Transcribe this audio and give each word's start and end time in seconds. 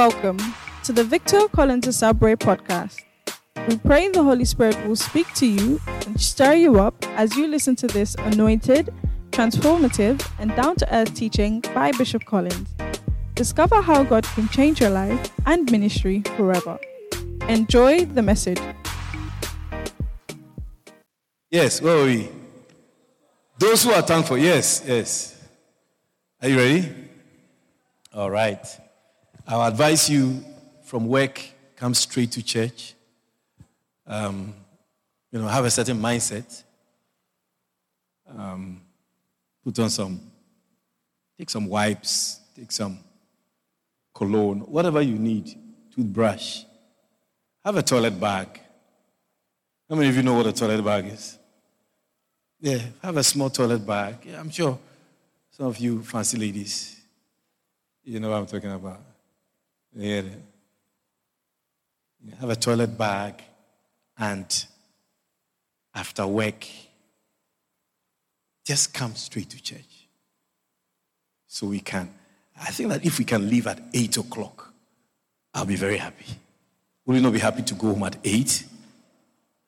Welcome 0.00 0.38
to 0.84 0.94
the 0.94 1.04
Victor 1.04 1.46
Collins 1.48 1.86
Asabre 1.86 2.34
podcast. 2.34 3.04
We 3.68 3.76
pray 3.76 4.08
the 4.08 4.22
Holy 4.22 4.46
Spirit 4.46 4.74
will 4.86 4.96
speak 4.96 5.30
to 5.34 5.46
you 5.46 5.78
and 6.06 6.18
stir 6.18 6.54
you 6.54 6.80
up 6.80 6.94
as 7.18 7.36
you 7.36 7.46
listen 7.46 7.76
to 7.76 7.86
this 7.86 8.14
anointed, 8.14 8.88
transformative, 9.30 10.26
and 10.38 10.56
down 10.56 10.76
to 10.76 10.86
earth 10.96 11.12
teaching 11.12 11.60
by 11.74 11.92
Bishop 11.92 12.24
Collins. 12.24 12.70
Discover 13.34 13.82
how 13.82 14.02
God 14.02 14.24
can 14.24 14.48
change 14.48 14.80
your 14.80 14.88
life 14.88 15.30
and 15.44 15.70
ministry 15.70 16.22
forever. 16.34 16.78
Enjoy 17.46 18.06
the 18.06 18.22
message. 18.22 18.58
Yes, 21.50 21.82
where 21.82 21.98
are 21.98 22.04
we? 22.06 22.30
Those 23.58 23.84
who 23.84 23.92
are 23.92 24.00
thankful, 24.00 24.38
yes, 24.38 24.82
yes. 24.86 25.46
Are 26.40 26.48
you 26.48 26.56
ready? 26.56 26.88
All 28.14 28.30
right. 28.30 28.64
I'll 29.50 29.66
advise 29.66 30.08
you 30.08 30.44
from 30.84 31.08
work, 31.08 31.42
come 31.74 31.92
straight 31.92 32.30
to 32.32 32.42
church. 32.42 32.94
Um, 34.06 34.54
you 35.32 35.40
know, 35.40 35.48
have 35.48 35.64
a 35.64 35.70
certain 35.72 35.98
mindset. 35.98 36.62
Um, 38.28 38.80
put 39.64 39.76
on 39.80 39.90
some, 39.90 40.20
take 41.36 41.50
some 41.50 41.66
wipes, 41.66 42.38
take 42.54 42.70
some 42.70 43.00
cologne, 44.14 44.60
whatever 44.60 45.02
you 45.02 45.18
need, 45.18 45.58
toothbrush. 45.96 46.62
Have 47.64 47.76
a 47.76 47.82
toilet 47.82 48.20
bag. 48.20 48.60
How 49.88 49.96
many 49.96 50.10
of 50.10 50.16
you 50.16 50.22
know 50.22 50.34
what 50.34 50.46
a 50.46 50.52
toilet 50.52 50.84
bag 50.84 51.06
is? 51.06 51.36
Yeah, 52.60 52.78
have 53.02 53.16
a 53.16 53.24
small 53.24 53.50
toilet 53.50 53.84
bag. 53.84 54.18
Yeah, 54.24 54.38
I'm 54.38 54.50
sure 54.50 54.78
some 55.50 55.66
of 55.66 55.78
you 55.78 56.04
fancy 56.04 56.38
ladies, 56.38 57.00
you 58.04 58.20
know 58.20 58.30
what 58.30 58.36
I'm 58.36 58.46
talking 58.46 58.70
about. 58.70 59.09
Yeah. 59.94 60.22
Have 62.38 62.50
a 62.50 62.56
toilet 62.56 62.98
bag, 62.98 63.42
and 64.18 64.66
after 65.94 66.26
work, 66.26 66.66
just 68.64 68.92
come 68.92 69.14
straight 69.14 69.48
to 69.50 69.62
church. 69.62 70.06
So 71.46 71.68
we 71.68 71.80
can. 71.80 72.12
I 72.60 72.70
think 72.70 72.90
that 72.90 73.04
if 73.04 73.18
we 73.18 73.24
can 73.24 73.48
leave 73.48 73.66
at 73.66 73.80
8 73.92 74.18
o'clock, 74.18 74.72
I'll 75.54 75.64
be 75.64 75.76
very 75.76 75.96
happy. 75.96 76.26
Will 77.06 77.16
you 77.16 77.22
not 77.22 77.32
be 77.32 77.38
happy 77.38 77.62
to 77.62 77.74
go 77.74 77.88
home 77.88 78.02
at 78.02 78.16
8? 78.22 78.64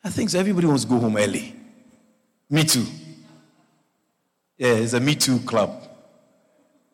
I 0.04 0.10
think 0.10 0.30
so. 0.30 0.38
Everybody 0.38 0.66
wants 0.66 0.84
to 0.84 0.90
go 0.90 0.98
home 0.98 1.16
early. 1.16 1.56
Me 2.50 2.64
too. 2.64 2.84
Yeah, 4.58 4.74
it's 4.74 4.92
a 4.92 5.00
Me 5.00 5.14
Too 5.14 5.38
club. 5.40 5.82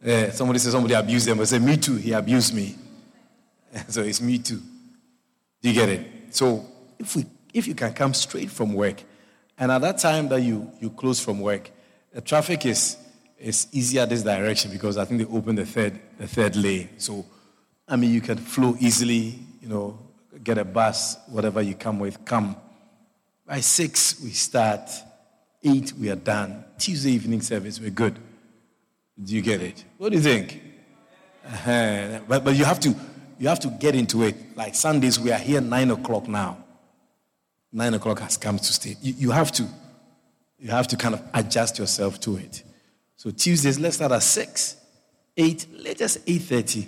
Yeah, 0.03 0.31
somebody 0.31 0.61
says 0.61 0.73
somebody 0.73 0.95
abused 0.95 1.27
them. 1.27 1.41
I 1.41 1.45
say, 1.45 1.59
Me 1.59 1.77
too, 1.77 1.97
he 1.97 2.13
abused 2.13 2.55
me. 2.55 2.77
so 3.89 4.03
it's 4.03 4.21
Me 4.21 4.39
too. 4.39 4.61
Do 5.63 5.69
you 5.69 5.75
get 5.75 5.89
it? 5.89 6.35
So 6.35 6.65
if 6.99 7.17
we 7.17 7.27
if 7.53 7.67
you 7.67 7.75
can 7.75 7.93
come 7.93 8.15
straight 8.15 8.51
from 8.51 8.75
work, 8.75 9.03
and 9.59 9.73
at 9.73 9.81
that 9.81 9.99
time 9.99 10.29
that 10.29 10.41
you 10.41 10.71
you 10.81 10.91
close 10.91 11.21
from 11.21 11.41
work, 11.41 11.71
the 12.13 12.21
traffic 12.21 12.67
is 12.67 12.97
is 13.39 13.69
easier 13.73 14.07
this 14.07 14.23
direction 14.23 14.71
because 14.71 14.97
I 14.97 15.05
think 15.05 15.21
they 15.21 15.37
open 15.37 15.57
the 15.57 15.67
third 15.67 15.99
the 16.19 16.29
third 16.29 16.57
lane. 16.57 16.91
So 16.99 17.25
I 17.87 17.97
mean 17.97 18.13
you 18.13 18.21
can 18.21 18.39
flow 18.39 18.77
easily, 18.79 19.39
you 19.61 19.69
know, 19.69 19.99
get 20.43 20.59
a 20.59 20.65
bus, 20.65 21.17
whatever 21.29 21.63
you 21.63 21.75
come 21.75 21.99
with, 21.99 22.25
come. 22.25 22.57
By 23.47 23.61
six 23.61 24.21
we 24.23 24.31
start. 24.31 24.91
8, 25.63 25.93
we 25.95 26.11
are 26.11 26.17
done. 26.17 26.65
Tuesday 26.79 27.13
evening 27.13 27.41
service, 27.41 27.81
we're 27.81 27.91
good. 27.91 28.19
Do 29.23 29.35
you 29.35 29.43
get 29.43 29.61
it? 29.61 29.85
What 29.97 30.11
do 30.11 30.17
you 30.17 30.23
think? 30.23 30.63
Uh-huh. 31.45 32.21
But, 32.29 32.45
but 32.45 32.55
you 32.57 32.65
have 32.65 32.79
to 32.81 32.95
you 33.39 33.49
have 33.49 33.61
to 33.61 33.69
get 33.69 33.95
into 33.95 34.23
it. 34.23 34.57
Like 34.57 34.75
Sundays, 34.75 35.19
we 35.19 35.33
are 35.33 35.39
here 35.39 35.61
9 35.61 35.91
o'clock 35.91 36.29
now. 36.29 36.59
9 37.73 37.95
o'clock 37.95 38.21
has 38.21 38.37
come 38.37 38.59
to 38.59 38.65
stay. 38.65 38.97
You, 39.01 39.15
you 39.17 39.31
have 39.31 39.53
to 39.53 39.67
you 40.59 40.71
have 40.71 40.89
to 40.89 40.97
kind 40.97 41.15
of 41.15 41.23
adjust 41.35 41.79
yourself 41.79 42.19
to 42.21 42.37
it. 42.37 42.65
So 43.17 43.31
Tuesdays, 43.31 43.79
let's 43.79 43.97
start 43.97 44.13
at 44.13 44.23
6, 44.23 44.77
8, 45.37 45.67
latest 45.73 46.27
8.30. 46.27 46.87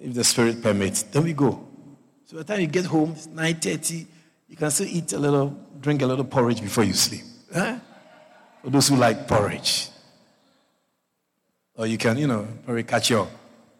If 0.00 0.14
the 0.14 0.24
spirit 0.24 0.62
permits. 0.62 1.02
Then 1.02 1.24
we 1.24 1.32
go. 1.32 1.66
So 2.24 2.36
by 2.36 2.42
the 2.42 2.44
time 2.44 2.60
you 2.60 2.66
get 2.66 2.86
home, 2.86 3.12
it's 3.12 3.26
9.30. 3.26 4.06
You 4.48 4.56
can 4.56 4.70
still 4.70 4.86
eat 4.86 5.12
a 5.12 5.18
little, 5.18 5.56
drink 5.80 6.02
a 6.02 6.06
little 6.06 6.24
porridge 6.24 6.60
before 6.60 6.84
you 6.84 6.94
sleep. 6.94 7.22
Huh? 7.52 7.78
For 8.62 8.70
those 8.70 8.88
who 8.88 8.96
like 8.96 9.28
porridge. 9.28 9.88
Or 11.74 11.86
you 11.86 11.98
can, 11.98 12.16
you 12.18 12.26
know, 12.26 12.46
probably 12.64 12.82
catch 12.82 13.10
your, 13.10 13.28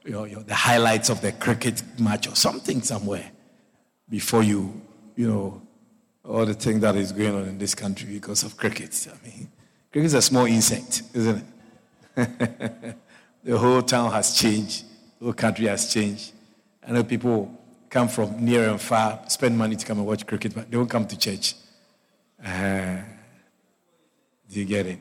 the 0.08 0.54
highlights 0.54 1.10
of 1.10 1.20
the 1.20 1.32
cricket 1.32 1.82
match 1.98 2.28
or 2.28 2.34
something 2.34 2.82
somewhere 2.82 3.30
before 4.08 4.42
you, 4.42 4.80
you 5.16 5.28
know, 5.28 5.62
all 6.24 6.46
the 6.46 6.54
thing 6.54 6.80
that 6.80 6.96
is 6.96 7.12
going 7.12 7.34
on 7.34 7.44
in 7.44 7.58
this 7.58 7.74
country 7.74 8.12
because 8.12 8.42
of 8.42 8.56
cricket. 8.56 9.06
I 9.10 9.26
mean, 9.26 9.48
cricket 9.92 10.06
is 10.06 10.14
a 10.14 10.22
small 10.22 10.46
insect, 10.46 11.02
isn't 11.14 11.44
it? 12.16 12.96
the 13.44 13.58
whole 13.58 13.82
town 13.82 14.10
has 14.12 14.34
changed. 14.34 14.84
The 15.18 15.26
whole 15.26 15.34
country 15.34 15.66
has 15.66 15.92
changed. 15.92 16.32
I 16.86 16.92
know 16.92 17.04
people 17.04 17.54
come 17.90 18.08
from 18.08 18.44
near 18.44 18.68
and 18.68 18.80
far, 18.80 19.20
spend 19.28 19.56
money 19.56 19.76
to 19.76 19.86
come 19.86 19.98
and 19.98 20.06
watch 20.06 20.26
cricket, 20.26 20.54
but 20.54 20.70
they 20.70 20.76
won't 20.76 20.90
come 20.90 21.06
to 21.06 21.18
church. 21.18 21.54
Uh, 22.44 22.98
do 24.50 24.60
you 24.60 24.64
get 24.64 24.86
it? 24.86 24.98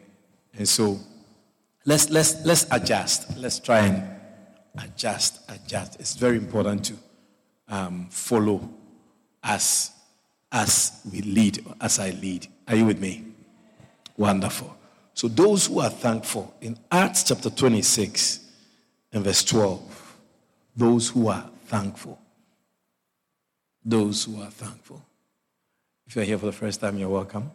And 0.57 0.67
so 0.67 0.99
let's 1.85 2.09
let's 2.09 2.43
let's 2.45 2.65
adjust. 2.71 3.37
Let's 3.37 3.59
try 3.59 3.79
and 3.79 4.16
adjust, 4.83 5.39
adjust. 5.49 5.99
It's 5.99 6.15
very 6.15 6.37
important 6.37 6.85
to 6.85 6.93
um, 7.69 8.07
follow 8.09 8.69
as 9.43 9.91
as 10.51 11.01
we 11.11 11.21
lead, 11.21 11.63
as 11.81 11.99
I 11.99 12.11
lead. 12.11 12.47
Are 12.67 12.75
you 12.75 12.85
with 12.85 12.99
me? 12.99 13.25
Wonderful. 14.15 14.75
So 15.13 15.27
those 15.27 15.67
who 15.67 15.79
are 15.79 15.89
thankful 15.89 16.55
in 16.61 16.77
Acts 16.91 17.23
chapter 17.23 17.49
26 17.49 18.39
and 19.11 19.23
verse 19.23 19.43
12, 19.43 20.17
those 20.75 21.09
who 21.09 21.27
are 21.27 21.49
thankful. 21.65 22.19
Those 23.83 24.23
who 24.23 24.41
are 24.41 24.49
thankful. 24.49 25.01
If 26.07 26.15
you're 26.15 26.25
here 26.25 26.37
for 26.37 26.45
the 26.45 26.51
first 26.51 26.79
time, 26.79 26.97
you're 26.97 27.09
welcome. 27.09 27.51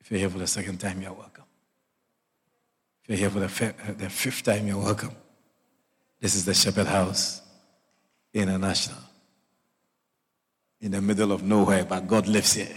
If 0.00 0.10
you're 0.10 0.20
here 0.20 0.30
for 0.30 0.38
the 0.38 0.46
second 0.46 0.78
time, 0.78 1.00
you're 1.00 1.12
welcome. 1.12 1.44
If 3.02 3.10
you're 3.10 3.18
here 3.18 3.30
for 3.30 3.40
the, 3.40 3.48
fi- 3.48 3.74
uh, 3.88 3.92
the 3.96 4.10
fifth 4.10 4.42
time, 4.42 4.66
you're 4.66 4.78
welcome. 4.78 5.12
This 6.22 6.34
is 6.34 6.46
the 6.46 6.54
Shepherd 6.54 6.86
House 6.86 7.42
International. 8.32 8.96
In 10.80 10.92
the 10.92 11.02
middle 11.02 11.32
of 11.32 11.42
nowhere, 11.42 11.84
but 11.84 12.06
God 12.06 12.26
lives 12.26 12.54
here. 12.54 12.74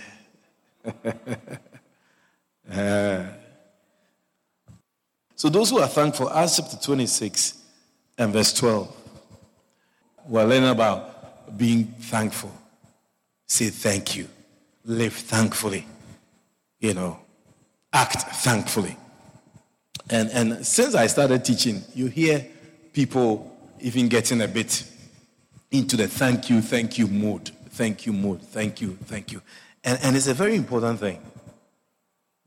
uh, 2.69 3.23
so, 5.35 5.47
those 5.47 5.69
who 5.69 5.79
are 5.79 5.87
thankful, 5.87 6.29
Acts 6.29 6.57
chapter 6.57 6.75
26 6.75 7.61
and 8.17 8.33
verse 8.33 8.51
12, 8.53 8.93
we're 10.27 10.43
learning 10.43 10.69
about 10.71 11.57
being 11.57 11.85
thankful. 11.85 12.51
Say 13.47 13.69
thank 13.69 14.17
you. 14.17 14.27
Live 14.83 15.13
thankfully 15.13 15.85
you 16.85 16.93
know, 16.93 17.19
act 17.91 18.21
thankfully. 18.43 18.95
And, 20.09 20.29
and 20.29 20.65
since 20.65 20.93
I 20.93 21.07
started 21.07 21.43
teaching, 21.43 21.81
you 21.95 22.07
hear 22.07 22.45
people 22.95 23.51
even 23.81 24.07
getting 24.07 24.41
a 24.41 24.47
bit 24.47 24.89
into 25.69 25.97
the 25.97 26.07
thank 26.07 26.49
you, 26.49 26.61
thank 26.61 26.97
you 26.97 27.07
mood. 27.07 27.51
Thank 27.71 28.05
you 28.05 28.13
mood. 28.13 28.41
Thank 28.41 28.79
you, 28.79 28.97
thank 29.03 29.33
you. 29.33 29.41
And, 29.83 29.99
and 30.01 30.15
it's 30.15 30.27
a 30.27 30.33
very 30.33 30.55
important 30.55 31.01
thing. 31.01 31.21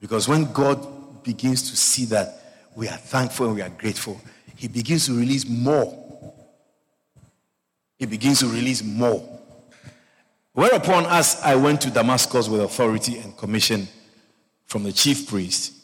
Because 0.01 0.27
when 0.27 0.51
God 0.53 1.23
begins 1.23 1.71
to 1.71 1.77
see 1.77 2.07
that 2.07 2.65
we 2.75 2.89
are 2.89 2.97
thankful 2.97 3.49
and 3.49 3.57
we 3.57 3.63
are 3.63 3.69
grateful, 3.69 4.19
He 4.57 4.69
begins 4.69 5.07
to 5.07 5.13
release 5.13 5.47
more. 5.47 6.06
He 7.99 8.06
begins 8.06 8.41
to 8.41 8.47
release 8.47 8.83
more. 8.83 9.23
Whereupon, 10.55 11.05
as 11.06 11.41
I 11.44 11.56
went 11.56 11.83
to 11.83 11.91
Damascus 11.91 12.49
with 12.49 12.62
authority 12.62 13.19
and 13.19 13.37
commission 13.37 13.87
from 14.65 14.83
the 14.83 14.93
chief 14.93 15.29
priest. 15.29 15.75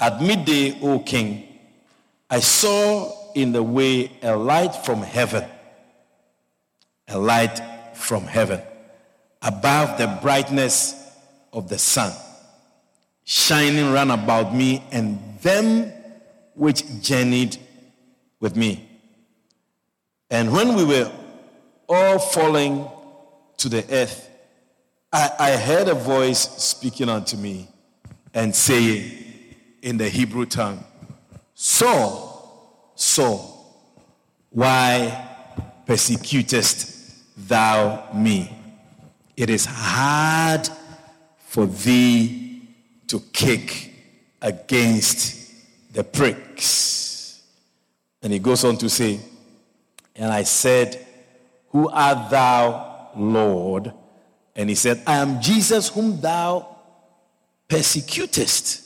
At 0.00 0.20
midday, 0.20 0.78
O 0.82 1.00
king, 1.00 1.48
I 2.30 2.40
saw 2.40 3.21
in 3.34 3.52
the 3.52 3.62
way 3.62 4.10
a 4.22 4.36
light 4.36 4.74
from 4.74 5.02
heaven, 5.02 5.44
a 7.08 7.18
light 7.18 7.60
from 7.94 8.24
heaven, 8.24 8.60
above 9.40 9.98
the 9.98 10.18
brightness 10.22 10.94
of 11.52 11.68
the 11.68 11.78
sun, 11.78 12.12
shining 13.24 13.92
round 13.92 14.12
about 14.12 14.54
me 14.54 14.82
and 14.92 15.38
them 15.40 15.92
which 16.54 16.84
journeyed 17.00 17.56
with 18.40 18.56
me. 18.56 18.88
And 20.30 20.52
when 20.52 20.74
we 20.74 20.84
were 20.84 21.10
all 21.88 22.18
falling 22.18 22.88
to 23.58 23.68
the 23.68 23.84
earth, 23.90 24.30
I, 25.12 25.30
I 25.38 25.56
heard 25.56 25.88
a 25.88 25.94
voice 25.94 26.40
speaking 26.62 27.08
unto 27.08 27.36
me 27.36 27.68
and 28.32 28.54
saying 28.54 29.12
in 29.82 29.98
the 29.98 30.08
Hebrew 30.08 30.46
tongue, 30.46 30.82
Saul, 31.54 32.31
Saul, 32.94 33.62
why 34.50 35.28
persecutest 35.86 37.48
thou 37.48 38.08
me? 38.14 38.54
It 39.36 39.50
is 39.50 39.66
hard 39.66 40.68
for 41.46 41.66
thee 41.66 42.62
to 43.08 43.20
kick 43.32 43.92
against 44.40 45.52
the 45.92 46.04
pricks. 46.04 47.42
And 48.22 48.32
he 48.32 48.38
goes 48.38 48.64
on 48.64 48.76
to 48.78 48.88
say, 48.88 49.20
And 50.14 50.32
I 50.32 50.44
said, 50.44 51.06
Who 51.70 51.88
art 51.88 52.30
thou, 52.30 53.10
Lord? 53.16 53.92
And 54.54 54.68
he 54.68 54.74
said, 54.74 55.02
I 55.06 55.16
am 55.16 55.40
Jesus 55.40 55.88
whom 55.88 56.20
thou 56.20 56.76
persecutest. 57.68 58.82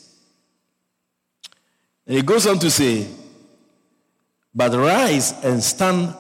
And 2.07 2.17
he 2.17 2.23
goes 2.23 2.47
on 2.47 2.59
to 2.61 2.71
say, 2.71 3.07
But 4.57 4.73
rise 4.73 5.35
and 5.45 5.63
stand 5.63 6.15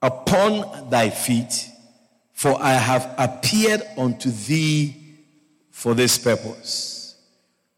upon 0.00 0.88
thy 0.90 1.10
feet, 1.10 1.68
for 2.32 2.56
I 2.62 2.74
have 2.74 3.12
appeared 3.18 3.82
unto 3.98 4.30
thee 4.30 4.94
for 5.72 5.92
this 5.92 6.18
purpose, 6.18 7.16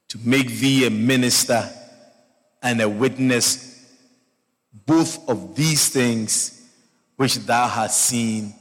to 0.09 0.19
make 0.23 0.49
thee 0.49 0.87
a 0.87 0.91
minister 0.91 1.67
and 2.63 2.83
a 2.83 2.89
witness 2.89 3.87
both 4.85 5.29
of 5.29 5.57
these 5.57 5.89
things 5.89 6.69
which 7.17 7.37
thou 7.37 7.69
hast 7.69 8.01
seen 8.03 8.55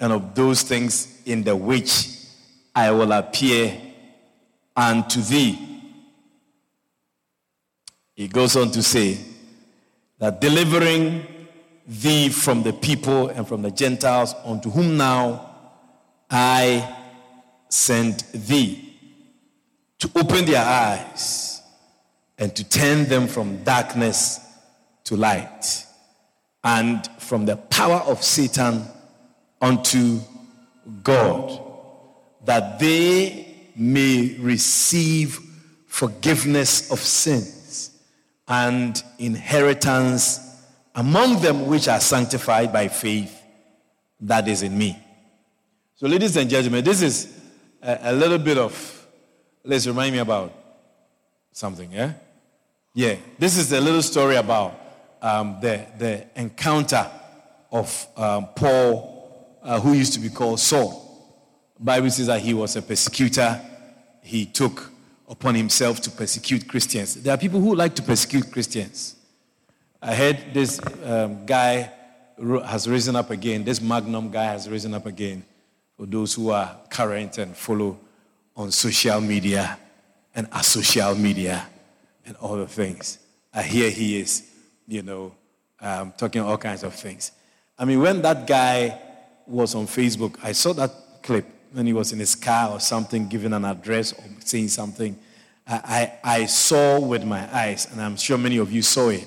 and 0.00 0.12
of 0.12 0.34
those 0.34 0.62
things 0.62 1.22
in 1.26 1.42
the 1.42 1.54
which 1.54 2.08
I 2.74 2.90
will 2.90 3.12
appear 3.12 3.78
unto 4.74 5.20
thee. 5.20 5.58
He 8.14 8.28
goes 8.28 8.56
on 8.56 8.70
to 8.72 8.82
say 8.82 9.18
that 10.24 10.40
delivering 10.40 11.22
thee 11.86 12.30
from 12.30 12.62
the 12.62 12.72
people 12.72 13.28
and 13.28 13.46
from 13.46 13.60
the 13.60 13.70
Gentiles, 13.70 14.34
unto 14.46 14.70
whom 14.70 14.96
now 14.96 15.50
I 16.30 16.96
sent 17.68 18.32
thee, 18.32 18.96
to 19.98 20.10
open 20.16 20.46
their 20.46 20.64
eyes 20.64 21.60
and 22.38 22.56
to 22.56 22.66
turn 22.66 23.04
them 23.04 23.26
from 23.26 23.64
darkness 23.64 24.40
to 25.04 25.14
light, 25.14 25.84
and 26.64 27.06
from 27.18 27.44
the 27.44 27.56
power 27.56 28.00
of 28.06 28.24
Satan 28.24 28.82
unto 29.60 30.20
God, 31.02 31.60
that 32.46 32.78
they 32.78 33.72
may 33.76 34.38
receive 34.40 35.38
forgiveness 35.86 36.90
of 36.90 36.98
sins 36.98 37.53
and 38.46 39.02
inheritance 39.18 40.40
among 40.94 41.40
them 41.40 41.66
which 41.66 41.88
are 41.88 42.00
sanctified 42.00 42.72
by 42.72 42.88
faith 42.88 43.42
that 44.20 44.46
is 44.48 44.62
in 44.62 44.76
me. 44.76 44.98
So, 45.96 46.06
ladies 46.06 46.36
and 46.36 46.48
gentlemen, 46.48 46.84
this 46.84 47.02
is 47.02 47.40
a, 47.82 47.98
a 48.02 48.12
little 48.12 48.38
bit 48.38 48.58
of, 48.58 49.06
let's 49.64 49.86
remind 49.86 50.12
me 50.12 50.18
about 50.18 50.52
something, 51.52 51.90
yeah? 51.92 52.12
Yeah, 52.94 53.16
this 53.38 53.56
is 53.56 53.72
a 53.72 53.80
little 53.80 54.02
story 54.02 54.36
about 54.36 54.80
um, 55.20 55.58
the, 55.60 55.84
the 55.98 56.26
encounter 56.36 57.10
of 57.72 58.06
um, 58.16 58.48
Paul, 58.54 59.58
uh, 59.62 59.80
who 59.80 59.94
used 59.94 60.12
to 60.14 60.20
be 60.20 60.28
called 60.28 60.60
Saul. 60.60 61.04
Bible 61.78 62.10
says 62.10 62.28
that 62.28 62.40
he 62.40 62.54
was 62.54 62.76
a 62.76 62.82
persecutor. 62.82 63.60
He 64.22 64.46
took 64.46 64.90
upon 65.28 65.54
himself 65.54 66.00
to 66.02 66.10
persecute 66.10 66.68
Christians. 66.68 67.14
There 67.14 67.34
are 67.34 67.38
people 67.38 67.60
who 67.60 67.74
like 67.74 67.94
to 67.96 68.02
persecute 68.02 68.50
Christians. 68.52 69.16
I 70.00 70.14
heard 70.14 70.38
this 70.52 70.80
um, 71.04 71.46
guy 71.46 71.90
has 72.66 72.88
risen 72.88 73.16
up 73.16 73.30
again. 73.30 73.64
This 73.64 73.80
Magnum 73.80 74.30
guy 74.30 74.44
has 74.44 74.68
risen 74.68 74.92
up 74.94 75.06
again. 75.06 75.44
For 75.96 76.06
those 76.06 76.34
who 76.34 76.50
are 76.50 76.76
current 76.90 77.38
and 77.38 77.56
follow 77.56 77.98
on 78.56 78.70
social 78.70 79.20
media 79.20 79.78
and 80.34 80.50
asocial 80.50 81.18
media 81.18 81.66
and 82.26 82.36
all 82.36 82.56
the 82.56 82.66
things. 82.66 83.18
I 83.52 83.62
hear 83.62 83.90
he 83.90 84.20
is, 84.20 84.50
you 84.86 85.02
know, 85.02 85.34
um, 85.80 86.12
talking 86.16 86.42
all 86.42 86.58
kinds 86.58 86.82
of 86.82 86.94
things. 86.94 87.32
I 87.78 87.84
mean, 87.84 88.00
when 88.00 88.22
that 88.22 88.46
guy 88.46 88.98
was 89.46 89.74
on 89.74 89.86
Facebook, 89.86 90.36
I 90.42 90.52
saw 90.52 90.72
that 90.74 90.92
clip 91.22 91.46
when 91.74 91.86
he 91.86 91.92
was 91.92 92.12
in 92.12 92.20
his 92.20 92.36
car 92.36 92.70
or 92.70 92.80
something, 92.80 93.26
giving 93.28 93.52
an 93.52 93.64
address 93.64 94.12
or 94.12 94.24
saying 94.38 94.68
something. 94.68 95.18
I, 95.66 96.12
I, 96.24 96.36
I 96.42 96.46
saw 96.46 97.00
with 97.00 97.24
my 97.24 97.52
eyes, 97.54 97.88
and 97.90 98.00
I'm 98.00 98.16
sure 98.16 98.38
many 98.38 98.58
of 98.58 98.72
you 98.72 98.80
saw 98.80 99.08
it 99.08 99.26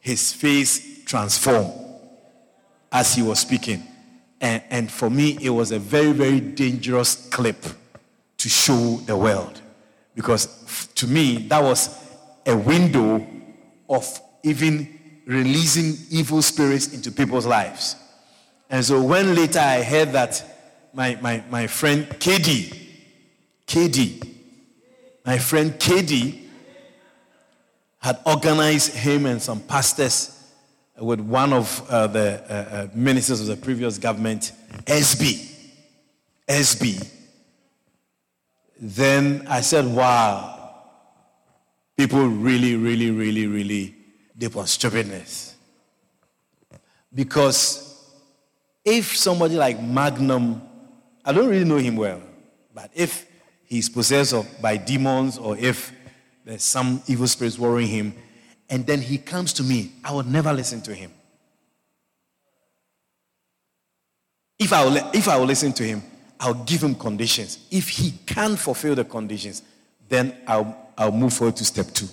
his 0.00 0.32
face 0.32 1.04
transformed 1.04 1.72
as 2.90 3.14
he 3.14 3.22
was 3.22 3.40
speaking. 3.40 3.82
And, 4.40 4.62
and 4.70 4.90
for 4.90 5.10
me, 5.10 5.36
it 5.42 5.50
was 5.50 5.72
a 5.72 5.78
very, 5.78 6.12
very 6.12 6.40
dangerous 6.40 7.28
clip 7.28 7.62
to 8.38 8.48
show 8.48 9.00
the 9.04 9.16
world. 9.16 9.60
Because 10.14 10.88
to 10.94 11.06
me, 11.06 11.38
that 11.48 11.62
was 11.62 11.94
a 12.46 12.56
window 12.56 13.26
of 13.90 14.20
even 14.44 15.22
releasing 15.26 15.94
evil 16.10 16.40
spirits 16.40 16.94
into 16.94 17.10
people's 17.10 17.44
lives. 17.44 17.96
And 18.70 18.84
so 18.84 19.02
when 19.02 19.34
later 19.34 19.58
I 19.58 19.82
heard 19.82 20.12
that 20.12 20.42
my, 20.98 21.16
my, 21.22 21.44
my 21.48 21.68
friend 21.68 22.08
KD, 22.08 22.76
KD, 23.68 24.28
my 25.24 25.38
friend 25.38 25.70
KD 25.74 26.40
had 27.98 28.18
organized 28.26 28.94
him 28.94 29.24
and 29.26 29.40
some 29.40 29.60
pastors 29.60 30.52
with 30.98 31.20
one 31.20 31.52
of 31.52 31.88
uh, 31.88 32.08
the 32.08 32.42
uh, 32.50 32.52
uh, 32.52 32.88
ministers 32.94 33.40
of 33.40 33.46
the 33.46 33.56
previous 33.56 33.96
government, 33.96 34.50
SB. 34.86 35.54
SB. 36.48 37.08
Then 38.80 39.46
I 39.48 39.60
said, 39.60 39.86
wow, 39.86 40.82
people 41.96 42.26
really, 42.26 42.74
really, 42.74 43.12
really, 43.12 43.46
really 43.46 43.94
deep 44.36 44.56
on 44.56 44.66
stupidness. 44.66 45.54
Because 47.14 48.04
if 48.84 49.16
somebody 49.16 49.54
like 49.54 49.80
Magnum, 49.80 50.67
I 51.28 51.32
don't 51.32 51.50
really 51.50 51.66
know 51.66 51.76
him 51.76 51.96
well, 51.96 52.22
but 52.72 52.90
if 52.94 53.26
he's 53.66 53.86
possessed 53.86 54.32
of, 54.32 54.48
by 54.62 54.78
demons 54.78 55.36
or 55.36 55.58
if 55.58 55.92
there's 56.42 56.62
some 56.62 57.02
evil 57.06 57.26
spirits 57.26 57.58
worrying 57.58 57.86
him, 57.86 58.14
and 58.70 58.86
then 58.86 59.02
he 59.02 59.18
comes 59.18 59.52
to 59.52 59.62
me, 59.62 59.92
I 60.02 60.14
would 60.14 60.26
never 60.26 60.54
listen 60.54 60.80
to 60.80 60.94
him. 60.94 61.12
If 64.58 64.72
I 64.72 64.82
will, 64.86 64.96
if 65.12 65.28
I 65.28 65.36
will 65.36 65.44
listen 65.44 65.74
to 65.74 65.84
him, 65.84 66.02
I'll 66.40 66.64
give 66.64 66.82
him 66.82 66.94
conditions. 66.94 67.58
If 67.70 67.90
he 67.90 68.12
can't 68.24 68.58
fulfill 68.58 68.94
the 68.94 69.04
conditions, 69.04 69.60
then 70.08 70.34
I'll, 70.46 70.92
I'll 70.96 71.12
move 71.12 71.34
forward 71.34 71.56
to 71.56 71.64
step 71.66 71.88
two. 71.88 72.08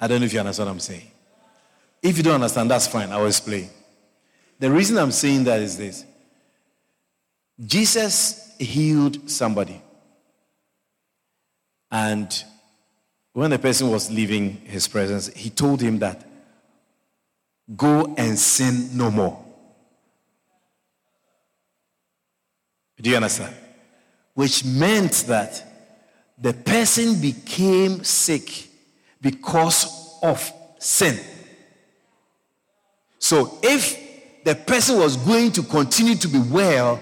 I 0.00 0.08
don't 0.08 0.18
know 0.18 0.26
if 0.26 0.32
you 0.32 0.40
understand 0.40 0.66
what 0.66 0.72
I'm 0.72 0.80
saying. 0.80 1.12
If 2.02 2.16
you 2.16 2.22
don't 2.22 2.34
understand, 2.34 2.70
that's 2.70 2.86
fine. 2.86 3.10
I 3.10 3.18
will 3.18 3.26
explain. 3.26 3.68
The 4.58 4.70
reason 4.70 4.98
I'm 4.98 5.12
saying 5.12 5.44
that 5.44 5.60
is 5.60 5.76
this 5.76 6.04
Jesus 7.64 8.54
healed 8.58 9.30
somebody. 9.30 9.82
And 11.90 12.44
when 13.32 13.50
the 13.50 13.58
person 13.58 13.90
was 13.90 14.10
leaving 14.10 14.56
his 14.64 14.86
presence, 14.88 15.28
he 15.28 15.50
told 15.50 15.80
him 15.80 15.98
that 15.98 16.26
go 17.76 18.14
and 18.16 18.38
sin 18.38 18.96
no 18.96 19.10
more. 19.10 19.44
Do 23.00 23.10
you 23.10 23.16
understand? 23.16 23.54
Which 24.34 24.64
meant 24.64 25.24
that 25.26 25.64
the 26.38 26.52
person 26.52 27.20
became 27.20 28.04
sick 28.04 28.68
because 29.20 30.18
of 30.22 30.52
sin. 30.78 31.18
So 33.20 33.58
if 33.62 34.42
the 34.44 34.56
person 34.56 34.98
was 34.98 35.16
going 35.18 35.52
to 35.52 35.62
continue 35.62 36.16
to 36.16 36.26
be 36.26 36.40
well, 36.40 36.98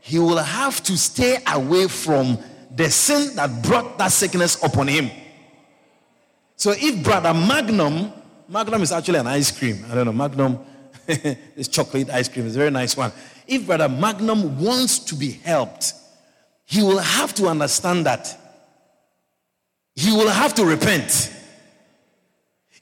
he 0.00 0.18
will 0.18 0.38
have 0.38 0.82
to 0.84 0.96
stay 0.96 1.38
away 1.52 1.88
from 1.88 2.38
the 2.70 2.90
sin 2.90 3.34
that 3.36 3.62
brought 3.62 3.96
that 3.98 4.12
sickness 4.12 4.62
upon 4.62 4.86
him. 4.86 5.10
So 6.56 6.72
if 6.76 7.02
Brother 7.02 7.32
Magnum, 7.32 8.12
Magnum 8.48 8.82
is 8.82 8.92
actually 8.92 9.18
an 9.18 9.26
ice 9.26 9.50
cream. 9.50 9.84
I 9.90 9.94
don't 9.94 10.04
know, 10.04 10.12
Magnum, 10.12 10.58
is 11.08 11.68
chocolate 11.68 12.10
ice 12.10 12.28
cream 12.28 12.46
It's 12.46 12.54
a 12.54 12.58
very 12.58 12.70
nice 12.70 12.96
one. 12.96 13.12
If 13.46 13.66
Brother 13.66 13.88
Magnum 13.88 14.62
wants 14.62 14.98
to 15.00 15.14
be 15.14 15.30
helped, 15.30 15.94
he 16.66 16.82
will 16.82 16.98
have 16.98 17.34
to 17.34 17.46
understand 17.46 18.06
that. 18.06 18.38
He 19.96 20.10
will 20.12 20.28
have 20.28 20.54
to 20.54 20.64
repent. 20.64 21.32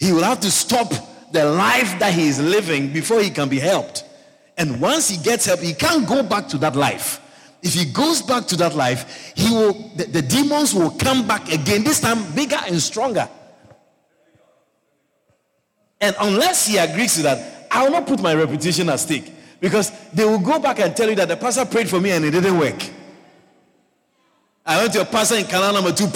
He 0.00 0.12
will 0.12 0.24
have 0.24 0.40
to 0.40 0.50
stop 0.50 0.92
the 1.32 1.44
life 1.44 1.98
that 1.98 2.12
he 2.14 2.28
is 2.28 2.40
living 2.40 2.92
before 2.92 3.20
he 3.20 3.30
can 3.30 3.48
be 3.48 3.58
helped. 3.58 4.04
And 4.56 4.80
once 4.80 5.08
he 5.08 5.16
gets 5.22 5.46
help, 5.46 5.60
he 5.60 5.74
can't 5.74 6.06
go 6.06 6.22
back 6.22 6.48
to 6.48 6.58
that 6.58 6.76
life. 6.76 7.20
If 7.62 7.74
he 7.74 7.84
goes 7.84 8.22
back 8.22 8.46
to 8.48 8.56
that 8.56 8.74
life, 8.74 9.32
he 9.36 9.50
will 9.50 9.72
the, 9.96 10.04
the 10.04 10.22
demons 10.22 10.74
will 10.74 10.90
come 10.90 11.26
back 11.26 11.52
again, 11.52 11.84
this 11.84 12.00
time 12.00 12.32
bigger 12.34 12.58
and 12.66 12.80
stronger. 12.80 13.28
And 16.00 16.16
unless 16.20 16.66
he 16.66 16.78
agrees 16.78 17.14
to 17.14 17.22
that, 17.22 17.68
I 17.70 17.84
will 17.84 17.92
not 17.92 18.06
put 18.06 18.20
my 18.20 18.34
reputation 18.34 18.88
at 18.88 18.98
stake. 18.98 19.32
Because 19.60 19.92
they 20.10 20.24
will 20.24 20.40
go 20.40 20.58
back 20.58 20.80
and 20.80 20.94
tell 20.96 21.08
you 21.08 21.14
that 21.14 21.28
the 21.28 21.36
pastor 21.36 21.64
prayed 21.64 21.88
for 21.88 22.00
me 22.00 22.10
and 22.10 22.24
it 22.24 22.32
didn't 22.32 22.58
work. 22.58 22.82
I 24.66 24.78
went 24.80 24.92
to 24.94 25.02
a 25.02 25.04
pastor 25.04 25.36
in 25.36 25.44
Canal 25.44 25.72
number 25.72 25.92
two. 25.92 26.08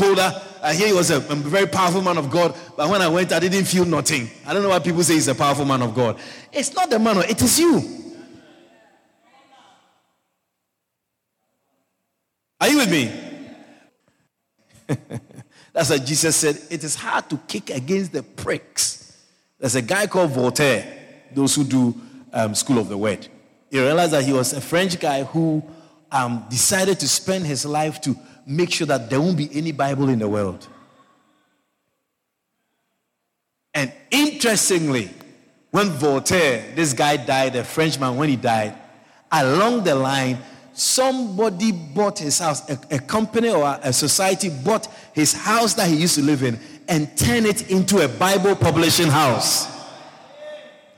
I 0.66 0.74
hear 0.74 0.88
he 0.88 0.92
was 0.92 1.12
a, 1.12 1.18
a, 1.18 1.34
very 1.36 1.68
powerful 1.68 2.02
man 2.02 2.18
of 2.18 2.28
God. 2.28 2.52
But 2.76 2.90
when 2.90 3.00
I 3.00 3.06
went, 3.06 3.32
I 3.32 3.38
didn't 3.38 3.66
feel 3.66 3.84
nothing. 3.84 4.28
I 4.44 4.52
don't 4.52 4.64
know 4.64 4.70
why 4.70 4.80
people 4.80 5.00
say 5.04 5.14
he's 5.14 5.28
a 5.28 5.34
powerful 5.34 5.64
man 5.64 5.80
of 5.80 5.94
God. 5.94 6.18
It's 6.52 6.74
not 6.74 6.90
the 6.90 6.98
man, 6.98 7.18
it 7.18 7.40
is 7.40 7.60
you. 7.60 7.82
Are 12.60 12.68
you 12.68 12.78
with 12.78 12.90
me? 12.90 13.12
That's 15.72 15.90
what 15.90 16.04
Jesus 16.04 16.34
said. 16.34 16.58
It 16.68 16.82
is 16.82 16.96
hard 16.96 17.30
to 17.30 17.36
kick 17.46 17.70
against 17.70 18.12
the 18.12 18.24
pricks. 18.24 19.24
There's 19.60 19.76
a 19.76 19.82
guy 19.82 20.08
called 20.08 20.32
Voltaire, 20.32 20.84
those 21.32 21.54
who 21.54 21.62
do 21.62 21.94
um, 22.32 22.56
School 22.56 22.78
of 22.78 22.88
the 22.88 22.98
Word. 22.98 23.28
He 23.70 23.78
realized 23.78 24.14
that 24.14 24.24
he 24.24 24.32
was 24.32 24.52
a 24.52 24.60
French 24.60 24.98
guy 24.98 25.22
who 25.22 25.62
um, 26.10 26.44
decided 26.50 26.98
to 26.98 27.06
spend 27.08 27.46
his 27.46 27.64
life 27.64 28.00
to 28.00 28.16
make 28.46 28.70
sure 28.70 28.86
that 28.86 29.10
there 29.10 29.20
won't 29.20 29.36
be 29.36 29.50
any 29.52 29.72
Bible 29.72 30.08
in 30.08 30.20
the 30.20 30.28
world. 30.28 30.66
And 33.74 33.92
interestingly, 34.10 35.10
when 35.70 35.88
Voltaire, 35.90 36.72
this 36.74 36.92
guy 36.92 37.18
died, 37.18 37.56
a 37.56 37.64
Frenchman, 37.64 38.16
when 38.16 38.28
he 38.28 38.36
died, 38.36 38.74
along 39.30 39.84
the 39.84 39.94
line, 39.94 40.38
somebody 40.72 41.72
bought 41.72 42.18
his 42.18 42.38
house, 42.38 42.68
a, 42.70 42.78
a, 42.90 42.98
company 42.98 43.50
or 43.50 43.78
a 43.82 43.92
society 43.92 44.48
bought 44.48 44.86
his 45.12 45.32
house 45.32 45.74
that 45.74 45.88
he 45.88 45.96
used 45.96 46.14
to 46.14 46.22
live 46.22 46.42
in 46.42 46.58
and 46.88 47.16
turned 47.18 47.46
it 47.46 47.70
into 47.70 48.04
a 48.04 48.08
Bible 48.08 48.54
publishing 48.54 49.08
house 49.08 49.66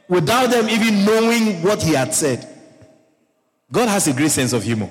without 0.08 0.50
them 0.50 0.68
even 0.68 1.04
knowing 1.04 1.62
what 1.62 1.82
he 1.82 1.94
had 1.94 2.14
said. 2.14 2.46
God 3.70 3.88
has 3.88 4.06
a 4.08 4.12
great 4.12 4.30
sense 4.30 4.52
of 4.52 4.62
humor. 4.62 4.90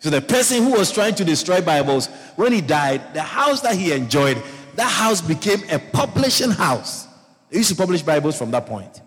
So 0.00 0.08
the 0.08 0.22
person 0.22 0.62
who 0.64 0.72
was 0.72 0.90
trying 0.90 1.14
to 1.16 1.24
destroy 1.24 1.60
Bibles, 1.60 2.08
when 2.36 2.52
he 2.52 2.62
died, 2.62 3.14
the 3.14 3.22
house 3.22 3.60
that 3.60 3.76
he 3.76 3.92
enjoyed, 3.92 4.42
that 4.76 4.88
house 4.88 5.20
became 5.20 5.60
a 5.70 5.78
publishing 5.78 6.50
house. 6.50 7.06
They 7.50 7.58
used 7.58 7.68
to 7.70 7.76
publish 7.76 8.02
Bibles 8.02 8.38
from 8.38 8.50
that 8.52 8.66
point. 8.66 9.02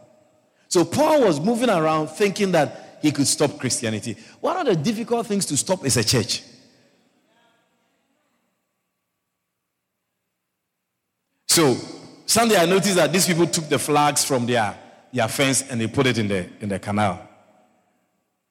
So 0.67 0.85
Paul 0.85 1.21
was 1.21 1.39
moving 1.39 1.69
around 1.69 2.09
thinking 2.09 2.51
that 2.51 2.99
he 3.01 3.11
could 3.11 3.27
stop 3.27 3.57
Christianity. 3.59 4.17
One 4.39 4.55
of 4.55 4.67
the 4.67 4.75
difficult 4.75 5.25
things 5.25 5.45
to 5.47 5.57
stop 5.57 5.83
is 5.83 5.97
a 5.97 6.03
church. 6.03 6.43
So 11.47 11.75
Sunday 12.25 12.57
I 12.57 12.65
noticed 12.65 12.95
that 12.95 13.11
these 13.11 13.27
people 13.27 13.47
took 13.47 13.67
the 13.67 13.79
flags 13.79 14.23
from 14.23 14.45
their, 14.45 14.77
their 15.11 15.27
fence 15.27 15.63
and 15.69 15.81
they 15.81 15.87
put 15.87 16.05
it 16.05 16.17
in 16.17 16.27
the 16.27 16.49
in 16.59 16.69
the 16.69 16.79
canal. 16.79 17.27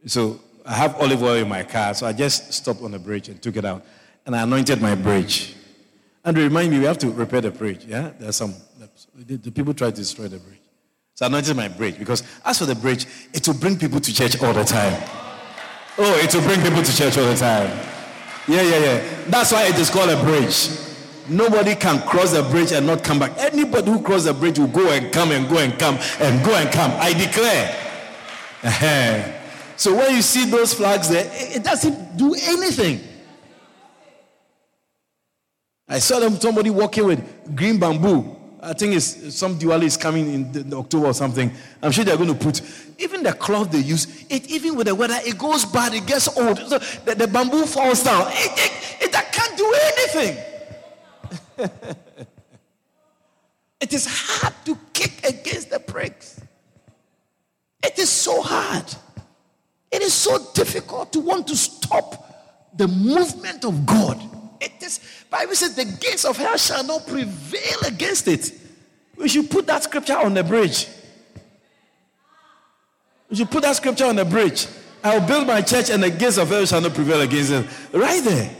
So 0.07 0.41
I 0.65 0.75
have 0.75 1.01
olive 1.01 1.23
oil 1.23 1.43
in 1.43 1.49
my 1.49 1.63
car, 1.63 1.95
so 1.95 2.07
I 2.07 2.13
just 2.13 2.53
stopped 2.53 2.83
on 2.83 2.93
the 2.93 2.99
bridge 2.99 3.29
and 3.29 3.41
took 3.43 3.57
it 3.57 3.65
out. 3.65 3.85
And 4.27 4.37
I 4.37 4.43
anointed 4.43 4.81
my 4.81 4.95
bridge. 4.95 5.55
And 6.25 6.39
remind 6.39 6.71
me, 6.71 6.79
we 6.79 6.85
have 6.85 6.99
to 6.99 7.11
repair 7.11 7.41
the 7.41 7.51
bridge. 7.51 7.85
Yeah? 7.85 8.13
There's 8.19 8.37
some, 8.37 8.55
the, 9.17 9.51
people 9.51 9.75
try 9.75 9.91
to 9.91 9.97
destroy 9.97 10.29
the 10.29 10.39
bridge. 10.39 10.61
So 11.15 11.27
I 11.27 11.29
anointed 11.29 11.57
my 11.57 11.69
bridge 11.69 11.99
because 11.99 12.23
as 12.45 12.59
for 12.59 12.67
the 12.67 12.75
bridge, 12.75 13.07
it 13.35 13.47
will 13.47 13.55
bring 13.55 13.79
people 13.79 14.01
to 14.01 14.15
church 14.15 14.41
all 14.43 14.53
the 14.53 14.65
time. 14.65 15.03
Oh, 15.99 16.21
it 16.23 16.35
will 16.35 16.43
bring 16.43 16.63
people 16.63 16.83
to 16.83 16.97
church 16.97 17.19
all 17.19 17.27
the 17.27 17.37
time. 17.37 17.69
Yeah, 18.49 18.63
yeah, 18.63 18.79
yeah. 18.79 19.25
That's 19.27 19.53
why 19.53 19.67
it 19.67 19.79
is 19.79 19.91
called 19.91 20.11
a 20.11 20.23
bridge. 20.23 20.71
Nobody 21.29 21.75
can 21.75 22.01
cross 22.03 22.33
the 22.33 22.43
bridge 22.43 22.73
and 22.73 22.87
not 22.87 23.05
come 23.05 23.19
back. 23.19 23.33
Anybody 23.39 23.91
who 23.91 24.03
crosses 24.03 24.25
the 24.25 24.35
bridge 24.35 24.59
will 24.59 24.67
go 24.69 24.91
and 24.91 25.13
come 25.13 25.33
and 25.33 25.49
go 25.49 25.59
and 25.59 25.79
come 25.79 25.99
and 26.21 26.45
go 26.45 26.55
and 26.55 26.73
come. 26.73 26.93
I 26.95 27.13
declare. 27.13 29.39
So 29.77 29.97
when 29.97 30.15
you 30.15 30.23
see 30.23 30.47
those 30.47 30.75
flags 30.75 31.09
there, 31.09 31.29
it 31.33 31.65
doesn't 31.65 32.17
do 32.17 32.35
anything. 32.35 33.01
I 35.89 35.99
saw 35.99 36.21
them 36.21 36.41
somebody 36.41 36.71
walking 36.71 37.07
with 37.07 37.57
green 37.57 37.79
bamboo. 37.79 38.37
I 38.63 38.73
think 38.75 38.95
it's 38.95 39.35
some 39.35 39.59
Diwali 39.59 39.85
is 39.85 39.97
coming 39.97 40.33
in, 40.33 40.73
October 40.73 41.07
or 41.07 41.15
something. 41.15 41.53
I'm 41.83 41.91
sure 41.91 42.05
they're 42.05 42.17
going 42.17 42.33
to 42.33 42.39
put 42.39 42.63
even 42.99 43.25
the 43.25 43.33
cloth 43.33 43.73
they 43.73 43.81
use. 43.81 44.25
It 44.31 44.49
even 44.49 44.77
with 44.77 44.87
the 44.87 44.95
weather, 44.95 45.19
it 45.19 45.37
goes 45.37 45.65
bad, 45.65 45.95
it 45.95 46.07
gets 46.07 46.29
old. 46.39 46.59
So 46.59 46.79
the, 46.79 47.17
the 47.17 47.27
bamboo 47.27 47.67
falls 47.67 48.05
down. 48.05 48.29
It, 48.29 48.53
it, 49.03 49.07
it, 49.07 49.13
can't 49.33 49.59
do 49.59 49.75
anything. 49.97 50.45
it 53.81 53.93
is 53.93 54.07
hard 54.09 54.55
to 54.65 54.79
kick 54.93 55.27
against 55.29 55.71
the 55.71 55.81
pricks. 55.81 56.41
It 57.83 57.99
is 57.99 58.09
so 58.09 58.41
hard. 58.43 58.85
It 59.93 60.01
is 60.01 60.15
so 60.15 60.39
difficult 60.55 61.13
to 61.13 61.21
want 61.21 61.47
to 61.49 61.57
stop 61.57 62.71
the 62.75 62.89
movement 62.89 63.65
of 63.67 63.85
God. 63.85 64.19
It 64.59 64.73
is 64.83 65.01
Bible 65.29 65.55
says 65.55 65.75
the 65.75 65.85
gates 65.85 66.25
of 66.25 66.39
hell 66.39 66.57
shall 66.57 66.83
not 66.83 67.07
prevail 67.07 67.79
against 67.87 68.27
it. 68.27 68.53
We 69.17 69.29
should 69.29 69.51
put 69.51 69.67
that 69.67 69.83
scripture 69.83 70.17
on 70.17 70.33
the 70.33 70.43
bridge. 70.43 70.89
We 73.29 73.37
should 73.37 73.51
put 73.51 73.63
that 73.63 73.77
scripture 73.77 74.07
on 74.07 74.17
the 74.17 74.25
bridge. 74.25 74.67
I 75.05 75.19
will 75.19 75.27
build 75.27 75.47
my 75.47 75.61
church 75.61 75.91
and 75.91 76.03
the 76.03 76.11
gates 76.11 76.39
of 76.39 76.49
hell 76.49 76.65
shall 76.65 76.81
not 76.81 76.95
prevail 76.95 77.21
against 77.21 77.51
it. 77.51 77.67
Right 77.93 78.23
there. 78.25 78.57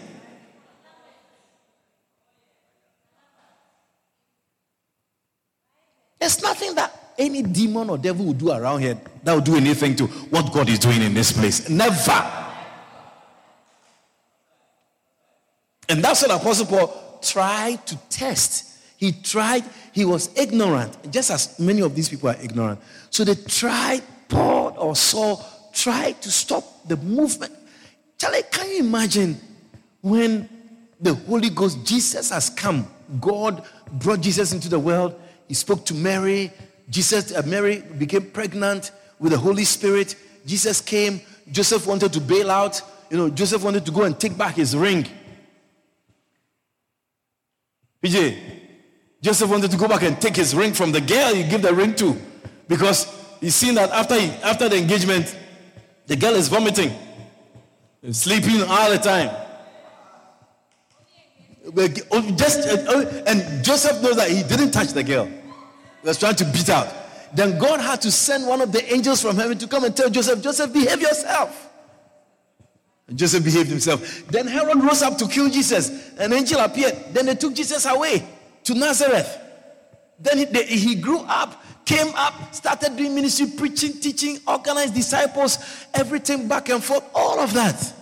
There's 6.19 6.43
nothing 6.43 6.75
that 6.77 7.02
any 7.19 7.43
demon 7.43 7.91
or 7.91 7.99
devil 7.99 8.27
will 8.27 8.33
do 8.33 8.51
around 8.51 8.81
here 8.81 8.99
that 9.23 9.33
will 9.33 9.41
do 9.41 9.57
anything 9.57 9.97
to 9.97 10.07
what 10.07 10.53
God 10.53 10.69
is 10.69 10.79
doing 10.79 11.03
in 11.03 11.15
this 11.15 11.33
place. 11.33 11.69
Never. 11.69 12.43
And 15.89 16.03
that's 16.03 16.23
what 16.23 16.31
Apostle 16.31 16.67
Paul 16.67 17.19
tried 17.23 17.87
to 17.87 17.97
test. 18.09 18.79
He 18.97 19.13
tried, 19.13 19.65
he 19.93 20.05
was 20.05 20.31
ignorant, 20.39 21.11
just 21.11 21.31
as 21.31 21.59
many 21.59 21.83
of 21.83 21.95
these 21.95 22.09
people 22.09 22.29
are 22.29 22.37
ignorant. 22.43 22.81
So 23.11 23.25
they 23.25 23.35
tried, 23.35 24.03
Paul 24.29 24.75
or 24.79 24.95
Saul 24.97 25.45
tried 25.73 26.23
to 26.23 26.31
stop 26.31 26.87
the 26.87 26.97
movement. 26.97 27.53
Charlie, 28.17 28.43
can 28.51 28.71
you 28.71 28.79
imagine 28.79 29.41
when 30.01 30.49
the 31.01 31.15
Holy 31.15 31.51
Ghost, 31.51 31.85
Jesus 31.85 32.31
has 32.31 32.49
come, 32.49 32.87
God 33.21 33.65
brought 33.93 34.21
Jesus 34.21 34.53
into 34.53 34.69
the 34.69 34.79
world, 34.79 35.21
he 35.49 35.55
spoke 35.55 35.85
to 35.87 35.95
Mary, 35.95 36.53
Jesus, 36.93 37.35
uh, 37.35 37.43
Mary 37.47 37.83
became 37.97 38.31
pregnant 38.31 38.91
with 39.19 39.33
the 39.33 39.39
Holy 39.39 39.65
Spirit. 39.65 40.15
Jesus 40.45 40.83
came. 40.83 41.23
Joseph 41.51 41.87
wanted 41.87 42.13
to 42.13 42.21
bail 42.21 42.51
out. 42.51 42.83
You 43.11 43.17
know, 43.17 43.31
Joseph 43.31 43.65
wanted 43.65 43.87
to 43.87 43.91
go 43.91 44.03
and 44.03 44.19
take 44.21 44.37
back 44.37 44.57
his 44.57 44.77
ring. 44.77 45.07
PJ, 48.03 48.39
Joseph 49.23 49.49
wanted 49.49 49.71
to 49.71 49.79
go 49.79 49.89
back 49.89 50.03
and 50.03 50.21
take 50.21 50.37
his 50.37 50.55
ring 50.55 50.75
from 50.75 50.93
the 50.93 51.01
girl 51.01 51.35
he 51.35 51.45
gave 51.45 51.63
the 51.63 51.73
ring 51.73 51.95
to 51.95 52.15
because 52.69 53.07
he's 53.41 53.55
seen 53.55 53.75
that 53.77 53.91
after, 53.91 54.21
he, 54.21 54.29
after 54.43 54.69
the 54.69 54.77
engagement, 54.77 55.35
the 56.09 56.17
girl 56.17 56.35
is 56.35 56.49
vomiting, 56.49 56.93
and 58.03 58.15
sleeping 58.15 58.61
all 58.69 58.91
the 58.91 58.99
time. 58.99 59.31
Just, 62.37 62.69
uh, 62.69 62.93
uh, 62.93 63.23
and 63.27 63.65
Joseph 63.65 64.03
knows 64.03 64.17
that 64.17 64.29
he 64.31 64.43
didn't 64.43 64.73
touch 64.73 64.89
the 64.89 65.05
girl 65.05 65.31
was 66.03 66.19
trying 66.19 66.37
to 66.37 66.45
beat 66.45 66.69
out. 66.69 66.89
Then 67.35 67.59
God 67.59 67.81
had 67.81 68.03
to 68.03 68.11
send 68.11 68.47
one 68.47 68.61
of 68.61 68.73
the 68.73 68.93
angels 68.93 69.23
from 69.23 69.37
heaven 69.37 69.57
to 69.59 69.67
come 69.67 69.85
and 69.85 69.97
tell 69.97 70.11
Joseph, 70.11 70.43
Joseph, 70.43 70.73
behave 70.73 71.01
yourself. 71.01 71.71
And 73.09 73.19
Joseph 73.19 73.45
behaved 73.45 73.71
himself. 73.71 74.27
Then 74.29 74.47
Herod 74.47 74.83
rose 74.83 75.03
up 75.03 75.17
to 75.19 75.29
kill 75.29 75.49
Jesus. 75.49 76.13
An 76.19 76.33
angel 76.33 76.61
appeared. 76.61 76.95
Then 77.13 77.27
they 77.27 77.35
took 77.35 77.55
Jesus 77.55 77.87
away 77.87 78.27
to 78.65 78.75
Nazareth. 78.75 79.39
Then 80.19 80.39
he, 80.39 80.45
they, 80.45 80.65
he 80.67 80.95
grew 80.95 81.21
up, 81.21 81.63
came 81.85 82.13
up, 82.15 82.55
started 82.55 82.97
doing 82.97 83.15
ministry, 83.15 83.47
preaching, 83.57 83.95
teaching, 83.95 84.39
organized 84.47 84.95
disciples, 84.95 85.59
everything 85.95 86.47
back 86.47 86.69
and 86.69 86.83
forth, 86.83 87.05
all 87.15 87.41
of 87.41 87.53
that. 87.55 87.95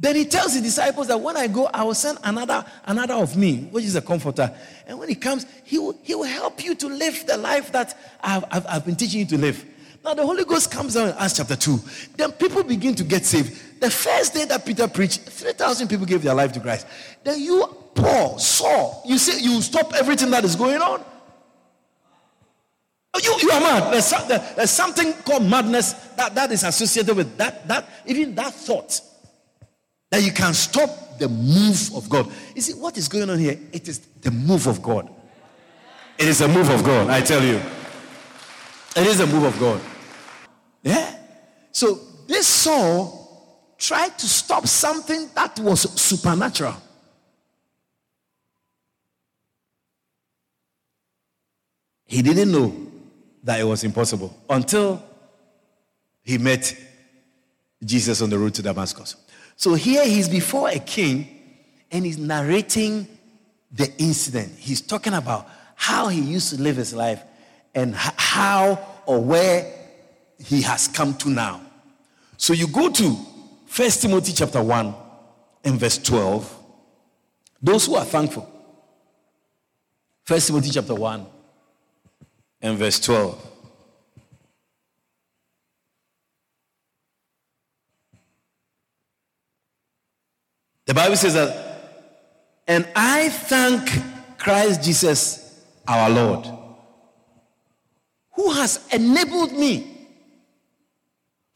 Then 0.00 0.14
he 0.14 0.24
tells 0.24 0.52
his 0.52 0.62
disciples 0.62 1.08
that 1.08 1.20
when 1.20 1.36
I 1.36 1.48
go, 1.48 1.66
I 1.66 1.82
will 1.82 1.94
send 1.94 2.18
another, 2.22 2.64
another 2.84 3.14
of 3.14 3.36
me, 3.36 3.62
which 3.72 3.84
is 3.84 3.96
a 3.96 4.02
comforter. 4.02 4.54
And 4.86 4.98
when 4.98 5.08
he 5.08 5.16
comes, 5.16 5.44
he 5.64 5.78
will, 5.78 5.98
he 6.02 6.14
will 6.14 6.22
help 6.22 6.62
you 6.64 6.76
to 6.76 6.86
live 6.86 7.26
the 7.26 7.36
life 7.36 7.72
that 7.72 7.98
I've, 8.20 8.44
I've, 8.50 8.66
I've 8.66 8.84
been 8.86 8.94
teaching 8.94 9.20
you 9.20 9.26
to 9.26 9.38
live. 9.38 9.64
Now, 10.04 10.14
the 10.14 10.24
Holy 10.24 10.44
Ghost 10.44 10.70
comes 10.70 10.94
down 10.94 11.08
in 11.08 11.14
Acts 11.18 11.38
chapter 11.38 11.56
2. 11.56 11.80
Then 12.16 12.30
people 12.30 12.62
begin 12.62 12.94
to 12.94 13.02
get 13.02 13.26
saved. 13.26 13.80
The 13.80 13.90
first 13.90 14.34
day 14.34 14.44
that 14.44 14.64
Peter 14.64 14.86
preached, 14.86 15.22
3,000 15.22 15.88
people 15.88 16.06
gave 16.06 16.22
their 16.22 16.34
life 16.34 16.52
to 16.52 16.60
Christ. 16.60 16.86
Then 17.24 17.40
you, 17.40 17.66
Paul, 17.94 18.38
saw, 18.38 19.02
you 19.04 19.18
say 19.18 19.40
you 19.42 19.60
stop 19.60 19.94
everything 19.94 20.30
that 20.30 20.44
is 20.44 20.54
going 20.54 20.80
on. 20.80 21.04
You, 23.20 23.34
you 23.42 23.50
are 23.50 23.60
mad. 23.60 23.92
There's, 23.92 24.10
there's 24.54 24.70
something 24.70 25.12
called 25.24 25.42
madness 25.42 25.92
that, 26.16 26.36
that 26.36 26.52
is 26.52 26.62
associated 26.62 27.16
with 27.16 27.36
that, 27.38 27.66
that, 27.66 27.88
even 28.06 28.36
that 28.36 28.54
thought 28.54 29.00
that 30.10 30.22
you 30.22 30.32
can 30.32 30.54
stop 30.54 31.18
the 31.18 31.28
move 31.28 31.94
of 31.94 32.08
God. 32.08 32.30
You 32.54 32.62
see, 32.62 32.74
what 32.74 32.96
is 32.96 33.08
going 33.08 33.28
on 33.28 33.38
here? 33.38 33.58
It 33.72 33.88
is 33.88 33.98
the 33.98 34.30
move 34.30 34.66
of 34.66 34.82
God. 34.82 35.08
It 36.18 36.26
is 36.28 36.40
a 36.40 36.48
move 36.48 36.68
of 36.70 36.84
God, 36.84 37.08
I 37.08 37.20
tell 37.20 37.42
you. 37.42 37.60
It 38.96 39.06
is 39.06 39.20
a 39.20 39.26
move 39.26 39.44
of 39.44 39.58
God. 39.60 39.80
Yeah? 40.82 41.16
So 41.70 42.00
this 42.26 42.46
Saul 42.46 43.74
tried 43.78 44.18
to 44.18 44.26
stop 44.26 44.66
something 44.66 45.30
that 45.34 45.58
was 45.60 45.82
supernatural. 46.00 46.74
He 52.04 52.22
didn't 52.22 52.50
know 52.50 52.74
that 53.44 53.60
it 53.60 53.64
was 53.64 53.84
impossible 53.84 54.36
until 54.48 55.02
he 56.22 56.38
met 56.38 56.74
Jesus 57.84 58.20
on 58.22 58.30
the 58.30 58.38
road 58.38 58.54
to 58.54 58.62
Damascus. 58.62 59.14
So 59.58 59.74
here 59.74 60.06
he's 60.06 60.28
before 60.28 60.68
a 60.68 60.78
king 60.78 61.26
and 61.90 62.06
he's 62.06 62.16
narrating 62.16 63.08
the 63.72 63.92
incident. 63.98 64.52
He's 64.56 64.80
talking 64.80 65.14
about 65.14 65.48
how 65.74 66.06
he 66.06 66.20
used 66.20 66.54
to 66.54 66.62
live 66.62 66.76
his 66.76 66.94
life 66.94 67.20
and 67.74 67.92
how 67.92 68.78
or 69.04 69.20
where 69.20 69.68
he 70.38 70.62
has 70.62 70.86
come 70.86 71.12
to 71.14 71.28
now. 71.28 71.60
So 72.36 72.52
you 72.52 72.68
go 72.68 72.88
to 72.88 73.16
First 73.66 74.00
Timothy 74.00 74.32
chapter 74.32 74.62
1 74.62 74.94
and 75.64 75.80
verse 75.80 75.98
12. 75.98 76.56
Those 77.60 77.86
who 77.86 77.96
are 77.96 78.04
thankful. 78.04 78.48
First 80.22 80.46
Timothy 80.46 80.70
chapter 80.70 80.94
1 80.94 81.26
and 82.62 82.78
verse 82.78 83.00
12. 83.00 83.57
The 90.88 90.94
Bible 90.94 91.16
says 91.16 91.34
that, 91.34 92.00
and 92.66 92.88
I 92.96 93.28
thank 93.28 93.90
Christ 94.38 94.82
Jesus 94.82 95.62
our 95.86 96.08
Lord, 96.08 96.48
who 98.32 98.50
has 98.52 98.80
enabled 98.90 99.52
me, 99.52 100.08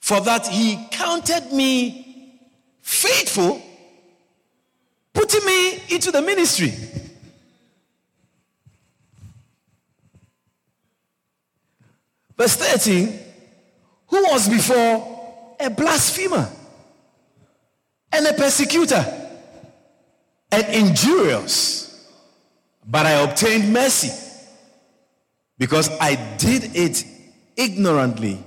for 0.00 0.20
that 0.20 0.46
he 0.46 0.86
counted 0.90 1.50
me 1.50 2.42
faithful, 2.82 3.62
putting 5.14 5.46
me 5.46 5.82
into 5.88 6.10
the 6.10 6.20
ministry. 6.20 6.74
Verse 12.36 12.56
13, 12.56 13.18
who 14.08 14.22
was 14.24 14.46
before 14.46 15.56
a 15.58 15.70
blasphemer 15.70 16.50
and 18.12 18.26
a 18.26 18.34
persecutor 18.34 19.20
and 20.52 20.68
injurious, 20.68 22.06
but 22.86 23.06
I 23.06 23.12
obtained 23.12 23.72
mercy 23.72 24.12
because 25.58 25.90
I 25.98 26.16
did 26.36 26.76
it 26.76 27.04
ignorantly 27.56 28.44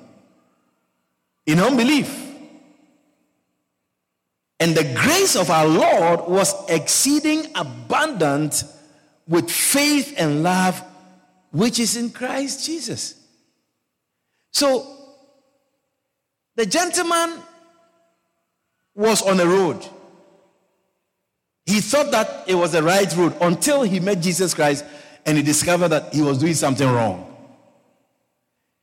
in 1.45 1.59
unbelief. 1.59 2.21
And 4.59 4.75
the 4.75 4.83
grace 4.95 5.35
of 5.35 5.49
our 5.49 5.67
Lord 5.67 6.29
was 6.29 6.53
exceeding 6.69 7.47
abundant 7.55 8.63
with 9.27 9.49
faith 9.49 10.13
and 10.17 10.43
love 10.43 10.81
which 11.51 11.79
is 11.79 11.97
in 11.97 12.11
Christ 12.11 12.65
Jesus. 12.65 13.15
So 14.51 14.85
the 16.55 16.65
gentleman 16.65 17.41
was 18.93 19.21
on 19.21 19.39
a 19.39 19.45
road 19.45 19.85
he 21.65 21.81
thought 21.81 22.11
that 22.11 22.43
it 22.47 22.55
was 22.55 22.73
the 22.73 22.83
right 22.83 23.11
road 23.15 23.35
until 23.41 23.81
he 23.81 23.99
met 23.99 24.21
Jesus 24.21 24.53
Christ 24.53 24.85
and 25.25 25.37
he 25.37 25.43
discovered 25.43 25.89
that 25.89 26.13
he 26.13 26.21
was 26.21 26.37
doing 26.37 26.53
something 26.53 26.87
wrong. 26.87 27.35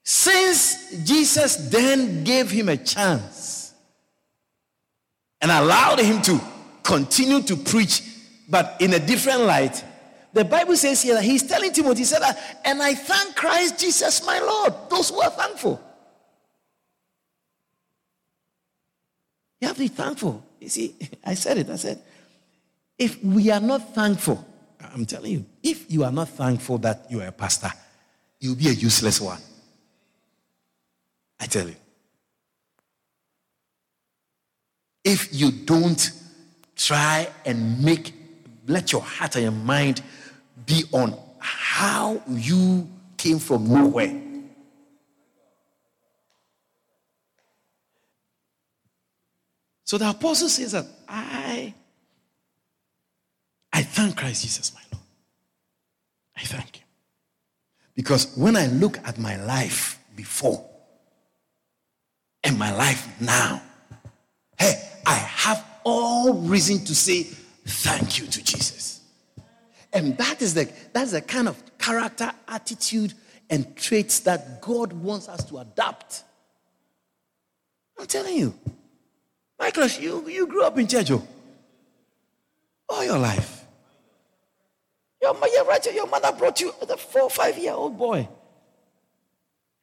Since 0.05 1.05
Jesus 1.05 1.57
then 1.71 2.25
gave 2.25 2.51
him 2.51 2.69
a 2.69 2.77
chance 2.77 3.73
and 5.41 5.51
allowed 5.51 6.01
him 6.01 6.21
to 6.23 6.41
continue 6.83 7.41
to 7.43 7.57
preach, 7.57 8.03
but 8.49 8.77
in 8.81 8.93
a 8.95 8.99
different 8.99 9.43
light, 9.43 9.85
the 10.33 10.45
Bible 10.45 10.77
says 10.77 11.03
here 11.03 11.15
that 11.15 11.23
he's 11.23 11.43
telling 11.45 11.73
Timothy, 11.73 12.01
he 12.01 12.05
said, 12.05 12.23
and 12.65 12.83
I 12.83 12.95
thank 12.95 13.37
Christ 13.37 13.79
Jesus 13.79 14.25
my 14.27 14.41
Lord, 14.41 14.75
those 14.91 15.11
who 15.11 15.21
are 15.21 15.31
thankful. 15.31 15.81
You 19.61 19.69
have 19.69 19.77
to 19.77 19.83
be 19.83 19.89
thankful. 19.89 20.45
You 20.59 20.69
see, 20.69 20.97
I 21.25 21.35
said 21.35 21.59
it, 21.59 21.71
I 21.71 21.77
said, 21.77 22.03
if 23.03 23.21
we 23.25 23.51
are 23.51 23.59
not 23.59 23.93
thankful, 23.93 24.47
I'm 24.95 25.05
telling 25.05 25.33
you, 25.33 25.47
if 25.61 25.91
you 25.91 26.05
are 26.05 26.13
not 26.13 26.29
thankful 26.29 26.79
that 26.79 27.07
you 27.11 27.21
are 27.21 27.27
a 27.27 27.33
pastor, 27.33 27.73
you'll 28.39 28.55
be 28.55 28.69
a 28.69 28.73
useless 28.73 29.21
one. 29.21 29.41
I 31.41 31.47
tell 31.47 31.67
you. 31.67 31.75
If 35.03 35.35
you 35.35 35.51
don't 35.51 36.13
try 36.77 37.29
and 37.45 37.83
make, 37.83 38.15
let 38.69 38.93
your 38.93 39.03
heart 39.03 39.35
and 39.35 39.43
your 39.43 39.53
mind 39.53 40.01
be 40.65 40.85
on 40.93 41.19
how 41.41 42.23
you 42.29 42.89
came 43.17 43.41
from 43.41 43.69
nowhere. 43.69 44.17
So 49.83 49.99
the 49.99 50.09
apostle 50.09 50.49
says 50.49 50.71
that 50.71 50.87
I 51.09 51.75
I 53.83 53.85
thank 53.85 54.17
Christ 54.17 54.43
Jesus, 54.43 54.73
my 54.73 54.81
Lord. 54.93 55.05
I 56.37 56.43
thank 56.43 56.77
Him. 56.77 56.87
Because 57.97 58.33
when 58.37 58.55
I 58.55 58.69
look 58.69 58.97
at 59.05 59.19
my 59.19 59.35
life 59.45 59.99
before 60.15 60.65
and 62.45 62.57
my 62.57 62.73
life 62.73 63.21
now, 63.21 63.61
hey, 64.57 64.75
I 65.05 65.15
have 65.15 65.67
all 65.83 66.35
reason 66.35 66.85
to 66.85 66.95
say 66.95 67.25
thank 67.25 68.21
you 68.21 68.27
to 68.27 68.45
Jesus. 68.45 69.01
And 69.93 70.17
that 70.17 70.43
is 70.43 70.55
the 70.55 70.73
that's 70.93 71.11
the 71.11 71.21
kind 71.21 71.49
of 71.49 71.61
character, 71.79 72.31
attitude, 72.47 73.15
and 73.51 73.75
traits 73.75 74.21
that 74.21 74.61
God 74.61 74.93
wants 74.93 75.29
us 75.29 75.43
to 75.47 75.59
adopt. 75.59 76.23
I'm 77.99 78.07
telling 78.07 78.37
you. 78.37 78.55
Michael, 79.59 79.89
you, 79.89 80.29
you 80.29 80.47
grew 80.47 80.63
up 80.63 80.79
in 80.79 80.87
church 80.87 81.11
oh, 81.11 81.27
all 82.89 83.05
your 83.05 83.19
life. 83.19 83.62
Your, 85.23 85.37
your, 85.95 86.09
mother 86.09 86.33
brought 86.33 86.61
you 86.61 86.75
the 86.87 86.97
four, 86.97 87.31
five 87.31 87.57
year 87.57 87.73
old 87.73 87.97
boy. 87.97 88.29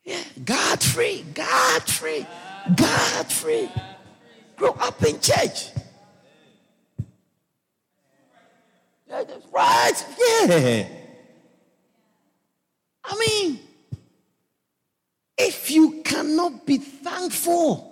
Yeah, 0.04 0.21
God 0.43 0.84
free, 0.84 1.23
God 1.34 1.84
free, 1.84 2.25
God 2.75 3.32
free. 3.32 3.69
Grew 4.58 4.71
up 4.71 5.02
in 5.06 5.17
church. 5.21 5.69
Right, 9.52 10.06
yeah. 10.19 10.88
I 13.06 13.17
mean, 13.17 13.60
if 15.38 15.71
you 15.71 16.02
cannot 16.04 16.65
be 16.65 16.78
thankful, 16.78 17.86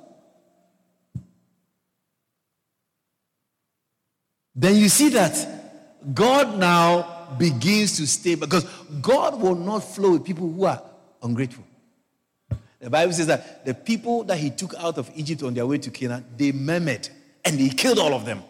then 4.53 4.75
you 4.75 4.89
see 4.89 5.09
that 5.09 6.13
God 6.13 6.59
now 6.59 7.16
begins 7.37 7.97
to 7.97 8.07
stay 8.07 8.35
because 8.35 8.63
God 9.01 9.41
will 9.41 9.55
not 9.55 9.79
flow 9.79 10.11
with 10.11 10.25
people 10.25 10.51
who 10.51 10.65
are 10.65 10.81
ungrateful. 11.21 11.63
The 12.79 12.89
Bible 12.89 13.13
says 13.13 13.27
that 13.27 13.65
the 13.65 13.73
people 13.73 14.23
that 14.25 14.37
he 14.37 14.49
took 14.49 14.75
out 14.75 14.97
of 14.97 15.09
Egypt 15.15 15.43
on 15.43 15.53
their 15.53 15.65
way 15.65 15.79
to 15.79 15.89
Canaan, 15.89 16.25
they 16.37 16.51
murmured 16.51 17.09
and 17.43 17.59
he 17.59 17.69
killed 17.69 17.99
all 17.99 18.13
of 18.13 18.25
them. 18.25 18.43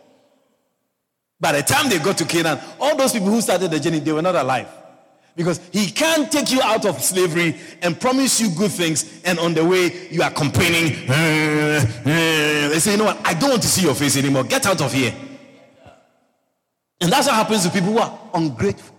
By 1.39 1.53
the 1.53 1.61
time 1.61 1.89
they 1.89 1.99
got 1.99 2.17
to 2.17 2.25
Canaan, 2.25 2.59
all 2.79 2.95
those 2.95 3.13
people 3.13 3.29
who 3.29 3.41
started 3.41 3.71
the 3.71 3.79
journey, 3.79 3.99
they 3.99 4.11
were 4.11 4.21
not 4.21 4.35
alive. 4.35 4.67
Because 5.35 5.61
he 5.71 5.91
can't 5.91 6.31
take 6.31 6.51
you 6.51 6.61
out 6.63 6.83
of 6.85 7.01
slavery 7.03 7.55
and 7.83 7.99
promise 7.99 8.41
you 8.41 8.49
good 8.49 8.71
things, 8.71 9.21
and 9.23 9.37
on 9.37 9.53
the 9.53 9.63
way 9.63 10.09
you 10.09 10.23
are 10.23 10.31
complaining. 10.31 10.93
Eh, 11.07 11.13
eh, 11.13 11.85
eh. 12.05 12.67
They 12.69 12.79
say, 12.79 12.93
you 12.93 12.97
know 12.97 13.05
what? 13.05 13.21
I 13.23 13.35
don't 13.35 13.51
want 13.51 13.61
to 13.61 13.67
see 13.67 13.83
your 13.83 13.93
face 13.93 14.17
anymore. 14.17 14.45
Get 14.45 14.65
out 14.65 14.81
of 14.81 14.91
here. 14.91 15.13
And 16.99 17.11
that's 17.11 17.27
what 17.27 17.35
happens 17.35 17.63
to 17.63 17.69
people 17.69 17.93
who 17.93 17.99
are 17.99 18.19
ungrateful. 18.33 18.95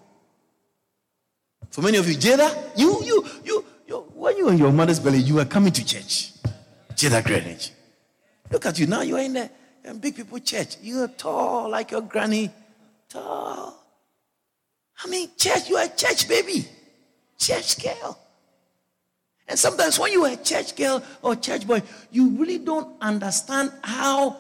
For 1.71 1.83
many 1.83 1.99
of 1.99 2.09
you, 2.09 2.17
Jada, 2.17 2.73
you, 2.77 3.05
you, 3.05 3.27
you, 3.45 3.65
you 3.87 3.97
when 4.15 4.37
you 4.37 4.47
were 4.47 4.53
in 4.53 4.59
your 4.59 4.73
mother's 4.73 5.01
belly, 5.01 5.19
you 5.19 5.35
were 5.35 5.45
coming 5.45 5.73
to 5.73 5.85
church. 5.85 6.33
Jada 6.95 7.25
Greenwich. 7.25 7.73
Look 8.51 8.67
at 8.67 8.79
you 8.79 8.87
now, 8.87 9.03
you 9.03 9.17
are 9.17 9.23
in 9.23 9.35
the 9.35 9.51
big 10.01 10.17
people 10.17 10.39
church. 10.39 10.77
You 10.83 11.03
are 11.03 11.09
tall 11.09 11.71
like 11.71 11.91
your 11.91 12.03
granny. 12.03 12.51
Tall. 13.09 13.75
I 15.05 15.09
mean, 15.09 15.29
church, 15.37 15.69
you 15.69 15.77
are 15.77 15.85
a 15.85 15.89
church 15.89 16.29
baby. 16.29 16.67
Church 17.39 17.83
girl. 17.83 18.19
And 19.47 19.59
sometimes 19.59 19.99
when 19.99 20.13
you 20.13 20.25
are 20.25 20.33
a 20.33 20.37
church 20.37 20.77
girl 20.77 21.03
or 21.23 21.37
church 21.37 21.67
boy, 21.67 21.83
you 22.11 22.31
really 22.31 22.59
don't 22.59 23.01
understand 23.01 23.73
how 23.83 24.37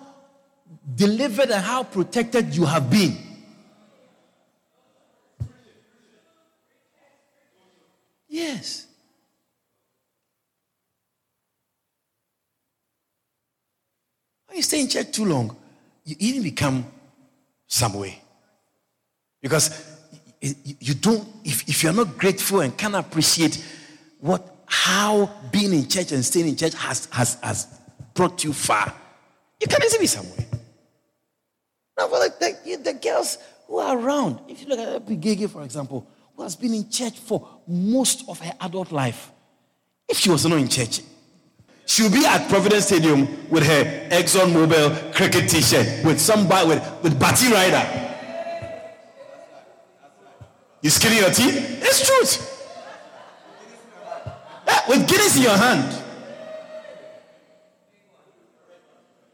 delivered 0.95 1.51
and 1.51 1.65
how 1.65 1.83
protected 1.83 2.55
you 2.55 2.65
have 2.65 2.91
been. 2.91 3.17
Yes. 8.29 8.87
When 14.47 14.57
you 14.57 14.63
stay 14.63 14.81
in 14.81 14.89
church 14.89 15.13
too 15.13 15.25
long, 15.25 15.57
you 16.05 16.17
even 16.19 16.43
become 16.43 16.87
some 17.67 17.95
way. 17.95 18.21
Because 19.41 19.99
you 20.41 20.95
don't, 20.95 21.27
if, 21.45 21.69
if 21.69 21.83
you're 21.83 21.93
not 21.93 22.17
grateful 22.19 22.61
and 22.61 22.77
can't 22.77 22.95
appreciate 22.95 23.65
what, 24.21 24.57
how 24.67 25.31
being 25.51 25.73
in 25.73 25.89
church 25.89 26.13
and 26.13 26.25
staying 26.25 26.49
in 26.49 26.57
church 26.57 26.75
has, 26.75 27.07
has, 27.13 27.39
has 27.43 27.67
brought 28.15 28.43
you 28.45 28.53
far, 28.53 28.93
you 29.61 29.67
can 29.67 29.83
easily 29.83 30.07
be 30.07 30.29
way 30.31 30.47
Now, 31.99 32.09
for 32.09 32.19
like 32.19 32.39
the, 32.39 32.81
the, 32.83 32.93
girls 32.95 33.39
who 33.67 33.79
are 33.79 33.99
around, 33.99 34.41
if 34.49 34.63
you 34.63 34.69
look 34.69 34.79
at 34.79 34.89
Abigail, 34.89 35.49
for 35.49 35.63
example, 35.63 36.07
who 36.37 36.43
has 36.43 36.57
been 36.57 36.75
in 36.75 36.89
church 36.89 37.19
for 37.19 37.58
most 37.69 38.29
of 38.29 38.41
her 38.41 38.53
adult 38.61 38.91
life, 38.91 39.31
if 40.09 40.17
she 40.17 40.31
was 40.31 40.47
not 40.47 40.59
in 40.59 40.69
church, 40.69 41.01
she'll 41.87 42.11
be 42.11 42.25
at 42.25 42.49
Providence 42.49 42.87
Stadium 42.87 43.49
with 43.51 43.65
her 43.65 44.09
Exxon 44.11 44.53
Mobil 44.53 45.15
cricket 45.15 45.51
t-shirt 45.51 46.05
with 46.05 46.19
somebody 46.19 46.69
with, 46.69 47.03
with 47.03 47.21
Batty 47.21 47.53
Rider. 47.53 48.07
You 50.81 50.91
skinning 50.91 51.19
your 51.19 51.31
teeth? 51.31 51.83
It's 51.83 52.07
truth. 52.07 52.55
Yeah, 54.67 54.81
with 54.89 55.09
Guinness 55.09 55.37
in 55.37 55.43
your 55.43 55.57
hand. 55.57 56.05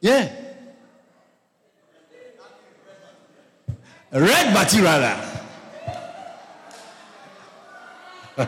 Yeah. 0.00 0.32
Red 4.12 4.54
Batirala. 4.54 5.33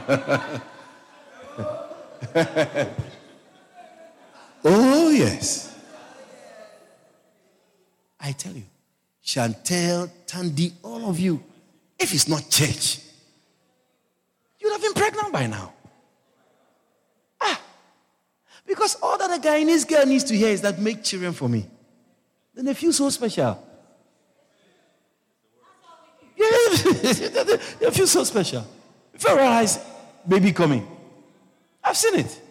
oh, 4.65 5.11
yes. 5.11 5.79
I 8.19 8.33
tell 8.33 8.53
you, 8.53 8.65
Chantel, 9.25 10.11
Tandy, 10.27 10.73
all 10.83 11.09
of 11.09 11.21
you, 11.21 11.41
if 11.99 12.13
it's 12.13 12.27
not 12.27 12.51
church, 12.51 13.01
you'd 14.59 14.73
have 14.73 14.83
been 14.83 14.95
pregnant 14.95 15.33
by 15.33 15.47
now. 15.47 15.73
Ah, 17.41 17.61
because 18.67 18.97
all 19.01 19.17
that 19.19 19.31
a 19.31 19.41
Guyanese 19.41 19.87
girl 19.89 20.05
needs 20.05 20.25
to 20.25 20.37
hear 20.37 20.49
is 20.49 20.63
that 20.63 20.81
make 20.81 21.05
children 21.05 21.33
for 21.33 21.49
me. 21.49 21.65
Then 22.55 22.65
they 22.65 22.75
feel 22.75 22.93
so 22.93 23.09
special. 23.11 23.63
Yeah, 26.37 26.47
they 27.81 27.91
feel 27.93 28.07
so 28.09 28.25
special. 28.25 28.67
If 29.17 29.27
I 29.27 29.35
realize 29.35 29.79
baby 30.29 30.53
coming, 30.53 30.87
I've 31.83 31.97
seen 31.97 32.21
it. 32.21 32.43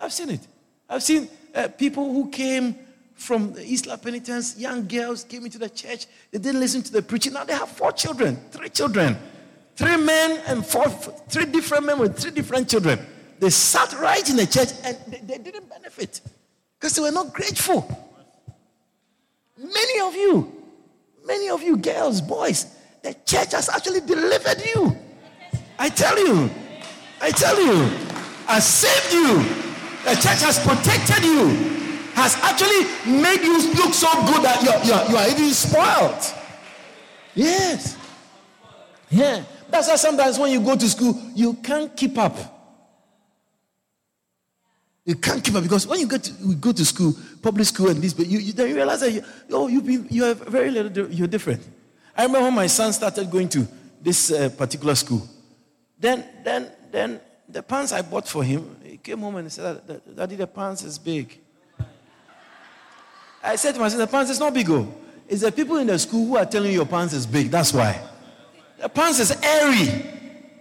I've 0.00 0.12
seen 0.12 0.30
it. 0.30 0.40
I've 0.88 1.02
seen 1.02 1.28
uh, 1.54 1.68
people 1.68 2.10
who 2.10 2.30
came 2.30 2.76
from 3.14 3.52
the 3.52 3.82
La 3.86 3.98
Penitence, 3.98 4.58
young 4.58 4.88
girls 4.88 5.22
came 5.24 5.44
into 5.44 5.58
the 5.58 5.68
church. 5.68 6.06
They 6.30 6.38
didn't 6.38 6.60
listen 6.60 6.82
to 6.82 6.92
the 6.92 7.02
preaching. 7.02 7.34
Now 7.34 7.44
they 7.44 7.52
have 7.52 7.68
four 7.68 7.92
children, 7.92 8.36
three 8.50 8.70
children, 8.70 9.18
three 9.76 9.98
men 9.98 10.40
and 10.46 10.64
four, 10.64 10.88
three 10.88 11.44
different 11.44 11.84
men 11.84 11.98
with 11.98 12.18
three 12.18 12.30
different 12.30 12.70
children. 12.70 12.98
They 13.38 13.50
sat 13.50 13.92
right 14.00 14.28
in 14.28 14.36
the 14.36 14.46
church 14.46 14.70
and 14.84 14.96
they, 15.08 15.18
they 15.18 15.38
didn't 15.38 15.68
benefit 15.68 16.22
because 16.80 16.96
they 16.96 17.02
were 17.02 17.12
not 17.12 17.34
grateful. 17.34 17.86
Many 19.58 20.00
of 20.00 20.14
you, 20.14 20.50
many 21.26 21.50
of 21.50 21.62
you 21.62 21.76
girls, 21.76 22.22
boys, 22.22 22.64
the 23.02 23.14
church 23.26 23.52
has 23.52 23.68
actually 23.68 24.00
delivered 24.00 24.62
you. 24.74 24.96
I 25.78 25.88
tell 25.88 26.18
you, 26.18 26.50
I 27.20 27.30
tell 27.30 27.60
you, 27.60 27.90
I 28.48 28.58
saved 28.58 29.12
you. 29.12 29.38
The 30.04 30.14
church 30.14 30.42
has 30.42 30.58
protected 30.58 31.24
you 31.24 31.72
has 32.14 32.36
actually 32.42 32.84
made 33.10 33.40
you 33.42 33.56
look 33.74 33.94
so 33.94 34.10
good 34.26 34.42
that 34.44 34.62
you're, 34.62 34.84
you're, 34.84 35.10
you 35.10 35.16
are 35.16 35.28
even 35.28 35.50
spoiled. 35.50 36.22
Yes. 37.34 37.96
Yeah. 39.10 39.44
That's 39.68 39.88
why 39.88 39.96
sometimes 39.96 40.38
when 40.38 40.52
you 40.52 40.60
go 40.60 40.76
to 40.76 40.88
school, 40.88 41.20
you 41.34 41.54
can't 41.54 41.96
keep 41.96 42.18
up. 42.18 42.36
You 45.04 45.16
can't 45.16 45.42
keep 45.42 45.54
up 45.54 45.62
because 45.62 45.86
when 45.86 45.98
you 46.00 46.06
go 46.06 46.18
to, 46.18 46.32
we 46.46 46.54
go 46.54 46.72
to 46.72 46.84
school, 46.84 47.14
public 47.40 47.66
school 47.66 47.88
and 47.88 48.00
this, 48.00 48.12
but 48.12 48.26
you, 48.26 48.38
you 48.38 48.52
then 48.52 48.68
you 48.68 48.76
realize 48.76 49.00
that 49.00 49.10
you, 49.10 49.22
oh, 49.50 49.66
you, 49.66 50.06
you 50.08 50.24
are 50.24 50.34
very 50.34 50.70
little, 50.70 51.10
you're 51.10 51.26
different. 51.26 51.66
I 52.16 52.24
remember 52.24 52.46
when 52.46 52.54
my 52.54 52.66
son 52.66 52.92
started 52.92 53.30
going 53.30 53.48
to 53.50 53.66
this 54.00 54.30
uh, 54.30 54.50
particular 54.50 54.94
school. 54.94 55.26
Then, 56.02 56.26
then, 56.42 56.70
then 56.90 57.20
the 57.48 57.62
pants 57.62 57.92
I 57.92 58.02
bought 58.02 58.26
for 58.26 58.42
him, 58.42 58.76
he 58.82 58.96
came 58.96 59.20
home 59.20 59.36
and 59.36 59.46
he 59.46 59.50
said, 59.50 59.80
Daddy, 60.16 60.34
the 60.34 60.48
pants 60.48 60.82
is 60.82 60.98
big. 60.98 61.38
I 63.40 63.54
said 63.54 63.76
to 63.76 63.80
myself, 63.80 64.00
the 64.00 64.08
pants 64.08 64.32
is 64.32 64.40
not 64.40 64.52
big. 64.52 64.68
Oh. 64.68 64.92
It's 65.28 65.42
the 65.42 65.52
people 65.52 65.76
in 65.76 65.86
the 65.86 65.96
school 66.00 66.26
who 66.26 66.36
are 66.36 66.44
telling 66.44 66.72
you 66.72 66.78
your 66.78 66.86
pants 66.86 67.14
is 67.14 67.24
big. 67.24 67.52
That's 67.52 67.72
why. 67.72 68.00
The 68.80 68.88
pants 68.88 69.20
is 69.20 69.30
airy. 69.40 70.04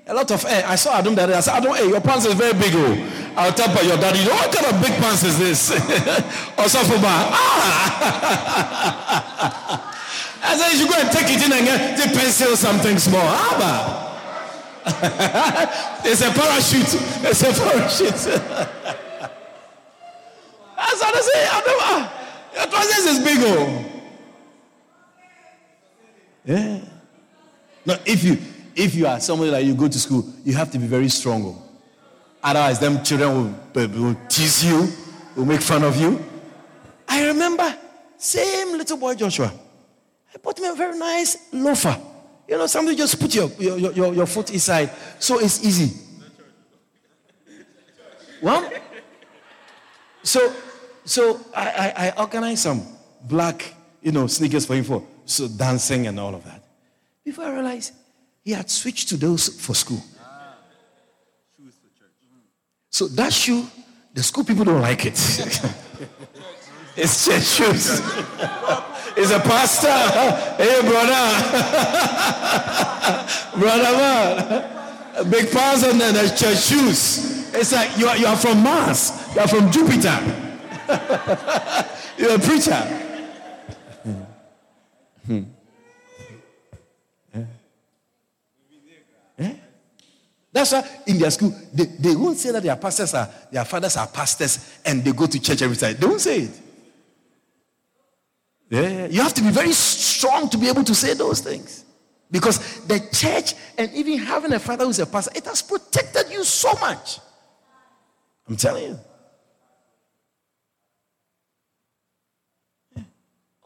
A 0.05 0.13
lot 0.13 0.29
of 0.29 0.45
air. 0.45 0.63
I 0.67 0.75
saw 0.75 0.99
Adam 0.99 1.15
that 1.15 1.33
I 1.33 1.39
said, 1.39 1.55
Adam, 1.55 1.73
hey, 1.73 1.89
your 1.89 2.01
pants 2.01 2.27
is 2.27 2.35
very 2.35 2.53
big. 2.53 2.73
Oh. 2.75 3.33
I'll 3.35 3.53
tell 3.53 3.73
your 3.83 3.97
daddy, 3.97 4.19
what 4.29 4.53
kind 4.53 4.67
of 4.75 4.79
big 4.79 4.93
pants 5.01 5.23
is 5.23 5.39
this? 5.39 5.71
or 6.59 6.69
something 6.69 7.01
Ah! 7.03 7.97
I 10.43 10.55
said, 10.55 10.71
you 10.71 10.77
should 10.77 10.89
go 10.89 11.01
and 11.01 11.09
take 11.11 11.35
it 11.35 11.43
in 11.43 11.51
and 11.51 11.65
get 11.65 11.97
the 11.97 12.15
pencil 12.15 12.55
something 12.55 12.99
small. 12.99 13.21
Ah, 13.23 14.00
it's 16.03 16.21
a 16.21 16.31
parachute. 16.31 16.93
It's 17.23 17.41
a 17.41 17.53
parachute. 17.53 18.13
I 20.77 20.95
said, 20.95 21.13
I 21.13 21.21
say, 21.21 21.45
Adam, 21.45 21.77
ah. 21.79 22.01
Your 22.55 22.65
trousers 22.65 23.05
is 23.05 23.19
big, 23.23 23.37
oh. 23.41 23.85
Yeah. 26.45 26.79
No, 27.85 27.95
if 28.05 28.23
you 28.23 28.37
if 28.75 28.95
you 28.95 29.05
are 29.05 29.19
somebody 29.19 29.51
like 29.51 29.65
you 29.65 29.75
go 29.75 29.87
to 29.87 29.99
school, 29.99 30.25
you 30.43 30.53
have 30.53 30.71
to 30.71 30.79
be 30.79 30.87
very 30.87 31.09
strong. 31.09 31.45
Oh. 31.45 31.61
Otherwise, 32.43 32.79
them 32.79 33.03
children 33.03 33.55
will, 33.73 33.87
will 33.87 34.17
tease 34.27 34.65
you, 34.65 34.87
will 35.35 35.45
make 35.45 35.61
fun 35.61 35.83
of 35.83 35.95
you. 35.99 36.23
I 37.07 37.27
remember, 37.27 37.75
same 38.17 38.77
little 38.77 38.97
boy 38.97 39.13
Joshua. 39.15 39.51
I 40.33 40.37
bought 40.37 40.57
him 40.57 40.71
a 40.71 40.75
very 40.75 40.97
nice 40.97 41.37
loafer. 41.53 41.97
You 42.51 42.57
know, 42.57 42.67
somebody 42.67 42.97
just 42.97 43.17
put 43.17 43.33
your, 43.33 43.49
your, 43.57 43.91
your, 43.93 44.13
your 44.13 44.25
foot 44.25 44.51
inside, 44.51 44.91
so 45.19 45.39
it's 45.39 45.63
easy. 45.63 45.97
Well, 48.41 48.69
so 50.21 50.53
so 51.05 51.39
I, 51.55 51.93
I, 51.95 52.07
I 52.07 52.13
organized 52.17 52.63
some 52.63 52.85
black, 53.23 53.73
you 54.01 54.11
know, 54.11 54.27
sneakers 54.27 54.65
for 54.65 54.75
him 54.75 54.83
for 54.83 55.01
so 55.23 55.47
dancing 55.47 56.07
and 56.07 56.19
all 56.19 56.35
of 56.35 56.43
that. 56.43 56.61
Before 57.23 57.45
I 57.45 57.53
realized 57.53 57.93
he 58.43 58.51
had 58.51 58.69
switched 58.69 59.07
to 59.09 59.15
those 59.15 59.47
for 59.47 59.73
school. 59.73 60.03
So 62.89 63.07
that 63.07 63.31
shoe, 63.31 63.65
the 64.13 64.23
school 64.23 64.43
people 64.43 64.65
don't 64.65 64.81
like 64.81 65.05
it. 65.05 65.13
it's 66.97 67.25
church 67.25 67.43
shoes. 67.43 68.01
it's 69.17 69.31
a 69.31 69.39
pastor. 69.39 69.89
Hey, 70.61 70.81
brother. 70.81 71.23
brother, 73.59 73.97
man. 73.97 75.29
Big 75.29 75.51
pastor 75.51 75.89
and 75.91 76.01
then 76.01 76.13
church 76.35 76.61
shoes. 76.61 77.53
It's 77.53 77.71
like 77.73 77.97
you 77.97 78.07
are, 78.07 78.17
you 78.17 78.25
are 78.25 78.37
from 78.37 78.63
Mars. 78.63 79.11
You 79.35 79.41
are 79.41 79.47
from 79.47 79.71
Jupiter. 79.71 80.17
You're 82.17 82.35
a 82.35 82.39
preacher. 82.39 83.07
Hmm. 85.25 85.43
Yeah. 89.37 89.53
That's 90.51 90.71
why 90.71 90.87
in 91.07 91.17
their 91.17 91.31
school, 91.31 91.53
they, 91.73 91.85
they 91.85 92.15
won't 92.15 92.37
say 92.37 92.51
that 92.51 92.63
their 92.63 92.75
pastors 92.75 93.13
are, 93.13 93.29
their 93.51 93.65
fathers 93.65 93.97
are 93.97 94.07
pastors 94.07 94.79
and 94.85 95.03
they 95.03 95.11
go 95.11 95.25
to 95.25 95.39
church 95.39 95.61
every 95.61 95.77
time. 95.77 95.95
They 95.97 96.05
won't 96.05 96.21
say 96.21 96.41
it. 96.41 96.60
Yeah. 98.71 99.07
You 99.07 99.21
have 99.21 99.33
to 99.33 99.41
be 99.41 99.49
very 99.49 99.73
strong 99.73 100.49
to 100.49 100.57
be 100.57 100.69
able 100.69 100.85
to 100.85 100.95
say 100.95 101.13
those 101.13 101.41
things. 101.41 101.83
Because 102.31 102.85
the 102.87 102.99
church 103.11 103.53
and 103.77 103.91
even 103.93 104.17
having 104.17 104.53
a 104.53 104.59
father 104.59 104.85
who's 104.85 104.99
a 104.99 105.05
pastor, 105.05 105.31
it 105.35 105.43
has 105.45 105.61
protected 105.61 106.31
you 106.31 106.45
so 106.45 106.71
much. 106.79 107.19
I'm 108.47 108.55
telling 108.55 108.83
you. 108.85 108.99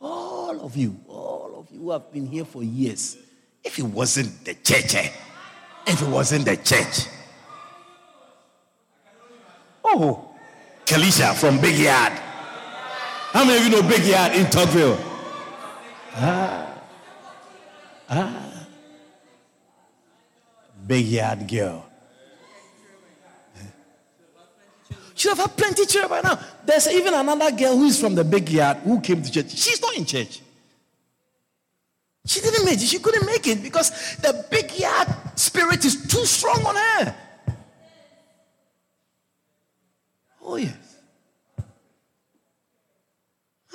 All 0.02 0.65
of 0.65 0.76
you, 0.76 1.00
all 1.08 1.60
of 1.60 1.72
you 1.72 1.82
who 1.82 1.91
have 1.91 2.12
been 2.12 2.26
here 2.26 2.46
for 2.46 2.63
years, 2.63 3.18
if 3.63 3.78
it 3.78 3.86
wasn't 3.86 4.44
the 4.44 4.56
church, 4.56 4.96
eh? 4.96 5.10
if 5.86 6.02
it 6.02 6.08
wasn't 6.08 6.46
the 6.46 6.58
church. 6.58 7.08
Oh, 9.84 10.36
Kalisha 10.84 11.36
from 11.36 11.62
Big 11.62 11.78
Yard. 11.78 12.13
How 13.36 13.43
many 13.43 13.58
of 13.58 13.65
you 13.65 13.69
know 13.69 13.82
Big 13.89 14.06
Yard 14.06 14.32
in 14.32 14.45
Tucville? 14.45 14.98
Ah, 16.15 16.74
ah, 18.10 18.67
Big 20.88 21.06
Yard 21.06 21.45
girl. 21.45 21.86
She 25.15 25.28
have 25.28 25.38
had 25.38 25.58
plenty 25.58 25.86
children 25.86 26.12
by 26.12 26.21
now. 26.21 26.39
There's 26.65 26.88
even 26.88 27.13
another 27.13 27.52
girl 27.52 27.76
who 27.76 27.88
is 27.88 28.00
from 28.00 28.15
the 28.15 28.24
big 28.24 28.50
yard 28.50 28.78
who 28.78 29.02
came 29.02 29.21
to 29.21 29.30
church. 29.30 29.50
She's 29.52 29.82
not 29.82 29.98
in 29.98 30.06
church. 30.06 30.39
She 32.26 32.39
didn't 32.39 32.63
make 32.63 32.76
it. 32.76 32.88
She 32.88 33.00
couldn't 33.00 33.26
make 33.26 33.45
it 33.48 33.62
because 33.62 34.15
the 34.17 34.45
big 34.50 34.71
yard 34.80 35.10
spirit 35.36 35.84
is 35.84 36.08
too 36.08 36.26
strong 36.26 36.65
on 36.65 36.76
her. 36.76 37.15
Oh, 40.41 40.56
yes. 40.56 40.85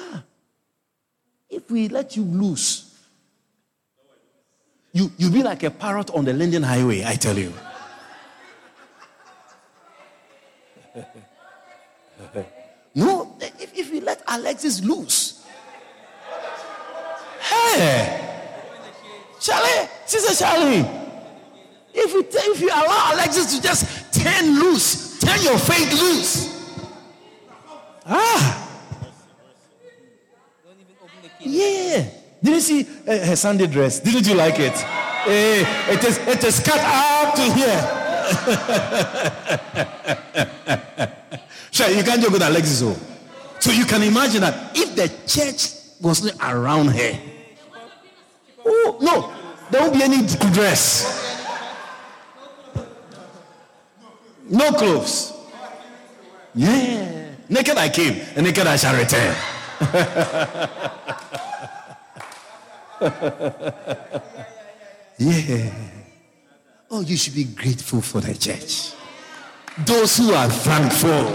If 1.51 1.69
we 1.71 1.89
let 1.89 2.17
you 2.17 2.23
loose, 2.23 2.97
you, 4.93 5.11
you'll 5.19 5.33
be 5.33 5.43
like 5.43 5.63
a 5.65 5.71
parrot 5.71 6.11
on 6.11 6.25
the 6.25 6.33
Linden 6.33 6.63
Highway, 6.63 7.05
I 7.05 7.17
tell 7.17 7.37
you. 7.37 7.53
no, 12.95 13.37
if, 13.41 13.77
if 13.79 13.91
we 13.91 14.01
let 14.01 14.23
Alexis 14.29 14.85
loose, 14.85 15.45
hey, 17.41 18.29
Charlie, 19.41 19.89
Sister 20.07 20.45
Charlie, 20.45 20.85
if 21.95 22.13
you, 22.13 22.27
if 22.29 22.61
you 22.61 22.69
allow 22.69 23.15
Alexis 23.15 23.57
to 23.57 23.63
just 23.63 24.13
turn 24.15 24.61
loose, 24.61 25.19
turn 25.21 25.43
your 25.43 25.59
faith 25.59 25.93
loose. 25.93 26.49
Ah. 28.07 28.60
Yeah. 31.41 32.09
Didn't 32.43 32.55
you 32.55 32.61
see 32.61 32.87
uh, 33.07 33.19
her 33.27 33.37
Sunday 33.37 33.67
dress? 33.67 34.01
Didn't 34.01 34.27
you 34.27 34.35
like 34.35 34.59
it? 34.59 34.73
Hey, 34.73 35.63
eh, 35.63 35.93
it 35.93 36.05
is 36.05 36.19
it 36.19 36.45
is 36.45 36.61
cut 36.61 36.81
up 36.81 37.35
to 37.35 37.43
here. 37.43 37.97
sure, 41.71 41.91
you 41.91 42.03
can't 42.03 42.23
joke 42.23 42.33
with 42.33 42.43
Alexis. 42.43 42.83
Oh. 42.83 42.97
So 43.59 43.71
you 43.71 43.85
can 43.85 44.03
imagine 44.03 44.41
that 44.41 44.75
if 44.75 44.97
the 44.97 45.09
church 45.27 45.73
was 46.01 46.25
not 46.25 46.55
around 46.55 46.89
her, 46.89 47.21
oh 48.65 48.99
no, 49.03 49.31
there 49.71 49.83
won't 49.83 49.95
be 49.95 50.03
any 50.03 50.27
dress. 50.53 51.19
No 54.49 54.73
clothes. 54.73 55.35
Yeah. 56.55 57.27
Naked 57.49 57.77
I 57.77 57.89
came, 57.89 58.21
and 58.35 58.47
naked 58.47 58.67
I 58.67 58.77
shall 58.77 58.97
return. 58.97 59.37
yeah. 65.19 65.73
Oh, 66.91 67.01
you 67.01 67.17
should 67.17 67.35
be 67.35 67.45
grateful 67.45 68.03
for 68.03 68.21
the 68.21 68.35
church. 68.35 68.93
Those 69.87 70.19
who 70.19 70.35
are 70.35 70.51
thankful. 70.51 71.33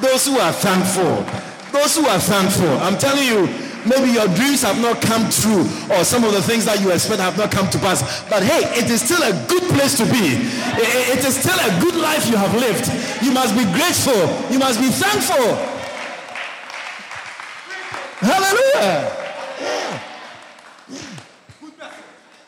Those 0.00 0.26
who 0.26 0.38
are 0.38 0.52
thankful. 0.52 1.26
Those 1.72 1.96
who 1.96 2.06
are 2.06 2.20
thankful. 2.20 2.70
I'm 2.78 2.96
telling 2.96 3.26
you, 3.26 3.48
maybe 3.82 4.12
your 4.12 4.28
dreams 4.38 4.62
have 4.62 4.80
not 4.80 5.02
come 5.02 5.28
true, 5.30 5.66
or 5.90 6.04
some 6.04 6.22
of 6.22 6.32
the 6.32 6.42
things 6.42 6.66
that 6.66 6.80
you 6.80 6.92
expect 6.92 7.20
have 7.20 7.36
not 7.36 7.50
come 7.50 7.68
to 7.70 7.78
pass. 7.78 8.22
But 8.30 8.44
hey, 8.44 8.70
it 8.78 8.88
is 8.88 9.02
still 9.02 9.22
a 9.22 9.32
good 9.48 9.64
place 9.74 9.96
to 9.98 10.04
be. 10.04 10.38
It 10.78 11.24
is 11.24 11.34
still 11.34 11.58
a 11.58 11.80
good 11.82 11.96
life 11.96 12.30
you 12.30 12.36
have 12.36 12.54
lived. 12.54 12.86
You 13.24 13.32
must 13.32 13.56
be 13.58 13.64
grateful. 13.74 14.30
You 14.52 14.60
must 14.60 14.78
be 14.78 14.90
thankful. 14.94 15.79
Hallelujah. 18.20 19.16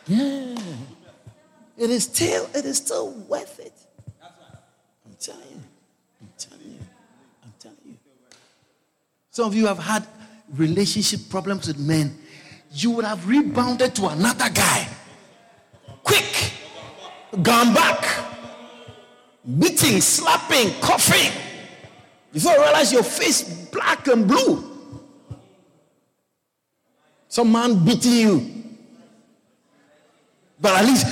Yeah. 0.07 0.57
It 1.79 1.91
is 1.91 2.05
still, 2.05 2.49
it 2.55 2.65
is 2.65 2.77
still 2.77 3.11
worth 3.11 3.59
it. 3.59 3.73
I'm 4.23 5.17
telling 5.19 5.41
you. 5.51 5.63
I'm 6.21 6.29
telling 6.37 6.73
you. 6.73 6.79
I'm 7.43 7.53
telling 7.59 7.79
you. 7.87 7.97
Some 9.31 9.47
of 9.47 9.55
you 9.55 9.67
have 9.67 9.79
had 9.79 10.07
relationship 10.55 11.21
problems 11.31 11.69
with 11.69 11.79
men. 11.79 12.19
You 12.73 12.91
would 12.93 13.07
have 13.07 13.27
rebounded 13.27 13.95
to 13.97 14.09
another 14.09 14.51
guy. 14.51 14.87
Quick. 16.03 16.53
Gone 17.43 17.73
back. 17.73 18.05
Beating, 19.59 20.01
slapping, 20.01 20.75
coughing. 20.81 21.33
Before 22.33 22.53
you 22.53 22.63
realize 22.63 22.93
your 22.93 23.03
face 23.03 23.43
black 23.69 24.07
and 24.09 24.29
blue. 24.29 24.72
Some 27.33 27.51
man 27.51 27.83
beating 27.83 28.13
you 28.13 28.63
but 30.61 30.81
at 30.81 30.85
least, 30.85 31.07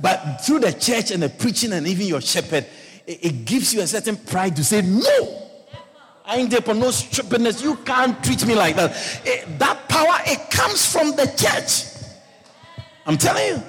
but 0.00 0.38
through 0.38 0.60
the 0.60 0.72
church 0.72 1.10
and 1.10 1.22
the 1.22 1.28
preaching 1.28 1.72
and 1.72 1.86
even 1.86 2.06
your 2.06 2.22
shepherd, 2.22 2.64
it, 3.06 3.24
it 3.24 3.44
gives 3.44 3.74
you 3.74 3.82
a 3.82 3.86
certain 3.86 4.16
pride 4.16 4.56
to 4.56 4.64
say, 4.64 4.80
no, 4.80 5.48
I 6.24 6.36
ain't 6.36 6.50
there 6.50 6.62
for 6.62 6.72
no 6.72 6.90
stupidness. 6.90 7.62
You 7.62 7.76
can't 7.76 8.24
treat 8.24 8.46
me 8.46 8.54
like 8.54 8.76
that. 8.76 8.92
It, 9.26 9.58
that 9.58 9.86
power, 9.86 10.16
it 10.24 10.50
comes 10.50 10.90
from 10.90 11.10
the 11.10 11.26
church. 11.36 12.02
I'm 13.04 13.18
telling 13.18 13.46
you. 13.48 13.62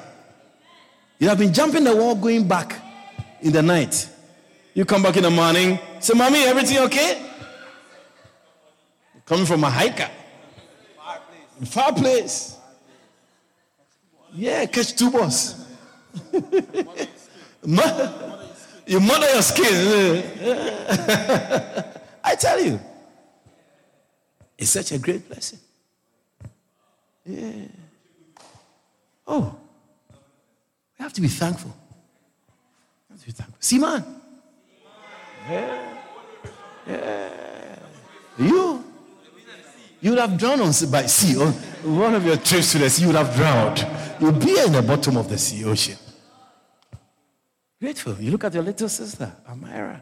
You 1.19 1.27
have 1.27 1.37
been 1.37 1.53
jumping 1.53 1.83
the 1.83 1.95
wall 1.95 2.15
going 2.15 2.47
back 2.47 2.81
in 3.41 3.51
the 3.51 3.61
night. 3.61 4.07
You 4.73 4.85
come 4.85 5.03
back 5.03 5.17
in 5.17 5.23
the 5.23 5.29
morning, 5.29 5.77
say, 5.99 6.13
Mommy, 6.13 6.43
everything 6.43 6.77
okay? 6.79 7.21
Coming 9.25 9.45
from 9.45 9.65
a 9.65 9.69
hiker. 9.69 10.09
Far 11.65 11.93
place. 11.93 12.57
Yeah, 14.33 14.65
catch 14.65 14.95
two 14.95 15.11
balls. 15.11 15.55
you 18.85 18.99
mother 18.99 19.29
your 19.31 19.41
skin. 19.41 20.23
I 22.23 22.35
tell 22.35 22.59
you, 22.59 22.79
it's 24.57 24.71
such 24.71 24.91
a 24.91 24.97
great 24.97 25.27
blessing. 25.27 25.59
Yeah. 27.25 27.67
Oh, 29.27 29.55
we 30.97 31.03
have 31.03 31.13
to 31.13 31.21
be 31.21 31.27
thankful. 31.27 31.75
Have 33.09 33.19
to 33.19 33.25
be 33.25 33.31
thankful. 33.31 33.57
See, 33.59 33.77
man. 33.77 34.03
Yeah. 35.49 35.97
Yeah. 36.87 37.79
You 38.37 38.90
you 40.01 40.11
would 40.11 40.19
have 40.19 40.37
drowned 40.37 40.61
on 40.61 40.71
by 40.89 41.05
sea. 41.05 41.39
On 41.39 41.51
one 41.97 42.15
of 42.15 42.25
your 42.25 42.37
trips 42.37 42.71
to 42.73 42.79
the 42.79 42.89
sea, 42.89 43.03
you 43.03 43.07
would 43.09 43.15
have 43.15 43.35
drowned. 43.35 43.87
You'll 44.19 44.31
be 44.31 44.59
in 44.59 44.71
the 44.71 44.81
bottom 44.81 45.17
of 45.17 45.29
the 45.29 45.37
sea 45.37 45.63
ocean. 45.65 45.97
Grateful. 47.79 48.15
You 48.19 48.31
look 48.31 48.43
at 48.43 48.53
your 48.53 48.63
little 48.63 48.89
sister, 48.89 49.31
Amira, 49.49 50.01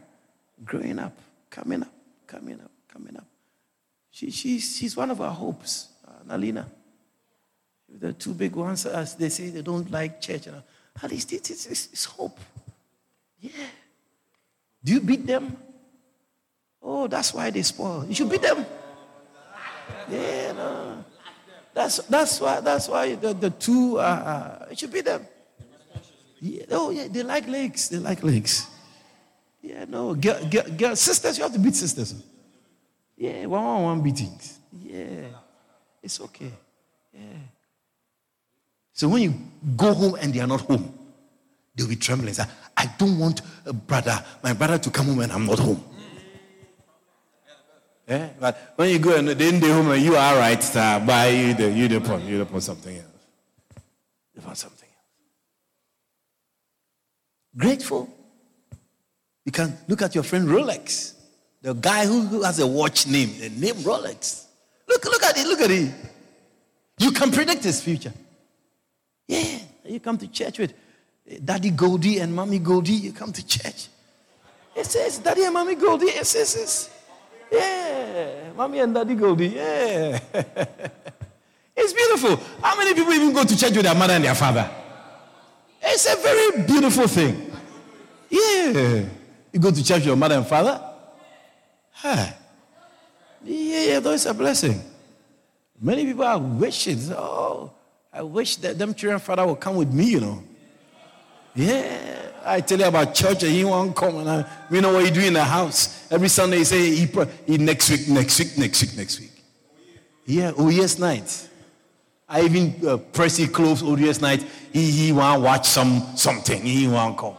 growing 0.64 0.98
up, 0.98 1.16
coming 1.48 1.82
up, 1.82 1.92
coming 2.26 2.60
up, 2.60 2.70
coming 2.88 3.16
up. 3.16 3.26
She, 4.10 4.30
she's, 4.30 4.76
she's 4.76 4.96
one 4.96 5.10
of 5.10 5.20
our 5.20 5.32
hopes, 5.32 5.88
uh, 6.06 6.24
Nalina. 6.26 6.66
The 7.88 8.12
two 8.12 8.34
big 8.34 8.54
ones, 8.54 8.86
as 8.86 9.14
they 9.14 9.28
say, 9.28 9.50
they 9.50 9.62
don't 9.62 9.90
like 9.90 10.20
church. 10.20 10.46
At 10.46 11.10
least 11.10 11.32
it's, 11.32 11.50
it's, 11.50 11.66
it's 11.66 12.04
hope. 12.04 12.38
Yeah. 13.40 13.50
Do 14.84 14.92
you 14.92 15.00
beat 15.00 15.26
them? 15.26 15.56
Oh, 16.82 17.06
that's 17.06 17.34
why 17.34 17.50
they 17.50 17.62
spoil. 17.62 18.04
You 18.06 18.14
should 18.14 18.30
beat 18.30 18.42
them. 18.42 18.64
Yeah, 20.10 20.52
no. 20.52 21.04
That's 21.72 21.98
that's 22.08 22.40
why 22.40 22.60
that's 22.60 22.88
why 22.88 23.14
the, 23.14 23.32
the 23.32 23.50
two 23.50 23.98
uh, 23.98 24.02
uh, 24.02 24.66
it 24.70 24.78
should 24.78 24.92
be 24.92 25.00
them. 25.02 25.26
Yeah, 26.40 26.64
oh 26.70 26.90
yeah, 26.90 27.06
they 27.08 27.22
like 27.22 27.46
legs. 27.48 27.88
They 27.88 27.98
like 27.98 28.22
legs. 28.22 28.66
Yeah, 29.62 29.84
no, 29.84 30.14
girl, 30.14 30.44
girl, 30.50 30.64
girl, 30.76 30.96
sisters, 30.96 31.36
you 31.36 31.44
have 31.44 31.52
to 31.52 31.58
beat 31.58 31.76
sisters. 31.76 32.14
Yeah, 33.16 33.46
one 33.46 33.62
on 33.62 33.82
one 33.84 34.00
beatings. 34.02 34.58
Yeah, 34.82 35.26
it's 36.02 36.20
okay. 36.20 36.50
Yeah. 37.12 37.20
So 38.92 39.08
when 39.08 39.22
you 39.22 39.34
go 39.76 39.92
home 39.92 40.16
and 40.20 40.32
they 40.32 40.40
are 40.40 40.46
not 40.46 40.62
home, 40.62 40.92
they'll 41.74 41.88
be 41.88 41.96
trembling. 41.96 42.34
I 42.76 42.86
don't 42.98 43.18
want 43.18 43.42
a 43.66 43.72
brother, 43.72 44.24
my 44.42 44.54
brother, 44.54 44.78
to 44.78 44.90
come 44.90 45.06
home 45.06 45.18
when 45.18 45.30
I'm 45.30 45.46
not 45.46 45.58
home. 45.58 45.84
Yeah? 48.10 48.28
But 48.40 48.72
when 48.74 48.90
you 48.90 48.98
go 48.98 49.16
and 49.16 49.28
then 49.28 49.60
they 49.60 49.70
home 49.70 49.92
and 49.92 50.02
you 50.02 50.16
are 50.16 50.36
right, 50.36 50.60
sir, 50.60 51.00
buy 51.06 51.28
you 51.28 51.54
the 51.54 51.70
you 51.70 51.86
the 51.86 52.18
you 52.26 52.44
the 52.44 52.60
something 52.60 52.96
else. 52.96 53.06
You 54.34 54.42
want 54.42 54.58
something 54.58 54.88
else. 54.88 55.06
Grateful. 57.56 58.12
You 59.44 59.52
can 59.52 59.78
look 59.86 60.02
at 60.02 60.16
your 60.16 60.24
friend 60.24 60.48
Rolex. 60.48 61.14
The 61.62 61.72
guy 61.72 62.04
who, 62.06 62.22
who 62.22 62.42
has 62.42 62.58
a 62.58 62.66
watch 62.66 63.06
name, 63.06 63.30
the 63.38 63.48
name 63.50 63.76
Rolex. 63.76 64.46
Look, 64.88 65.04
look 65.04 65.22
at 65.22 65.38
it, 65.38 65.46
look 65.46 65.60
at 65.60 65.70
it. 65.70 65.94
You 66.98 67.12
can 67.12 67.30
predict 67.30 67.62
his 67.62 67.80
future. 67.80 68.12
Yeah, 69.28 69.58
you 69.84 70.00
come 70.00 70.18
to 70.18 70.26
church 70.26 70.58
with 70.58 70.74
eh, 71.28 71.38
Daddy 71.44 71.70
Goldie 71.70 72.18
and 72.18 72.34
Mommy 72.34 72.58
Goldie, 72.58 72.92
you 72.92 73.12
come 73.12 73.32
to 73.32 73.46
church. 73.46 73.86
It 74.74 74.86
says 74.86 75.18
Daddy 75.18 75.44
and 75.44 75.54
Mommy 75.54 75.76
Goldie, 75.76 76.06
it 76.06 76.26
says, 76.26 76.56
it 76.56 76.68
says 76.68 76.90
yeah. 77.52 78.52
Mommy 78.56 78.78
and 78.80 78.94
daddy 78.94 79.14
Goldie. 79.14 79.48
Yeah. 79.48 80.20
it's 81.76 81.92
beautiful. 81.92 82.36
How 82.62 82.76
many 82.76 82.94
people 82.94 83.12
even 83.12 83.32
go 83.32 83.44
to 83.44 83.56
church 83.56 83.72
with 83.72 83.84
their 83.84 83.94
mother 83.94 84.14
and 84.14 84.24
their 84.24 84.34
father? 84.34 84.70
It's 85.82 86.06
a 86.06 86.16
very 86.16 86.66
beautiful 86.66 87.06
thing. 87.08 87.50
Yeah. 88.28 89.04
You 89.52 89.60
go 89.60 89.70
to 89.70 89.84
church 89.84 89.98
with 89.98 90.06
your 90.06 90.16
mother 90.16 90.36
and 90.36 90.46
father? 90.46 90.80
Huh. 91.92 92.26
Yeah, 93.44 93.84
yeah, 93.84 94.00
that's 94.00 94.26
a 94.26 94.34
blessing. 94.34 94.80
Many 95.80 96.04
people 96.04 96.24
are 96.24 96.38
wishing, 96.38 96.98
oh, 97.12 97.72
I 98.12 98.22
wish 98.22 98.56
that 98.56 98.78
them 98.78 98.94
children 98.94 99.18
father 99.18 99.46
would 99.46 99.60
come 99.60 99.76
with 99.76 99.92
me, 99.92 100.04
you 100.04 100.20
know. 100.20 100.42
Yeah. 101.54 102.19
I 102.44 102.60
tell 102.60 102.78
you 102.78 102.86
about 102.86 103.14
church 103.14 103.42
and 103.42 103.52
he 103.52 103.64
won't 103.64 103.94
come 103.94 104.18
and 104.18 104.28
I, 104.28 104.50
we 104.70 104.80
know 104.80 104.92
what 104.92 105.04
you 105.04 105.10
do 105.10 105.20
in 105.20 105.34
the 105.34 105.44
house. 105.44 106.10
Every 106.10 106.28
Sunday 106.28 106.58
he 106.58 106.64
say 106.64 106.94
he, 106.94 107.08
he 107.46 107.58
next 107.58 107.90
week, 107.90 108.08
next 108.08 108.38
week, 108.38 108.58
next 108.58 108.82
week, 108.82 108.96
next 108.96 109.20
week. 109.20 109.30
Yeah, 110.26 110.52
oh 110.56 110.68
yes 110.68 110.98
night. 110.98 111.48
I 112.28 112.42
even 112.42 112.86
uh, 112.86 112.96
press 112.96 113.38
it 113.38 113.52
close 113.52 113.82
oh 113.82 113.96
yes 113.96 114.20
night. 114.20 114.44
He, 114.72 114.90
he 114.90 115.12
want 115.12 115.42
watch 115.42 115.66
some 115.66 116.00
something. 116.16 116.62
He 116.62 116.86
want 116.88 117.18
come. 117.18 117.36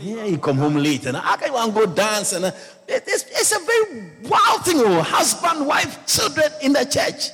Yeah, 0.00 0.24
he 0.24 0.36
come 0.36 0.58
home 0.58 0.76
late 0.76 1.06
and 1.06 1.16
I 1.16 1.36
can 1.36 1.52
want 1.52 1.74
go 1.74 1.84
dance 1.86 2.32
and 2.32 2.44
uh, 2.44 2.50
it's, 2.86 3.24
it's 3.24 3.52
a 3.52 3.64
very 3.64 4.12
wild 4.28 4.64
thing. 4.64 4.76
Oh, 4.78 5.02
husband, 5.02 5.66
wife, 5.66 6.06
children 6.06 6.50
in 6.62 6.72
the 6.72 6.84
church. 6.84 7.30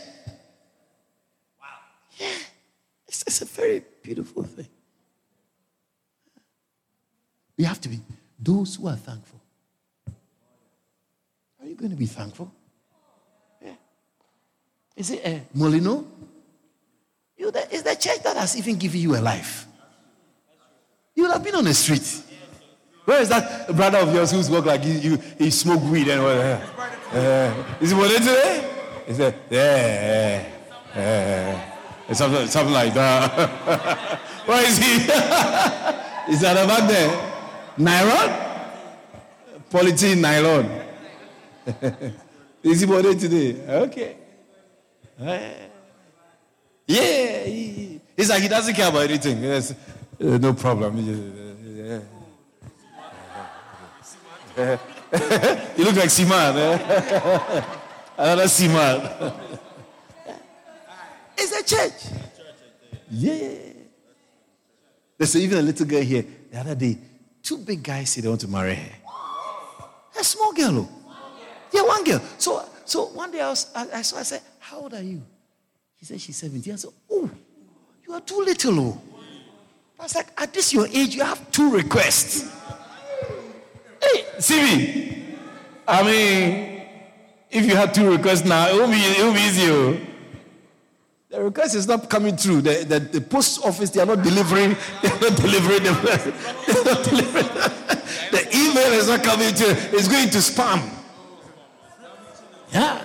Wow. 1.61 1.66
Yeah, 2.18 2.29
it's, 3.07 3.23
it's 3.27 3.42
a 3.42 3.44
very 3.44 3.83
beautiful 4.03 4.44
thing. 4.44 4.66
We 7.57 7.64
have 7.64 7.81
to 7.83 7.88
be 7.88 8.01
those 8.38 8.77
who 8.77 8.88
are 8.88 8.97
thankful. 8.97 9.40
Are 11.61 11.67
you 11.67 11.77
going 11.77 11.90
to 11.90 11.97
be 11.97 12.07
thankful? 12.07 12.53
Yeah. 13.62 13.73
Is 14.97 15.11
it 15.11 15.25
a 15.25 15.37
uh, 15.37 15.40
Molino? 15.55 16.07
You, 17.38 17.51
the, 17.51 17.67
the 17.71 17.97
church 17.99 18.23
that 18.23 18.37
has 18.37 18.57
even 18.57 18.77
given 18.77 19.01
you 19.01 19.17
a 19.17 19.19
life. 19.19 19.67
You 21.14 21.23
would 21.23 21.33
have 21.33 21.43
been 21.43 21.55
on 21.55 21.64
the 21.64 21.75
street. 21.75 22.23
Where 23.05 23.21
is 23.21 23.29
that 23.29 23.75
brother 23.75 23.99
of 23.99 24.12
yours 24.12 24.31
who's 24.33 24.51
work 24.51 24.64
like 24.64 24.85
you, 24.85 24.95
you 24.95 25.19
he 25.38 25.51
smoke 25.51 25.83
weed 25.85 26.09
and 26.09 26.23
what? 26.23 26.37
Uh, 26.37 26.61
uh, 27.12 27.64
is 27.81 27.90
he 27.90 27.97
what 27.97 28.11
today? 28.11 28.71
He 29.07 29.14
said, 29.14 29.35
yeah, 29.51 30.47
yeah, 30.97 31.71
yeah. 32.09 32.12
Something, 32.12 32.47
something 32.47 32.75
like 32.75 32.95
that. 32.95 34.21
Where 34.47 34.67
is 34.67 34.79
he? 34.79 34.95
is 36.33 36.40
that 36.40 36.62
a 36.62 36.67
back 36.67 36.88
there? 36.88 37.34
Nylon? 37.77 38.31
Polythene 39.71 40.21
nylon. 40.21 40.71
Is 42.63 42.81
he 42.81 42.87
born 42.87 43.19
today? 43.19 43.57
Okay. 43.69 44.17
Yeah. 46.87 47.45
He's 48.17 48.29
like, 48.31 48.43
he 48.43 48.49
doesn't 48.49 48.75
care 48.75 48.89
about 48.89 49.03
anything. 49.11 49.43
Yes. 49.43 49.73
Uh, 49.73 50.39
no 50.39 50.53
problem. 50.55 50.99
You 50.99 52.03
look 55.85 55.97
like 55.97 56.11
Siman. 56.11 56.57
Eh? 56.57 57.63
Another 58.17 58.45
Siman. 58.45 59.35
it's 61.37 61.53
a 61.53 61.63
church. 61.65 62.15
Yeah. 63.11 63.49
There's 65.19 65.37
even 65.37 65.59
a 65.59 65.63
little 65.63 65.87
girl 65.87 66.03
here 66.03 66.25
the 66.51 66.61
other 66.61 66.75
day. 66.77 66.99
Two 67.44 67.59
big 67.59 67.83
guys 67.83 68.09
say 68.09 68.22
they 68.22 68.28
want 68.28 68.40
to 68.40 68.48
marry 68.48 68.74
her. 68.74 68.92
A 70.18 70.24
small 70.24 70.54
girl. 70.54 70.88
Oh. 71.07 71.37
Yeah, 71.70 71.83
one 71.83 72.02
girl. 72.02 72.20
So, 72.38 72.64
so 72.87 73.04
one 73.09 73.30
day 73.30 73.42
I, 73.42 73.50
was, 73.50 73.70
I, 73.74 73.87
I, 73.98 74.02
saw, 74.02 74.18
I 74.18 74.22
said, 74.22 74.40
How 74.59 74.78
old 74.78 74.94
are 74.94 75.02
you? 75.02 75.20
He 75.96 76.07
said, 76.07 76.20
She's 76.22 76.38
17. 76.38 76.72
I 76.72 76.76
said, 76.76 76.90
Oh, 77.11 77.30
you 78.07 78.14
are 78.14 78.22
too 78.22 78.38
little. 78.38 78.80
Oh. 78.80 79.02
I 80.00 80.04
was 80.04 80.14
like, 80.14 80.28
At 80.40 80.54
this 80.54 80.72
your 80.72 80.87
age, 80.87 81.14
you 81.14 81.22
have 81.22 81.50
two 81.50 81.70
requests. 81.70 82.50
Hey, 84.02 84.24
see 84.38 84.62
me. 84.62 85.37
I 85.87 86.02
mean, 86.02 86.83
if 87.50 87.66
you 87.66 87.76
have 87.76 87.92
two 87.92 88.11
requests 88.11 88.46
now, 88.46 88.68
it 88.68 88.74
will 88.74 88.88
be, 88.88 88.94
it 88.94 89.22
will 89.22 89.35
be 89.35 89.40
easy. 89.40 89.70
Oh. 89.70 90.13
The 91.35 91.42
request 91.42 91.75
is 91.75 91.88
not 91.88 92.09
coming 92.09 92.37
through. 92.37 92.61
The, 92.61 92.85
the, 92.85 93.01
the, 93.01 93.20
post 93.20 93.64
office, 93.64 93.90
they 93.90 94.01
are 94.01 94.07
not 94.07 94.23
delivering. 94.23 94.77
They 95.03 95.09
are 95.09 95.18
not 95.18 95.37
delivering 95.37 95.83
the, 95.83 95.90
not 96.85 97.03
delivering. 97.03 97.47
the 98.31 98.49
email 98.55 98.92
is 98.92 99.09
not 99.09 99.25
coming 99.25 99.53
to. 99.53 99.64
It's 99.97 100.07
going 100.07 100.31
to 100.31 100.38
spam. 100.38 100.88
Yeah. 102.73 103.05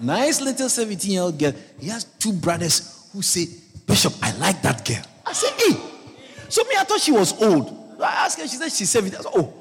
Nice 0.00 0.40
little 0.40 0.68
17 0.68 1.12
year 1.12 1.22
old 1.22 1.38
girl. 1.38 1.52
He 1.78 1.86
has 1.90 2.02
two 2.18 2.32
brothers 2.32 3.08
who 3.12 3.22
say, 3.22 3.46
Bishop, 3.86 4.14
I 4.20 4.32
like 4.38 4.60
that 4.62 4.84
girl. 4.84 5.04
I 5.24 5.32
said, 5.32 5.52
hey. 5.56 5.76
Eh, 5.76 5.80
so 6.48 6.64
me, 6.64 6.74
I 6.76 6.82
thought 6.82 7.00
she 7.00 7.12
was 7.12 7.40
old. 7.40 8.00
I 8.02 8.24
asked 8.24 8.40
her, 8.40 8.48
she 8.48 8.56
said 8.56 8.72
she's 8.72 8.90
17. 8.90 9.16
I 9.16 9.22
said, 9.22 9.32
oh, 9.36 9.54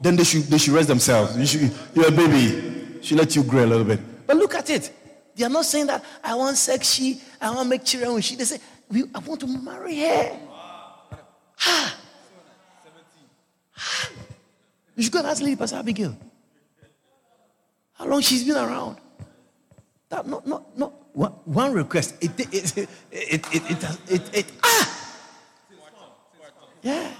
then 0.00 0.14
they 0.14 0.22
should, 0.22 0.42
they 0.44 0.58
should 0.58 0.74
rest 0.74 0.86
themselves. 0.86 1.36
You 1.36 1.46
should, 1.46 1.72
you're 1.96 2.06
a 2.06 2.12
baby. 2.12 3.00
She 3.02 3.16
let 3.16 3.34
you 3.34 3.42
grow 3.42 3.64
a 3.64 3.66
little 3.66 3.84
bit. 3.84 3.98
But 4.28 4.36
look 4.36 4.54
at 4.54 4.70
it. 4.70 4.92
They 5.40 5.46
are 5.46 5.48
not 5.48 5.64
saying 5.64 5.86
that 5.86 6.04
I 6.22 6.34
want 6.34 6.58
sexy, 6.58 7.18
I 7.40 7.48
want 7.48 7.60
to 7.60 7.64
make 7.64 7.82
children 7.82 8.12
with 8.12 8.24
she. 8.24 8.36
They 8.36 8.44
say, 8.44 8.60
I 8.92 9.18
want 9.20 9.40
to 9.40 9.46
marry 9.46 9.98
her. 10.00 10.38
Ha. 11.56 11.96
ha. 13.72 14.10
You 14.94 15.02
should 15.02 15.12
go 15.14 15.20
and 15.20 15.28
ask 15.28 15.40
Lady 15.40 15.56
Pastor 15.56 15.76
Abigail. 15.76 16.14
How 17.94 18.04
long 18.04 18.20
she's 18.20 18.44
been 18.44 18.58
around. 18.58 18.98
That 20.10 20.26
not 20.26 20.46
not 20.46 20.76
not 20.76 20.92
one, 21.14 21.32
one 21.46 21.72
request. 21.72 22.16
It 22.20 22.38
it 22.38 22.52
it 22.52 22.76
it 22.76 22.88
it, 23.10 23.54
it, 23.54 23.70
it, 23.70 24.10
it, 24.10 24.36
it 24.36 24.46
ah 24.62 25.16
yeah. 26.82 27.12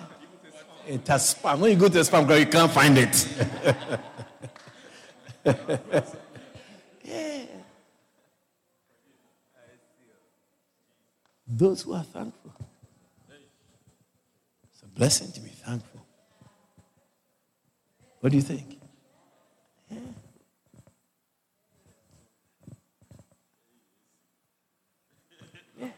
It 0.87 1.09
has 1.09 1.35
spam. 1.35 1.59
When 1.59 1.71
you 1.71 1.79
go 1.79 1.89
to 1.89 1.95
the 1.95 2.01
spam, 2.01 2.29
girl, 2.29 2.39
you 2.39 2.45
can't 2.45 2.71
find 2.71 2.99
it. 2.99 3.27
Those 11.61 11.83
who 11.83 11.92
are 11.92 12.03
thankful. 12.03 12.55
It's 14.73 14.83
a 14.83 14.87
blessing 14.87 15.31
to 15.33 15.40
be 15.42 15.51
thankful. 15.51 16.01
What 18.20 18.31
do 18.31 18.37
you 18.37 18.42
think? 18.42 18.81
Yeah. 19.90 19.99
yeah. 25.79 25.88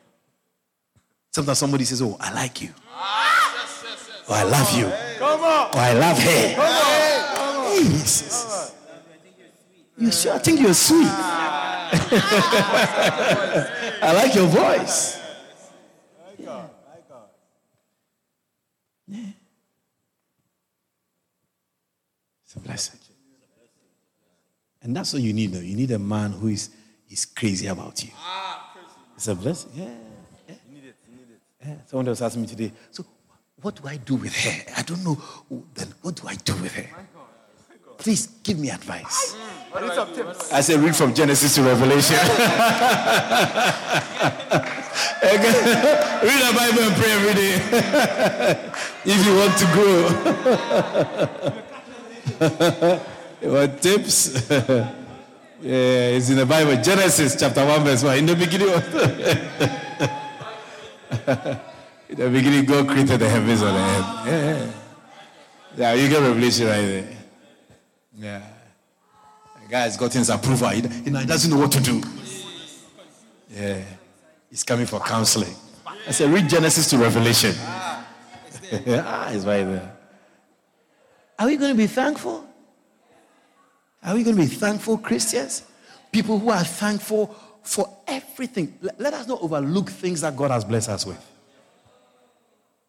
Sometimes 1.30 1.58
somebody 1.58 1.84
says, 1.84 2.02
Oh, 2.02 2.16
I 2.18 2.32
like 2.34 2.60
you. 2.60 2.70
Oh, 2.88 4.34
I 4.34 4.42
love 4.42 4.76
you. 4.76 4.90
Come 5.20 5.42
on. 5.42 5.70
Oh, 5.72 5.78
I 5.78 5.92
love 5.92 6.18
her. 6.18 6.54
Come 6.56 6.64
on. 6.64 7.66
Hey, 7.70 7.84
Jesus. 7.84 8.72
You 9.96 10.10
sure? 10.10 10.34
I 10.34 10.38
think 10.38 10.60
you're 10.60 10.74
sweet. 10.74 11.06
I 14.02 14.12
like 14.12 14.34
your 14.34 14.48
voice. 14.48 15.21
It's 22.52 22.62
a 22.62 22.68
blessing. 22.68 23.00
And 24.82 24.94
that's 24.94 25.14
what 25.14 25.22
you 25.22 25.32
need, 25.32 25.52
though. 25.52 25.60
You 25.60 25.74
need 25.74 25.90
a 25.90 25.98
man 25.98 26.32
who 26.32 26.48
is, 26.48 26.68
is 27.08 27.24
crazy 27.24 27.66
about 27.66 28.04
you. 28.04 28.10
Ah, 28.18 28.74
it's 29.16 29.26
a 29.26 29.34
blessing. 29.34 29.70
Yeah. 29.74 29.84
yeah. 30.46 30.54
You 30.68 30.74
need 30.74 30.84
it. 30.84 30.96
You 31.08 31.16
need 31.16 31.30
it. 31.30 31.40
Yeah. 31.64 31.76
Someone 31.86 32.04
was 32.06 32.20
asked 32.20 32.36
me 32.36 32.46
today, 32.46 32.70
so 32.90 33.06
what 33.62 33.76
do 33.76 33.88
I 33.88 33.96
do 33.96 34.16
with 34.16 34.36
her? 34.36 34.72
I 34.76 34.82
don't 34.82 35.02
know. 35.02 35.18
Then 35.72 35.94
what 36.02 36.16
do 36.16 36.28
I 36.28 36.34
do 36.34 36.54
with 36.56 36.74
her? 36.74 36.90
Please 37.96 38.26
give 38.42 38.58
me 38.58 38.68
advice. 38.68 39.34
I 40.52 40.60
said, 40.60 40.80
read 40.80 40.94
from 40.94 41.14
Genesis 41.14 41.54
to 41.54 41.62
Revelation. 41.62 42.16
read 45.22 46.42
the 46.42 46.52
Bible 46.54 46.82
and 46.82 46.96
pray 46.96 47.12
every 47.12 47.32
day 47.32 47.54
if 49.10 49.24
you 49.24 49.36
want 49.36 49.56
to 49.56 49.64
grow. 49.72 50.08
Ah. 51.64 51.71
want 53.42 53.82
tips? 53.82 54.48
yeah, 54.50 56.16
it's 56.16 56.30
in 56.30 56.36
the 56.36 56.46
Bible, 56.46 56.80
Genesis 56.82 57.36
chapter 57.38 57.64
1, 57.64 57.84
verse 57.84 58.02
1. 58.02 58.18
In 58.18 58.26
the 58.26 58.36
beginning, 58.36 58.68
in 62.08 62.16
the 62.16 62.30
beginning, 62.30 62.64
God 62.64 62.88
created 62.88 63.20
the 63.20 63.28
heavens 63.28 63.62
and 63.62 63.76
the 63.76 63.80
earth. 63.80 64.26
Yeah, 64.26 64.72
yeah. 65.76 65.94
you 65.94 66.08
get 66.08 66.20
revelation 66.20 66.66
right 66.66 66.80
there. 66.80 67.16
Yeah. 68.16 68.42
The 69.62 69.68
guy 69.68 69.80
has 69.80 69.96
gotten 69.96 70.18
his 70.18 70.30
approval. 70.30 70.68
He, 70.68 70.82
he 70.82 71.10
doesn't 71.10 71.50
know 71.50 71.58
what 71.58 71.72
to 71.72 71.80
do. 71.80 72.02
Yeah. 73.50 73.82
He's 74.50 74.62
coming 74.62 74.86
for 74.86 75.00
counseling. 75.00 75.54
I 76.06 76.10
said, 76.10 76.30
read 76.30 76.48
Genesis 76.48 76.90
to 76.90 76.98
Revelation. 76.98 77.54
ah, 77.58 78.06
it's 79.30 79.44
right 79.44 79.64
there. 79.64 79.96
Are 81.42 81.46
we 81.46 81.56
going 81.56 81.72
to 81.72 81.76
be 81.76 81.88
thankful? 81.88 82.46
Are 84.04 84.14
we 84.14 84.22
going 84.22 84.36
to 84.36 84.42
be 84.42 84.46
thankful 84.46 84.96
Christians? 84.96 85.64
People 86.12 86.38
who 86.38 86.50
are 86.50 86.62
thankful 86.62 87.34
for 87.64 87.98
everything. 88.06 88.78
Let 88.80 89.12
us 89.12 89.26
not 89.26 89.42
overlook 89.42 89.90
things 89.90 90.20
that 90.20 90.36
God 90.36 90.52
has 90.52 90.64
blessed 90.64 90.90
us 90.90 91.04
with. 91.04 91.20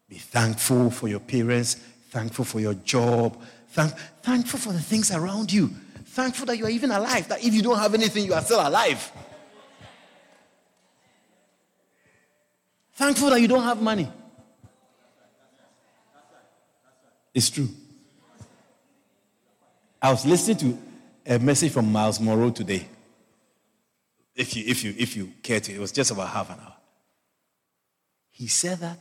Be 0.08 0.18
thankful 0.18 0.92
for 0.92 1.08
your 1.08 1.18
parents, 1.18 1.74
thankful 2.10 2.44
for 2.44 2.60
your 2.60 2.74
job, 2.74 3.42
thank, 3.70 3.92
thankful 4.22 4.60
for 4.60 4.72
the 4.72 4.78
things 4.78 5.10
around 5.10 5.52
you, 5.52 5.66
thankful 6.04 6.46
that 6.46 6.56
you 6.56 6.64
are 6.64 6.70
even 6.70 6.92
alive. 6.92 7.26
That 7.26 7.42
if 7.42 7.52
you 7.52 7.60
don't 7.60 7.78
have 7.78 7.92
anything, 7.92 8.24
you 8.24 8.34
are 8.34 8.42
still 8.42 8.64
alive. 8.64 9.10
Thankful 12.92 13.30
that 13.30 13.40
you 13.40 13.48
don't 13.48 13.64
have 13.64 13.82
money. 13.82 14.08
It's 17.34 17.50
true. 17.50 17.68
I 20.04 20.10
was 20.10 20.26
listening 20.26 20.58
to 20.58 20.78
a 21.24 21.38
message 21.38 21.72
from 21.72 21.90
Miles 21.90 22.20
Munroe 22.20 22.50
today. 22.50 22.86
If 24.34 24.54
you, 24.54 24.62
if 24.66 24.84
you, 24.84 24.94
if 24.98 25.16
you 25.16 25.32
care 25.42 25.60
to, 25.60 25.72
it 25.72 25.78
was 25.78 25.92
just 25.92 26.10
about 26.10 26.28
half 26.28 26.50
an 26.50 26.58
hour. 26.62 26.74
He 28.30 28.46
said 28.46 28.80
that 28.80 28.98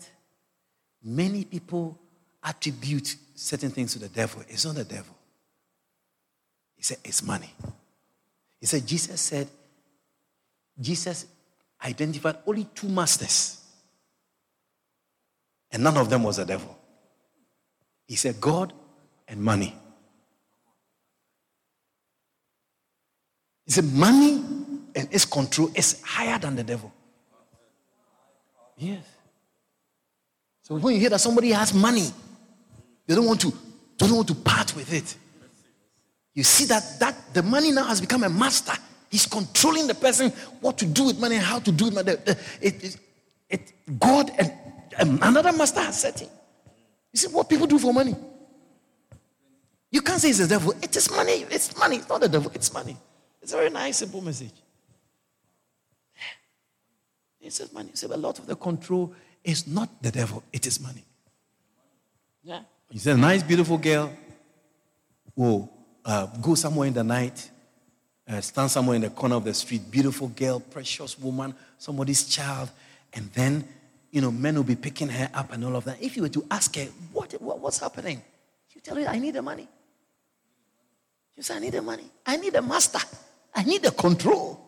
many 1.03 1.43
people 1.43 1.99
attribute 2.41 3.17
certain 3.35 3.69
things 3.69 3.91
to 3.91 3.99
the 3.99 4.07
devil. 4.07 4.43
It's 4.47 4.63
not 4.63 4.75
the 4.75 4.85
devil. 4.85 5.13
He 6.77 6.83
said 6.83 6.99
it's 7.03 7.21
money. 7.21 7.53
He 8.61 8.65
said 8.65 8.87
Jesus 8.87 9.19
said 9.19 9.49
Jesus 10.79 11.25
identified 11.83 12.37
only 12.47 12.63
two 12.73 12.87
masters. 12.87 13.61
And 15.69 15.83
none 15.83 15.97
of 15.97 16.09
them 16.09 16.23
was 16.23 16.37
the 16.37 16.45
devil. 16.45 16.79
He 18.07 18.15
said 18.15 18.39
God 18.39 18.71
and 19.27 19.43
money. 19.43 19.75
He 23.65 23.71
said 23.71 23.85
money 23.85 24.43
and 24.95 25.07
its 25.11 25.25
control 25.25 25.69
is 25.75 26.01
higher 26.01 26.37
than 26.37 26.55
the 26.55 26.63
devil. 26.63 26.91
Yes. 28.77 29.03
So 30.63 30.75
when 30.75 30.95
you 30.95 30.99
hear 30.99 31.09
that 31.09 31.21
somebody 31.21 31.51
has 31.51 31.73
money, 31.73 32.07
they 33.05 33.15
don't 33.15 33.25
want 33.25 33.41
to, 33.41 33.51
they 33.97 34.07
don't 34.07 34.15
want 34.15 34.27
to 34.29 34.35
part 34.35 34.75
with 34.75 34.93
it. 34.93 35.15
You 36.33 36.43
see 36.43 36.65
that 36.65 36.99
that 36.99 37.33
the 37.33 37.43
money 37.43 37.71
now 37.71 37.83
has 37.83 38.01
become 38.01 38.23
a 38.23 38.29
master. 38.29 38.73
He's 39.09 39.27
controlling 39.27 39.87
the 39.87 39.93
person 39.93 40.31
what 40.61 40.77
to 40.79 40.85
do 40.85 41.05
with 41.05 41.19
money 41.19 41.35
and 41.35 41.43
how 41.43 41.59
to 41.59 41.71
do 41.71 41.87
it. 41.87 42.07
It, 42.07 42.37
it, 42.61 42.97
it, 43.49 43.99
God 43.99 44.31
and 44.97 45.21
another 45.21 45.51
master 45.51 45.81
has 45.81 46.01
set 46.01 46.21
him. 46.21 46.29
You 47.11 47.19
see 47.19 47.27
what 47.27 47.47
people 47.47 47.67
do 47.67 47.77
for 47.77 47.93
money. 47.93 48.15
You 49.91 50.01
can't 50.01 50.19
say 50.19 50.29
it's 50.29 50.39
the 50.39 50.47
devil. 50.47 50.73
It 50.81 50.95
is 50.95 51.11
money. 51.11 51.45
It's 51.51 51.77
money. 51.77 51.97
It's 51.97 52.09
not 52.09 52.21
the 52.21 52.29
devil. 52.29 52.51
It's 52.55 52.73
money. 52.73 52.97
It's 53.43 53.51
a 53.51 53.57
very 53.57 53.69
nice, 53.69 53.97
simple 53.97 54.21
message. 54.21 54.53
It 57.41 57.51
says 57.51 57.73
money. 57.73 57.91
So 57.93 58.07
a 58.07 58.15
lot 58.15 58.39
of 58.39 58.47
the 58.47 58.55
control 58.55 59.13
is 59.43 59.67
not 59.67 60.01
the 60.01 60.11
devil. 60.11 60.41
It 60.53 60.65
is 60.65 60.79
money. 60.79 61.03
Yeah. 62.41 62.61
You 62.89 62.99
said 62.99 63.17
a 63.17 63.19
nice, 63.19 63.43
beautiful 63.43 63.77
girl 63.77 64.13
will 65.35 65.69
uh, 66.05 66.27
go 66.41 66.55
somewhere 66.55 66.87
in 66.87 66.93
the 66.93 67.03
night, 67.03 67.49
uh, 68.29 68.39
stand 68.39 68.71
somewhere 68.71 68.95
in 68.95 69.01
the 69.01 69.09
corner 69.09 69.35
of 69.35 69.43
the 69.43 69.53
street, 69.53 69.91
beautiful 69.91 70.29
girl, 70.29 70.61
precious 70.61 71.19
woman, 71.19 71.53
somebody's 71.77 72.25
child, 72.25 72.69
and 73.13 73.29
then, 73.33 73.67
you 74.11 74.21
know, 74.21 74.31
men 74.31 74.55
will 74.55 74.63
be 74.63 74.75
picking 74.75 75.09
her 75.09 75.29
up 75.33 75.51
and 75.51 75.65
all 75.65 75.75
of 75.75 75.83
that. 75.83 76.01
If 76.01 76.15
you 76.15 76.21
were 76.23 76.29
to 76.29 76.45
ask 76.49 76.73
her, 76.77 76.85
what, 77.11 77.33
what 77.41 77.59
what's 77.59 77.79
happening? 77.79 78.21
You 78.73 78.79
tell 78.79 78.97
you, 78.97 79.05
I 79.05 79.19
need 79.19 79.35
the 79.35 79.41
money. 79.41 79.67
You 81.35 81.43
say, 81.43 81.55
I 81.55 81.59
need 81.59 81.73
the 81.73 81.81
money. 81.81 82.05
I 82.25 82.37
need 82.37 82.55
a 82.55 82.61
master. 82.61 82.99
I 83.55 83.63
need 83.63 83.83
the 83.83 83.91
control. 83.91 84.59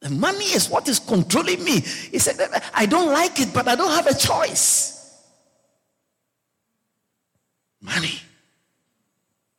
The 0.00 0.10
money 0.10 0.44
is 0.44 0.68
what 0.68 0.86
is 0.88 0.98
controlling 0.98 1.64
me. 1.64 1.80
He 1.80 2.18
said, 2.18 2.36
I 2.74 2.86
don't 2.86 3.12
like 3.12 3.40
it, 3.40 3.52
but 3.54 3.66
I 3.66 3.74
don't 3.74 3.90
have 3.90 4.06
a 4.06 4.14
choice. 4.14 5.22
Money. 7.80 8.20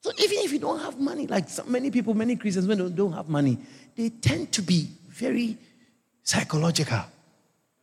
So 0.02 0.12
even 0.20 0.38
if 0.40 0.54
you 0.54 0.60
don't 0.60 0.80
have 0.80 1.00
money, 1.00 1.26
like 1.26 1.50
so 1.50 1.64
many 1.64 1.90
people, 1.90 2.14
many 2.14 2.36
Christians, 2.36 2.68
when 2.68 2.78
they 2.78 2.90
don't 2.90 3.14
have 3.14 3.28
money, 3.28 3.58
they 3.96 4.10
tend 4.10 4.52
to 4.52 4.62
be 4.62 4.90
very 5.08 5.58
psychological. 6.22 7.02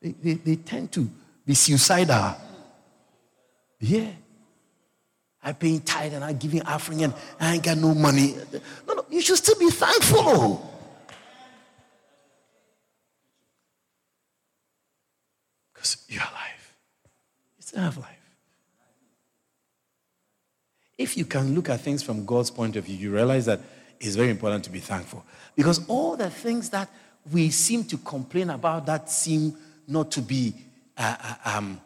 They, 0.00 0.12
they, 0.12 0.34
they 0.34 0.56
tend 0.56 0.92
to 0.92 1.10
be 1.44 1.54
suicidal. 1.54 2.36
Yeah. 3.80 4.10
I 5.42 5.52
paying 5.52 5.80
tithe 5.80 6.14
and 6.14 6.24
I 6.24 6.32
give 6.32 6.52
giving 6.52 6.62
offering 6.62 7.02
and 7.02 7.14
I 7.40 7.54
ain't 7.54 7.64
got 7.64 7.76
no 7.78 7.94
money. 7.94 8.36
No, 8.86 8.94
no, 8.94 9.06
you 9.10 9.20
should 9.20 9.38
still 9.38 9.58
be 9.58 9.70
thankful. 9.70 10.70
Because 15.74 16.04
you're 16.08 16.22
alive. 16.22 16.76
You 17.56 17.62
still 17.62 17.80
have 17.80 17.98
life. 17.98 18.08
If 20.96 21.16
you 21.16 21.24
can 21.24 21.56
look 21.56 21.68
at 21.68 21.80
things 21.80 22.02
from 22.02 22.24
God's 22.24 22.50
point 22.50 22.76
of 22.76 22.84
view, 22.84 22.96
you 22.96 23.12
realize 23.12 23.46
that 23.46 23.60
it's 23.98 24.14
very 24.14 24.30
important 24.30 24.62
to 24.64 24.70
be 24.70 24.78
thankful. 24.78 25.24
Because 25.56 25.84
all 25.88 26.16
the 26.16 26.30
things 26.30 26.70
that 26.70 26.88
we 27.32 27.50
seem 27.50 27.82
to 27.84 27.96
complain 27.98 28.50
about 28.50 28.86
that 28.86 29.10
seem 29.10 29.56
not 29.88 30.12
to 30.12 30.22
be 30.22 30.54
uh, 30.96 31.16
uh 31.44 31.56
um, 31.56 31.80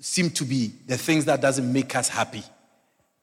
seem 0.00 0.30
to 0.30 0.44
be 0.44 0.72
the 0.86 0.96
things 0.96 1.26
that 1.26 1.40
doesn't 1.40 1.70
make 1.72 1.94
us 1.94 2.08
happy. 2.08 2.42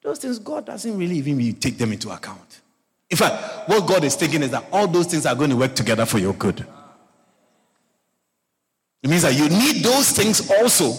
Those 0.01 0.19
things, 0.19 0.39
God 0.39 0.65
doesn't 0.65 0.97
really 0.97 1.17
even 1.17 1.55
take 1.55 1.77
them 1.77 1.91
into 1.91 2.09
account. 2.09 2.61
In 3.09 3.17
fact, 3.17 3.67
what 3.67 3.87
God 3.87 4.03
is 4.03 4.15
thinking 4.15 4.43
is 4.43 4.51
that 4.51 4.65
all 4.71 4.87
those 4.87 5.07
things 5.07 5.25
are 5.25 5.35
going 5.35 5.49
to 5.49 5.55
work 5.55 5.75
together 5.75 6.05
for 6.05 6.19
your 6.19 6.33
good. 6.33 6.65
It 9.03 9.09
means 9.09 9.23
that 9.23 9.33
you 9.33 9.49
need 9.49 9.83
those 9.83 10.11
things 10.11 10.49
also 10.51 10.93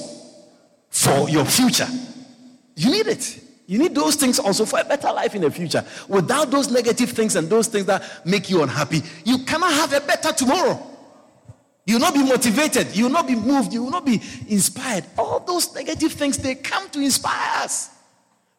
for 0.90 1.28
your 1.28 1.44
future. 1.44 1.88
You 2.76 2.90
need 2.90 3.06
it. 3.06 3.44
You 3.66 3.78
need 3.78 3.94
those 3.94 4.16
things 4.16 4.38
also 4.38 4.64
for 4.64 4.80
a 4.80 4.84
better 4.84 5.12
life 5.12 5.34
in 5.34 5.42
the 5.42 5.50
future. 5.50 5.84
Without 6.08 6.50
those 6.50 6.70
negative 6.70 7.10
things 7.10 7.36
and 7.36 7.50
those 7.50 7.66
things 7.66 7.84
that 7.86 8.24
make 8.24 8.48
you 8.48 8.62
unhappy, 8.62 9.02
you 9.24 9.44
cannot 9.44 9.72
have 9.72 9.92
a 9.92 10.00
better 10.00 10.32
tomorrow. 10.32 10.80
You 11.89 11.95
will 11.95 12.01
not 12.01 12.12
be 12.12 12.22
motivated. 12.22 12.95
You 12.95 13.05
will 13.05 13.12
not 13.12 13.26
be 13.26 13.34
moved. 13.34 13.72
You 13.72 13.84
will 13.84 13.91
not 13.91 14.05
be 14.05 14.20
inspired. 14.47 15.07
All 15.16 15.41
those 15.41 15.74
negative 15.74 16.12
things, 16.12 16.36
they 16.36 16.55
come 16.55 16.91
to 16.91 17.01
inspire 17.01 17.62
us. 17.64 17.89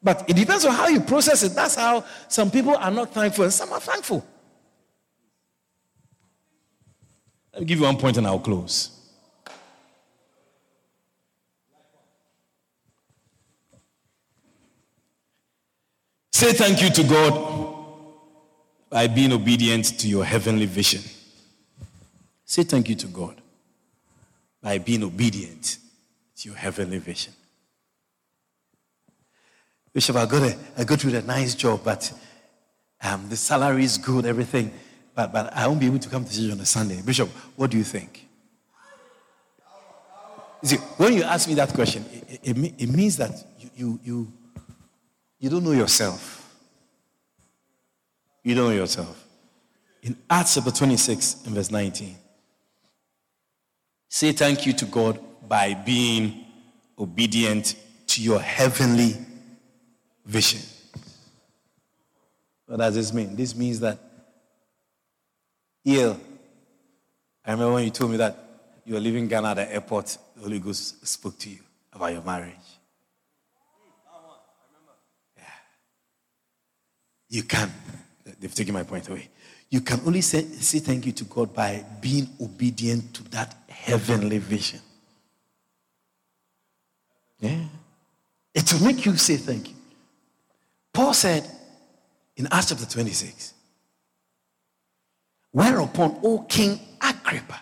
But 0.02 0.28
it 0.28 0.36
depends 0.36 0.66
on 0.66 0.74
how 0.74 0.88
you 0.88 1.00
process 1.00 1.44
it. 1.44 1.50
That's 1.54 1.76
how 1.76 2.04
some 2.28 2.50
people 2.50 2.76
are 2.76 2.90
not 2.90 3.14
thankful 3.14 3.44
and 3.44 3.54
some 3.54 3.72
are 3.72 3.80
thankful. 3.80 4.26
Let 7.54 7.62
me 7.62 7.68
give 7.68 7.78
you 7.78 7.86
one 7.86 7.98
point 7.98 8.18
and 8.18 8.26
I'll 8.26 8.40
close. 8.40 8.90
Say 16.32 16.54
thank 16.54 16.82
you 16.82 16.90
to 16.90 17.04
God 17.04 17.76
by 18.90 19.06
being 19.06 19.32
obedient 19.34 20.00
to 20.00 20.08
your 20.08 20.26
heavenly 20.26 20.66
vision. 20.66 21.04
Say 22.50 22.64
thank 22.64 22.89
you 22.89 22.95
to 22.95 23.06
God 23.06 23.39
by 24.60 24.80
being 24.80 25.04
obedient 25.04 25.78
to 26.38 26.50
your 26.50 26.58
heavenly 26.58 26.97
vision. 26.97 27.32
Bishop, 29.93 30.16
I 30.16 30.26
got 30.26 30.41
a, 30.41 30.58
I 30.76 30.84
got 30.84 31.00
through 31.00 31.16
a 31.16 31.22
nice 31.22 31.54
job, 31.54 31.82
but 31.84 32.12
um, 33.04 33.30
the 33.30 33.38
salary 33.38 33.84
is 33.84 34.00
good, 34.00 34.26
everything, 34.26 34.74
but, 35.14 35.32
but 35.32 35.56
I 35.56 35.68
won't 35.68 35.80
be 35.80 35.86
able 35.86 36.00
to 36.00 36.10
come 36.10 36.26
to 36.26 36.36
church 36.36 36.52
on 36.52 36.60
a 36.60 36.66
Sunday. 36.66 37.00
Bishop, 37.04 37.30
what 37.56 37.70
do 37.70 37.78
you 37.78 37.84
think? 37.84 38.28
You 40.64 40.70
see, 40.70 40.78
when 40.97 41.14
you 41.14 41.22
ask 41.22 41.47
me 41.47 41.54
that 41.54 41.72
question, 41.72 42.04
it, 42.12 42.39
it, 42.41 42.74
it 42.80 42.89
means 42.89 43.16
that 43.18 43.32
you, 43.60 43.70
you, 43.76 44.00
you, 44.04 44.34
you 45.38 45.50
don't 45.52 45.64
know 45.64 45.74
yourself. 45.74 46.52
You 48.43 48.56
don't 48.56 48.70
know 48.70 48.76
yourself. 48.76 49.24
In 50.02 50.18
Acts 50.28 50.56
chapter 50.56 50.72
26 50.72 51.45
and 51.45 51.54
verse 51.54 51.70
19, 51.70 52.16
Say 54.10 54.32
thank 54.32 54.66
you 54.66 54.74
to 54.74 54.86
God 54.86 55.20
by 55.47 55.76
being 55.76 56.45
obedient 56.97 57.76
to 58.07 58.22
your 58.24 58.39
heavenly 58.39 59.16
vision. 60.26 60.62
What 62.66 62.78
does 62.78 62.95
this 62.95 63.14
mean? 63.14 63.36
This 63.36 63.55
means 63.55 63.80
that, 63.80 63.99
yeah, 65.84 66.16
I 67.45 67.51
remember 67.51 67.74
when 67.74 67.84
you 67.84 67.91
told 67.91 68.12
me 68.12 68.18
that 68.18 68.36
you 68.84 68.95
were 68.95 68.99
leaving 68.99 69.28
Ghana 69.28 69.49
at 69.49 69.53
the 69.55 69.74
airport, 69.74 70.18
the 70.36 70.41
Holy 70.41 70.60
Ghost 70.60 71.07
spoke 71.07 71.38
to 71.39 71.49
you 71.49 71.60
about 71.93 72.12
your 72.12 72.24
marriage. 72.24 72.55
Yeah. 75.38 75.43
You 77.30 77.43
can. 77.43 77.72
They've 78.39 78.53
taken 78.53 78.74
my 78.74 78.84
point 78.84 79.07
away. 79.07 79.30
You 79.70 79.82
can 79.82 80.01
only 80.05 80.22
say, 80.22 80.43
say 80.43 80.80
thank 80.80 81.05
you 81.05 81.11
to 81.13 81.24
God 81.26 81.53
by 81.53 81.86
being 82.01 82.28
obedient 82.41 83.13
to 83.13 83.24
that 83.32 83.55
heavenly 83.70 84.39
vision. 84.39 84.80
Yeah. 87.39 87.65
It 88.53 88.74
will 88.74 88.84
make 88.84 89.05
you 89.05 89.15
say 89.15 89.38
thank 89.38 89.70
you. 89.70 89.76
Paul 90.91 91.13
said 91.13 91.49
in 92.36 92.47
Acts 92.51 92.70
chapter 92.70 92.86
26, 92.86 93.53
Whereupon, 95.51 96.20
O 96.24 96.39
King 96.49 96.80
Agrippa, 97.01 97.59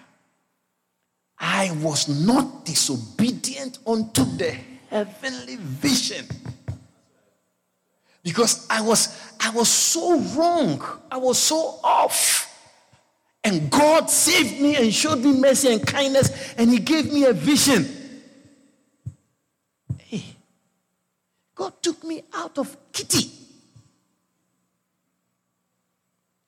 I 1.40 1.72
was 1.82 2.08
not 2.08 2.66
disobedient 2.66 3.80
unto 3.86 4.24
the 4.24 4.56
heavenly 4.90 5.58
vision 5.58 6.26
Because 8.28 8.68
I 8.70 8.82
was 8.82 9.18
I 9.40 9.52
was 9.52 9.70
so 9.70 10.20
wrong. 10.20 10.84
I 11.10 11.16
was 11.16 11.38
so 11.38 11.80
off. 11.82 12.44
And 13.42 13.72
God 13.72 14.10
saved 14.10 14.60
me 14.60 14.76
and 14.76 14.94
showed 14.94 15.20
me 15.20 15.40
mercy 15.40 15.72
and 15.72 15.88
kindness, 15.88 16.54
and 16.58 16.70
He 16.70 16.80
gave 16.80 17.14
me 17.14 17.24
a 17.24 17.32
vision. 17.32 17.88
Hey, 19.98 20.26
God 21.56 21.82
took 21.82 22.04
me 22.04 22.22
out 22.34 22.58
of 22.58 22.76
kitty. 22.92 23.32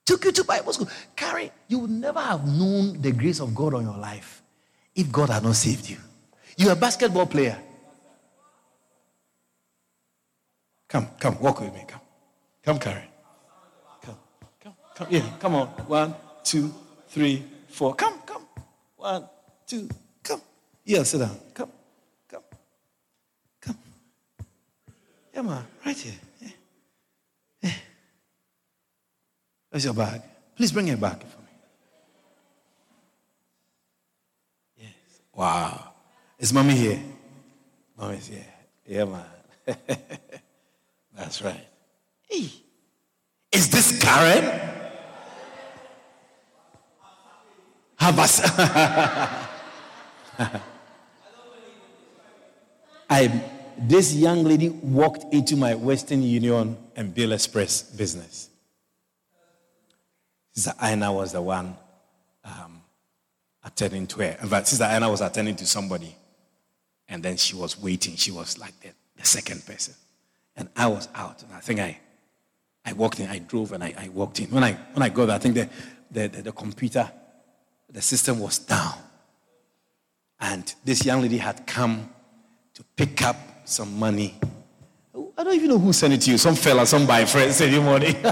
Took 0.05 0.25
you 0.25 0.33
to 0.33 0.43
Bible 0.43 0.73
school. 0.73 0.89
Carrie, 1.15 1.49
you 1.69 1.79
would 1.79 1.91
never 1.91 2.19
have 2.19 2.45
known 2.45 3.01
the 3.01 3.13
grace 3.13 3.39
of 3.39 3.55
God 3.55 3.73
on 3.73 3.83
your 3.83 3.97
life 3.97 4.41
if 4.93 5.09
God 5.09 5.29
had 5.29 5.43
not 5.43 5.55
saved 5.55 5.89
you. 5.89 5.97
You're 6.57 6.73
a 6.73 6.75
basketball 6.75 7.27
player. 7.27 7.57
Come, 10.89 11.07
come, 11.19 11.39
walk 11.39 11.61
with 11.61 11.71
me. 11.71 11.83
Come. 11.87 12.01
Come, 12.63 12.79
Carrie. 12.79 13.09
Come, 14.01 14.17
come, 14.59 14.73
come. 14.95 15.07
Yeah, 15.11 15.21
come 15.39 15.53
on. 15.53 15.67
One, 15.87 16.15
two, 16.43 16.73
three, 17.09 17.43
four. 17.67 17.93
Come, 17.93 18.19
come. 18.25 18.41
One, 18.97 19.29
two, 19.67 19.87
come. 20.23 20.41
Yeah, 20.83 21.03
sit 21.03 21.19
down. 21.19 21.37
Come, 21.53 21.69
come, 22.27 22.41
come. 23.61 23.77
Yeah, 25.31 25.41
man, 25.43 25.63
right 25.85 25.95
here. 25.95 26.13
Yeah. 26.41 26.49
Yeah. 27.61 27.71
Where's 29.69 29.85
your 29.85 29.93
bag? 29.93 30.23
Please 30.55 30.71
bring 30.71 30.87
it 30.87 30.99
back 30.99 31.19
for 31.19 31.37
me. 31.37 31.51
Yes. 34.77 35.21
Wow. 35.35 35.93
Is 36.39 36.51
mommy 36.51 36.75
here? 36.75 36.99
Mommy's 37.95 38.27
here. 38.27 38.45
Yeah, 38.87 39.05
man. 39.05 39.25
That's 41.19 41.41
right. 41.41 41.67
Hey. 42.29 42.49
Is 43.51 43.69
this 43.69 43.99
Karen? 44.01 44.57
Habas. 47.99 48.41
I, 53.09 53.43
this 53.77 54.13
young 54.15 54.45
lady 54.45 54.69
walked 54.69 55.33
into 55.33 55.57
my 55.57 55.75
Western 55.75 56.23
Union 56.23 56.77
and 56.95 57.13
Bill 57.13 57.33
Express 57.33 57.81
business. 57.83 58.49
Sister 60.53 60.73
Aina 60.81 61.11
was 61.11 61.33
the 61.33 61.41
one 61.41 61.75
um, 62.45 62.81
attending 63.65 64.07
to 64.07 64.21
her. 64.21 64.37
In 64.41 64.47
fact, 64.47 64.67
Sister 64.67 64.87
Aina 64.89 65.09
was 65.09 65.19
attending 65.19 65.57
to 65.57 65.65
somebody. 65.65 66.15
And 67.09 67.21
then 67.21 67.35
she 67.35 67.55
was 67.55 67.77
waiting. 67.77 68.15
She 68.15 68.31
was 68.31 68.57
like 68.57 68.79
the, 68.79 68.91
the 69.17 69.25
second 69.25 69.65
person. 69.65 69.95
And 70.59 70.69
I 70.75 70.87
was 70.87 71.07
out. 71.15 71.41
And 71.41 71.53
I 71.53 71.61
think 71.61 71.79
I, 71.79 71.97
I 72.85 72.91
walked 72.91 73.21
in. 73.21 73.29
I 73.29 73.39
drove 73.39 73.71
and 73.71 73.81
I, 73.81 73.93
I 73.97 74.09
walked 74.09 74.41
in. 74.41 74.51
When 74.51 74.63
I, 74.63 74.73
when 74.93 75.01
I 75.01 75.07
got 75.07 75.27
there, 75.27 75.35
I 75.37 75.39
think 75.39 75.55
the, 75.55 75.69
the, 76.11 76.27
the, 76.27 76.41
the 76.43 76.51
computer, 76.51 77.09
the 77.89 78.01
system 78.01 78.39
was 78.39 78.59
down. 78.59 78.93
And 80.41 80.75
this 80.83 81.05
young 81.05 81.21
lady 81.21 81.37
had 81.37 81.65
come 81.65 82.09
to 82.73 82.83
pick 82.95 83.21
up 83.21 83.37
some 83.63 83.97
money. 83.97 84.37
I 85.37 85.43
don't 85.45 85.55
even 85.55 85.69
know 85.69 85.79
who 85.79 85.93
sent 85.93 86.13
it 86.13 86.21
to 86.21 86.31
you. 86.31 86.37
Some 86.37 86.55
fella, 86.55 86.85
some 86.85 87.07
by 87.07 87.23
friend 87.23 87.53
sent 87.53 87.71
you 87.71 87.81
money. 87.81 88.17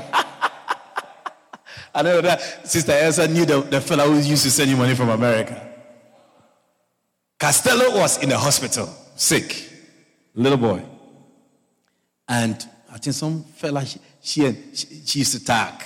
I 1.96 2.02
know 2.02 2.20
that 2.20 2.68
Sister 2.68 2.92
Elsa 2.92 3.28
knew 3.30 3.46
the, 3.46 3.62
the 3.62 3.80
fella 3.80 4.04
who 4.04 4.18
used 4.20 4.44
to 4.44 4.52
send 4.52 4.70
you 4.70 4.76
money 4.76 4.96
from 4.96 5.10
America. 5.10 5.66
Castello 7.40 7.98
was 7.98 8.22
in 8.22 8.28
the 8.30 8.38
hospital, 8.38 8.90
sick, 9.16 9.70
little 10.36 10.58
boy. 10.58 10.84
And 12.28 12.68
I 12.92 12.98
think 12.98 13.16
some 13.16 13.44
fella 13.44 13.86
she, 13.86 14.00
she, 14.22 14.56
she 15.06 15.20
used 15.20 15.34
to 15.34 15.46
talk. 15.46 15.84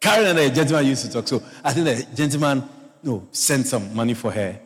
Karen 0.00 0.26
and 0.26 0.38
a 0.38 0.50
gentleman 0.50 0.86
used 0.86 1.04
to 1.06 1.12
talk. 1.12 1.28
So 1.28 1.42
I 1.64 1.72
think 1.72 1.86
the 1.86 2.16
gentleman 2.16 2.68
no, 3.02 3.28
sent 3.32 3.66
some 3.66 3.94
money 3.94 4.14
for 4.14 4.30
her 4.30 4.58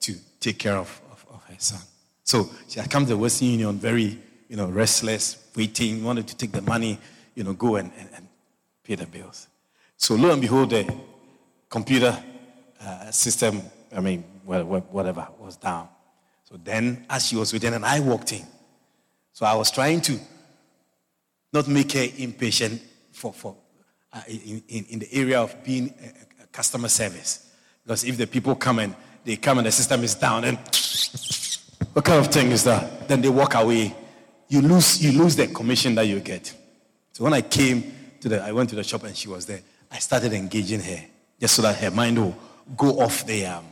to 0.00 0.14
take 0.38 0.58
care 0.58 0.76
of, 0.76 1.00
of, 1.10 1.26
of 1.34 1.42
her 1.44 1.54
son. 1.58 1.80
So 2.24 2.48
she 2.68 2.78
had 2.80 2.90
come 2.90 3.04
to 3.04 3.10
the 3.10 3.16
Western 3.16 3.48
Union 3.48 3.78
very, 3.78 4.18
you 4.48 4.56
know, 4.56 4.68
restless, 4.68 5.48
waiting, 5.56 6.04
wanted 6.04 6.28
to 6.28 6.36
take 6.36 6.52
the 6.52 6.62
money, 6.62 6.98
you 7.34 7.44
know, 7.44 7.52
go 7.52 7.76
and, 7.76 7.90
and, 7.98 8.08
and 8.14 8.28
pay 8.84 8.94
the 8.94 9.06
bills. 9.06 9.48
So 9.96 10.14
lo 10.14 10.30
and 10.30 10.40
behold, 10.40 10.70
the 10.70 10.92
computer 11.68 12.16
uh, 12.80 13.10
system, 13.10 13.62
I 13.94 14.00
mean, 14.00 14.22
whatever, 14.44 15.28
was 15.38 15.56
down. 15.56 15.88
So 16.50 16.58
then, 16.62 17.06
as 17.08 17.26
she 17.26 17.36
was 17.36 17.52
waiting, 17.52 17.74
and 17.74 17.86
I 17.86 18.00
walked 18.00 18.32
in. 18.32 18.44
So 19.32 19.46
I 19.46 19.54
was 19.54 19.70
trying 19.70 20.00
to 20.02 20.18
not 21.52 21.68
make 21.68 21.92
her 21.92 22.06
impatient 22.18 22.82
for, 23.12 23.32
for 23.32 23.56
uh, 24.12 24.22
in, 24.26 24.62
in, 24.68 24.84
in, 24.90 24.98
the 24.98 25.12
area 25.12 25.40
of 25.40 25.62
being 25.62 25.94
a, 26.02 26.42
a, 26.42 26.46
customer 26.48 26.88
service. 26.88 27.50
Because 27.84 28.04
if 28.04 28.16
the 28.16 28.26
people 28.26 28.56
come 28.56 28.80
and 28.80 28.94
they 29.24 29.36
come 29.36 29.58
and 29.58 29.66
the 29.66 29.72
system 29.72 30.02
is 30.02 30.14
down, 30.16 30.44
and 30.44 30.58
what 31.92 32.04
kind 32.04 32.24
of 32.24 32.32
thing 32.32 32.50
is 32.50 32.64
that? 32.64 33.06
Then 33.06 33.20
they 33.20 33.28
walk 33.28 33.54
away. 33.54 33.94
You 34.48 34.62
lose, 34.62 35.02
you 35.02 35.16
lose 35.16 35.36
the 35.36 35.46
commission 35.46 35.94
that 35.94 36.06
you 36.06 36.18
get. 36.18 36.52
So 37.12 37.24
when 37.24 37.32
I 37.32 37.42
came 37.42 37.94
to 38.20 38.28
the, 38.28 38.42
I 38.42 38.50
went 38.50 38.70
to 38.70 38.76
the 38.76 38.82
shop 38.82 39.04
and 39.04 39.16
she 39.16 39.28
was 39.28 39.46
there. 39.46 39.60
I 39.90 39.98
started 39.98 40.32
engaging 40.32 40.80
her 40.80 41.04
just 41.40 41.54
so 41.54 41.62
that 41.62 41.76
her 41.76 41.90
mind 41.90 42.18
will 42.18 42.36
go 42.76 43.00
off 43.00 43.24
the, 43.26 43.46
um, 43.46 43.64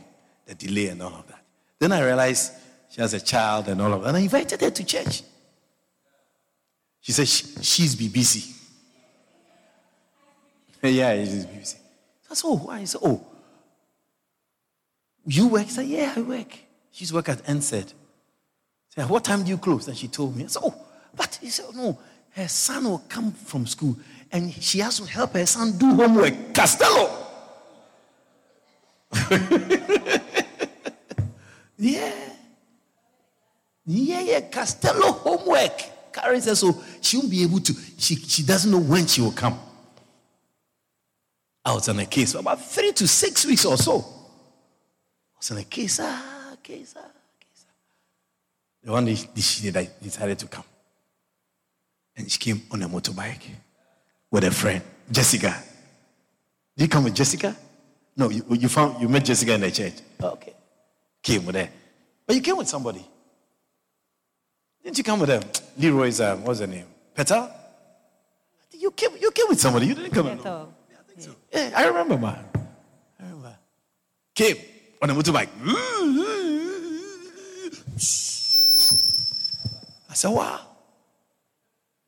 the 0.45 0.55
delay 0.55 0.87
and 0.87 1.01
all 1.01 1.13
of 1.13 1.27
that. 1.27 1.43
Then 1.79 1.91
I 1.91 2.03
realized 2.03 2.53
she 2.89 3.01
has 3.01 3.13
a 3.13 3.19
child 3.19 3.67
and 3.67 3.81
all 3.81 3.93
of 3.93 4.01
that. 4.01 4.09
And 4.09 4.17
I 4.17 4.21
invited 4.21 4.61
her 4.61 4.71
to 4.71 4.83
church. 4.83 5.23
She 7.01 7.11
said 7.11 7.27
she, 7.27 7.45
she's 7.61 7.95
BBC. 7.95 8.55
yeah, 10.83 11.23
she's 11.23 11.45
BBC. 11.45 11.75
I 12.29 12.33
said, 12.33 12.47
oh, 12.47 12.57
why? 12.57 12.79
He 12.79 12.85
said, 12.85 13.01
oh, 13.03 13.25
you 15.25 15.47
work? 15.47 15.65
I 15.65 15.69
said, 15.69 15.87
yeah, 15.87 16.13
I 16.15 16.21
work. 16.21 16.57
She's 16.91 17.13
work 17.13 17.29
at 17.29 17.43
NSED. 17.45 17.93
I 17.93 17.93
said, 18.95 19.09
what 19.09 19.23
time 19.23 19.43
do 19.43 19.49
you 19.49 19.57
close? 19.57 19.87
And 19.87 19.95
she 19.95 20.07
told 20.07 20.35
me. 20.35 20.43
I 20.43 20.47
said, 20.47 20.63
oh, 20.65 20.75
but 21.15 21.37
he 21.41 21.49
said, 21.49 21.65
no, 21.75 21.97
her 22.31 22.47
son 22.47 22.85
will 22.85 23.03
come 23.09 23.31
from 23.31 23.65
school 23.65 23.95
and 24.31 24.53
she 24.53 24.79
has 24.79 24.99
to 24.99 25.05
help 25.05 25.33
her 25.33 25.45
son 25.45 25.77
do 25.77 25.93
homework. 25.93 26.53
Costello. 26.53 27.09
yeah. 31.77 32.13
Yeah, 33.91 34.21
yeah, 34.21 34.41
Castello 34.41 35.13
homework. 35.13 35.81
Karen 36.13 36.39
says 36.39 36.59
so 36.59 36.79
she 37.01 37.17
won't 37.17 37.31
be 37.31 37.41
able 37.41 37.59
to, 37.59 37.73
she, 37.97 38.15
she 38.17 38.43
doesn't 38.43 38.69
know 38.69 38.79
when 38.79 39.07
she 39.07 39.19
will 39.19 39.31
come. 39.31 39.59
I 41.65 41.73
was 41.73 41.89
on 41.89 41.97
a 41.97 42.05
case 42.05 42.33
for 42.33 42.37
about 42.37 42.63
three 42.63 42.91
to 42.91 43.07
six 43.07 43.47
weeks 43.47 43.65
or 43.65 43.77
so. 43.77 43.97
I 43.97 45.37
was 45.39 45.49
on 45.49 45.57
a 45.57 45.63
case, 45.63 45.99
ah, 46.03 46.55
case, 46.61 46.93
ah, 46.99 47.09
case. 47.39 47.65
Ah. 47.67 47.73
The 48.83 48.91
one 48.91 49.05
day 49.05 49.15
she 49.15 49.71
decided 49.71 50.37
to 50.37 50.45
come. 50.45 50.65
And 52.15 52.31
she 52.31 52.37
came 52.37 52.61
on 52.69 52.83
a 52.83 52.87
motorbike 52.87 53.41
with 54.29 54.43
a 54.43 54.51
friend, 54.51 54.83
Jessica. 55.11 55.63
Did 56.77 56.83
you 56.83 56.89
come 56.89 57.05
with 57.05 57.15
Jessica? 57.15 57.55
No, 58.15 58.29
you, 58.29 58.45
you 58.51 58.69
found 58.69 59.01
you 59.01 59.09
met 59.09 59.25
Jessica 59.25 59.55
in 59.55 59.61
the 59.61 59.71
church. 59.71 59.95
Okay. 60.21 60.53
Came 61.23 61.43
with 61.43 61.55
her. 61.55 61.69
But 62.27 62.35
you 62.35 62.43
came 62.43 62.57
with 62.57 62.67
somebody. 62.67 63.03
Didn't 64.83 64.97
you 64.97 65.03
come 65.03 65.19
with 65.19 65.29
them? 65.29 65.43
Leroy's, 65.77 66.21
um, 66.21 66.43
what's 66.43 66.59
her 66.59 66.67
name? 66.67 66.85
Petal? 67.13 67.49
You 68.71 68.91
came, 68.91 69.11
you 69.19 69.31
came 69.31 69.47
with 69.49 69.59
somebody. 69.59 69.87
You 69.87 69.95
didn't 69.95 70.11
come 70.11 70.27
alone. 70.27 70.73
Yeah, 70.89 70.97
I 70.97 71.03
think 71.03 71.21
so. 71.21 71.35
Yeah, 71.51 71.71
I 71.75 71.87
remember, 71.87 72.17
man. 72.17 72.45
I 73.19 73.23
remember. 73.23 73.57
Came 74.33 74.55
on 75.01 75.09
a 75.09 75.13
motorbike. 75.13 75.49
I 80.09 80.13
said, 80.13 80.29
wow. 80.29 80.61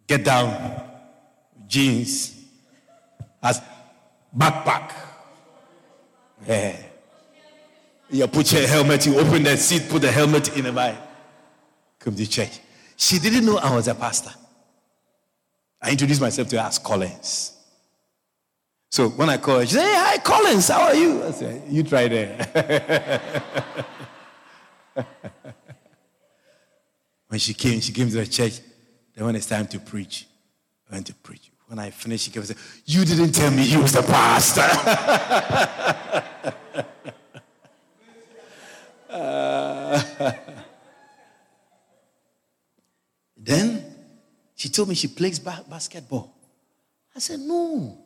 Get 0.07 0.23
down. 0.23 0.89
Jeans. 1.67 2.35
As 3.43 3.61
backpack. 4.35 4.93
Yeah. 6.47 6.77
You 8.09 8.27
put 8.27 8.51
your 8.51 8.67
helmet, 8.67 9.05
you 9.05 9.19
open 9.19 9.43
that 9.43 9.59
seat, 9.59 9.89
put 9.89 10.01
the 10.01 10.11
helmet 10.11 10.55
in 10.57 10.65
the 10.65 10.71
bag 10.71 10.97
come 12.03 12.15
to 12.15 12.27
church. 12.27 12.59
She 12.97 13.19
didn't 13.19 13.45
know 13.45 13.57
I 13.57 13.73
was 13.75 13.87
a 13.87 13.95
pastor. 13.95 14.31
I 15.81 15.91
introduced 15.91 16.21
myself 16.21 16.47
to 16.49 16.61
her 16.61 16.67
as 16.67 16.77
Collins. 16.77 17.53
So 18.89 19.09
when 19.09 19.29
I 19.29 19.37
called 19.37 19.61
her, 19.61 19.65
she 19.65 19.73
said, 19.75 19.85
Hey, 19.85 19.95
hi, 19.95 20.17
Collins, 20.17 20.67
how 20.67 20.81
are 20.83 20.95
you? 20.95 21.23
I 21.23 21.31
said, 21.31 21.63
You 21.69 21.83
try 21.83 22.07
there. 22.07 23.43
when 27.27 27.39
she 27.39 27.53
came, 27.53 27.79
she 27.79 27.93
came 27.93 28.09
to 28.09 28.15
the 28.15 28.27
church. 28.27 28.59
Then 29.15 29.25
when 29.25 29.35
it's 29.35 29.45
time 29.45 29.67
to 29.67 29.79
preach, 29.79 30.27
I 30.89 30.95
went 30.95 31.07
to 31.07 31.13
preach. 31.15 31.51
When 31.67 31.79
I 31.79 31.89
finished, 31.89 32.25
she 32.25 32.31
came 32.31 32.41
and 32.41 32.47
said, 32.49 32.57
You 32.85 33.05
didn't 33.05 33.31
tell 33.31 33.49
me 33.49 33.63
you 33.63 33.79
was 33.81 33.93
the 33.93 34.01
pastor. 34.01 34.61
uh, 39.09 40.33
Then 43.43 43.83
she 44.55 44.69
told 44.69 44.89
me 44.89 44.95
she 44.95 45.07
plays 45.07 45.39
ba- 45.39 45.65
basketball. 45.67 46.35
I 47.15 47.19
said, 47.19 47.39
No. 47.39 47.97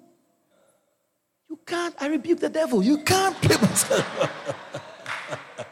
You 1.50 1.60
can't. 1.66 1.94
I 2.00 2.08
rebuke 2.08 2.40
the 2.40 2.50
devil. 2.50 2.82
You 2.82 3.00
can't 3.04 3.36
play 3.42 3.56
basketball. 3.62 4.30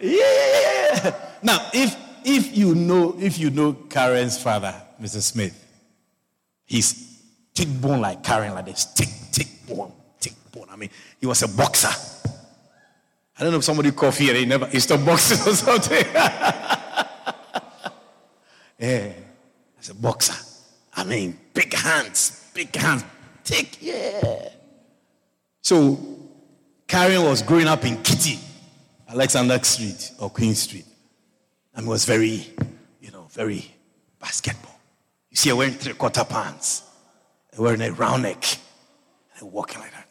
yeah. 0.00 1.14
Now, 1.42 1.68
if 1.72 1.94
if 2.24 2.56
you 2.56 2.74
know 2.74 3.14
if 3.20 3.38
you 3.38 3.50
know 3.50 3.74
Karen's 3.74 4.42
father, 4.42 4.74
Mr. 5.00 5.20
Smith, 5.20 5.54
he's 6.64 7.20
thick 7.54 7.68
bone 7.80 8.00
like 8.00 8.24
Karen, 8.24 8.54
like 8.54 8.66
this 8.66 8.84
thick, 8.84 9.08
thick 9.08 9.48
bone, 9.68 9.92
thick 10.18 10.32
bone. 10.50 10.66
I 10.70 10.76
mean, 10.76 10.90
he 11.20 11.26
was 11.26 11.42
a 11.42 11.48
boxer. 11.48 11.92
I 13.38 13.42
don't 13.42 13.52
know 13.52 13.58
if 13.58 13.64
somebody 13.64 13.92
cough 13.92 14.16
here, 14.18 14.34
he 14.34 14.46
never 14.46 14.66
he 14.66 14.80
stopped 14.80 15.04
boxing 15.04 15.52
or 15.52 15.54
something. 15.56 16.04
Yeah, 18.78 19.12
as 19.78 19.90
a 19.90 19.94
boxer. 19.94 20.34
I 20.94 21.04
mean, 21.04 21.38
big 21.52 21.72
hands, 21.74 22.50
big 22.54 22.74
hands, 22.74 23.04
thick, 23.44 23.78
yeah. 23.80 24.48
So 25.60 25.98
Karen 26.86 27.24
was 27.24 27.42
growing 27.42 27.66
up 27.66 27.84
in 27.84 28.02
Kitty, 28.02 28.38
Alexander 29.08 29.58
Street 29.62 30.12
or 30.18 30.30
Queen 30.30 30.54
Street. 30.54 30.86
And 31.74 31.86
was 31.86 32.06
very, 32.06 32.46
you 33.02 33.10
know, 33.10 33.26
very 33.30 33.70
basketball. 34.18 34.80
You 35.30 35.36
see 35.36 35.50
her 35.50 35.56
wearing 35.56 35.74
three 35.74 35.92
quarter 35.92 36.24
pants, 36.24 36.82
and 37.52 37.60
wearing 37.60 37.82
a 37.82 37.92
round 37.92 38.22
neck, 38.22 38.42
and 39.34 39.42
I'm 39.42 39.52
walking 39.52 39.80
like 39.80 39.92
that. 39.92 40.08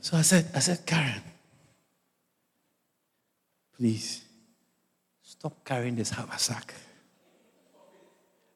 So 0.00 0.16
I 0.16 0.22
said, 0.22 0.48
I 0.54 0.60
said, 0.60 0.86
Karen, 0.86 1.22
please 3.76 4.23
stop 5.44 5.62
carrying 5.62 5.94
this 5.94 6.08
haversack. 6.08 6.72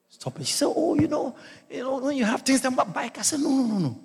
Stop 0.09 0.41
it. 0.41 0.47
She 0.47 0.55
said, 0.55 0.73
Oh, 0.75 0.95
you 0.95 1.07
know, 1.07 1.37
you 1.71 1.83
know, 1.83 1.99
when 1.99 2.17
you 2.17 2.25
have 2.25 2.41
things 2.41 2.63
them 2.63 2.77
bike. 2.77 3.19
I 3.19 3.23
said, 3.23 3.41
No, 3.41 3.51
no, 3.51 3.67
no, 3.67 3.79
no. 3.79 4.01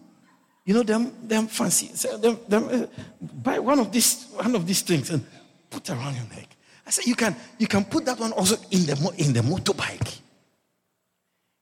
You 0.66 0.74
know, 0.74 0.84
them 0.84 1.14
them 1.26 1.48
fancy. 1.48 1.88
So 1.96 2.18
them, 2.18 2.40
them, 2.46 2.68
uh, 2.68 2.86
buy 3.22 3.60
one 3.60 3.80
of 3.80 3.90
these 3.90 4.26
one 4.34 4.54
of 4.54 4.68
these 4.68 4.82
things 4.82 5.10
and 5.12 5.26
put 5.70 5.90
around 5.92 6.16
your 6.16 6.26
neck. 6.36 6.50
I 6.86 6.90
said, 6.92 7.06
you 7.06 7.16
can 7.16 7.34
you 7.58 7.68
can 7.68 7.86
put 7.86 8.04
that 8.04 8.20
one 8.20 8.34
also 8.34 8.58
in 8.72 8.86
the 8.86 9.14
in 9.18 9.32
the 9.32 9.40
motorbike. 9.40 10.20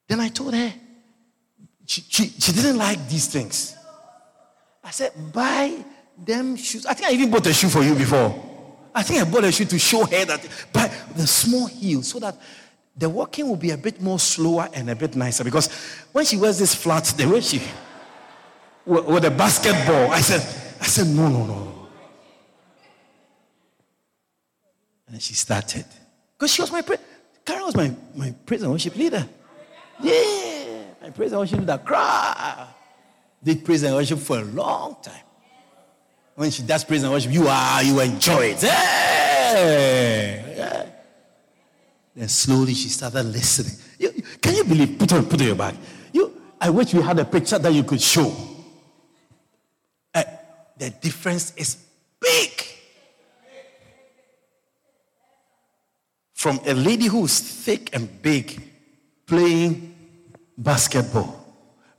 Then 0.07 0.22
I 0.22 0.30
told 0.30 0.55
her, 0.55 0.74
she, 1.86 2.01
she, 2.01 2.24
she 2.30 2.51
didn't 2.51 2.78
like 2.78 3.07
these 3.07 3.28
things. 3.28 3.76
I 4.84 4.89
said, 4.89 5.11
buy 5.32 5.86
them 6.17 6.55
shoes. 6.55 6.88
I 6.88 6.95
think 6.95 7.09
I 7.09 7.13
even 7.13 7.30
bought 7.30 7.45
a 7.45 7.53
shoe 7.53 7.69
for 7.69 7.84
you 7.84 7.93
before. 7.93 8.51
I 8.93 9.03
think 9.03 9.21
I 9.21 9.29
bought 9.29 9.43
a 9.45 9.51
shoe 9.51 9.65
to 9.65 9.79
show 9.79 10.05
her 10.05 10.25
that 10.25 10.47
buy 10.73 10.91
the 11.15 11.25
small 11.25 11.67
heel 11.67 12.03
so 12.03 12.19
that 12.19 12.35
the 12.95 13.09
walking 13.09 13.47
will 13.47 13.55
be 13.55 13.71
a 13.71 13.77
bit 13.77 14.01
more 14.01 14.19
slower 14.19 14.69
and 14.73 14.89
a 14.89 14.95
bit 14.95 15.15
nicer. 15.15 15.43
Because 15.43 15.71
when 16.11 16.25
she 16.25 16.37
wears 16.37 16.59
this 16.59 16.75
flat, 16.75 17.05
the 17.05 17.27
way 17.27 17.41
she 17.41 17.61
with 18.85 19.25
a 19.25 19.31
basketball, 19.31 20.11
I 20.11 20.21
said, 20.21 20.41
I 20.81 20.85
said, 20.85 21.07
no, 21.07 21.27
no, 21.29 21.45
no. 21.45 21.87
And 25.07 25.21
she 25.21 25.33
started. 25.33 25.85
Because 26.37 26.53
she 26.53 26.61
was 26.61 26.71
my, 26.71 26.81
Karen 27.45 27.63
was 27.63 27.75
my, 27.75 27.93
my 28.15 28.33
praise 28.45 28.63
and 28.63 28.71
worship 28.71 28.95
leader. 28.95 29.27
Yeah, 30.01 30.83
my 31.01 31.11
praise 31.11 31.31
and 31.31 31.39
worship 31.39 31.59
leader. 31.59 31.77
Cry 31.77 32.67
did 33.43 33.65
praise 33.65 33.83
and 33.83 33.95
worship 33.95 34.19
for 34.19 34.39
a 34.39 34.43
long 34.43 34.97
time. 35.01 35.23
When 36.36 36.49
she 36.49 36.63
does 36.63 36.84
praise 36.84 37.03
and 37.03 37.11
worship, 37.11 37.32
you 37.32 37.47
are, 37.47 37.84
you 37.84 37.99
enjoy 37.99 38.53
it. 38.55 38.61
Hey! 38.61 40.51
Then 42.15 42.27
slowly 42.27 42.73
she 42.73 42.89
started 42.89 43.23
listening. 43.23 43.73
You, 43.97 44.11
can 44.41 44.55
you 44.55 44.63
believe? 44.63 44.97
Put 44.99 45.13
on, 45.13 45.25
put 45.25 45.41
on 45.41 45.47
your 45.47 45.55
back. 45.55 45.75
You, 46.11 46.41
I 46.59 46.69
wish 46.69 46.93
we 46.93 47.01
had 47.01 47.19
a 47.19 47.25
picture 47.25 47.57
that 47.57 47.73
you 47.73 47.84
could 47.84 48.01
show. 48.01 48.34
Uh, 50.13 50.23
the 50.77 50.89
difference 50.89 51.53
is 51.55 51.77
big. 52.19 52.51
From 56.34 56.59
a 56.65 56.73
lady 56.73 57.05
who's 57.05 57.39
thick 57.39 57.93
and 57.93 58.21
big 58.21 58.61
playing 59.25 59.95
basketball, 60.57 61.45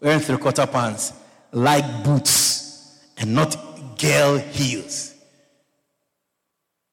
wearing 0.00 0.20
three 0.20 0.36
quarter 0.36 0.66
pants, 0.66 1.12
like 1.52 2.04
boots 2.04 2.98
and 3.16 3.34
not 3.34 3.71
girl 3.98 4.38
heels. 4.38 5.14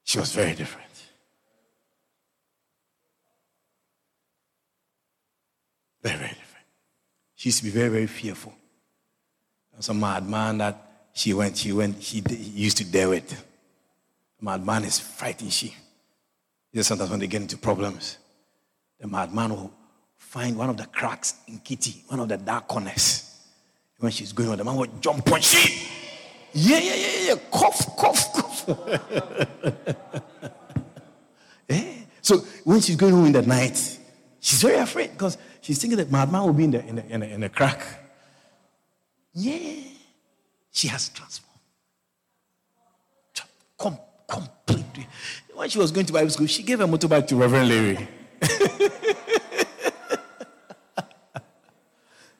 She 0.04 0.18
was 0.18 0.32
very 0.32 0.54
different. 0.54 0.88
Very, 6.02 6.16
very 6.16 6.28
different. 6.28 6.66
She 7.34 7.48
used 7.48 7.58
to 7.58 7.64
be 7.64 7.70
very, 7.70 7.88
very 7.88 8.06
fearful. 8.06 8.54
A 9.88 9.94
madman 9.94 10.58
that 10.58 11.08
she 11.14 11.32
went, 11.32 11.56
she 11.56 11.72
went, 11.72 12.02
she 12.02 12.22
used 12.28 12.76
to 12.78 12.84
dare 12.84 13.08
with. 13.08 13.44
Madman 14.40 14.84
is 14.84 14.98
fighting 14.98 15.48
she. 15.48 15.74
Just 16.74 16.88
sometimes 16.88 17.10
when 17.10 17.18
they 17.18 17.26
get 17.26 17.40
into 17.40 17.56
problems, 17.56 18.18
the 18.98 19.06
madman 19.06 19.50
will 19.50 19.72
find 20.18 20.56
one 20.56 20.68
of 20.68 20.76
the 20.76 20.86
cracks 20.86 21.34
in 21.48 21.58
Kitty, 21.60 22.04
one 22.08 22.20
of 22.20 22.28
the 22.28 22.36
dark 22.36 22.68
corners 22.68 23.30
when 24.00 24.10
she's 24.10 24.32
going 24.32 24.48
on, 24.48 24.58
the 24.58 24.64
man 24.64 24.76
will 24.76 24.88
jump 25.00 25.30
on 25.30 25.40
she. 25.40 25.86
Yeah, 26.52 26.78
yeah, 26.78 26.94
yeah, 26.94 27.28
yeah. 27.28 27.34
Cough, 27.50 27.96
cough, 27.96 28.32
cough. 28.32 28.68
eh? 31.68 31.94
So 32.20 32.38
when 32.64 32.80
she's 32.80 32.96
going 32.96 33.12
home 33.12 33.26
in 33.26 33.32
the 33.32 33.42
night, 33.42 33.98
she's 34.40 34.62
very 34.62 34.78
afraid 34.78 35.12
because 35.12 35.38
she's 35.60 35.80
thinking 35.80 35.98
that 35.98 36.10
my 36.10 36.24
madman 36.24 36.42
will 36.42 36.52
be 36.52 36.64
in 36.64 36.70
the, 36.72 36.84
in 36.86 36.96
the, 36.96 37.06
in 37.06 37.20
the, 37.20 37.34
in 37.34 37.40
the 37.40 37.48
crack. 37.48 37.80
Yeah. 39.34 39.82
She 40.72 40.88
has 40.88 41.08
transformed. 41.08 41.46
Com- 43.78 43.98
completely. 44.28 45.06
When 45.54 45.68
she 45.68 45.78
was 45.78 45.90
going 45.90 46.06
to 46.06 46.12
Bible 46.12 46.30
school, 46.30 46.46
she 46.46 46.62
gave 46.62 46.78
her 46.80 46.86
motorbike 46.86 47.26
to 47.28 47.36
Reverend 47.36 47.68
Larry. 47.68 48.08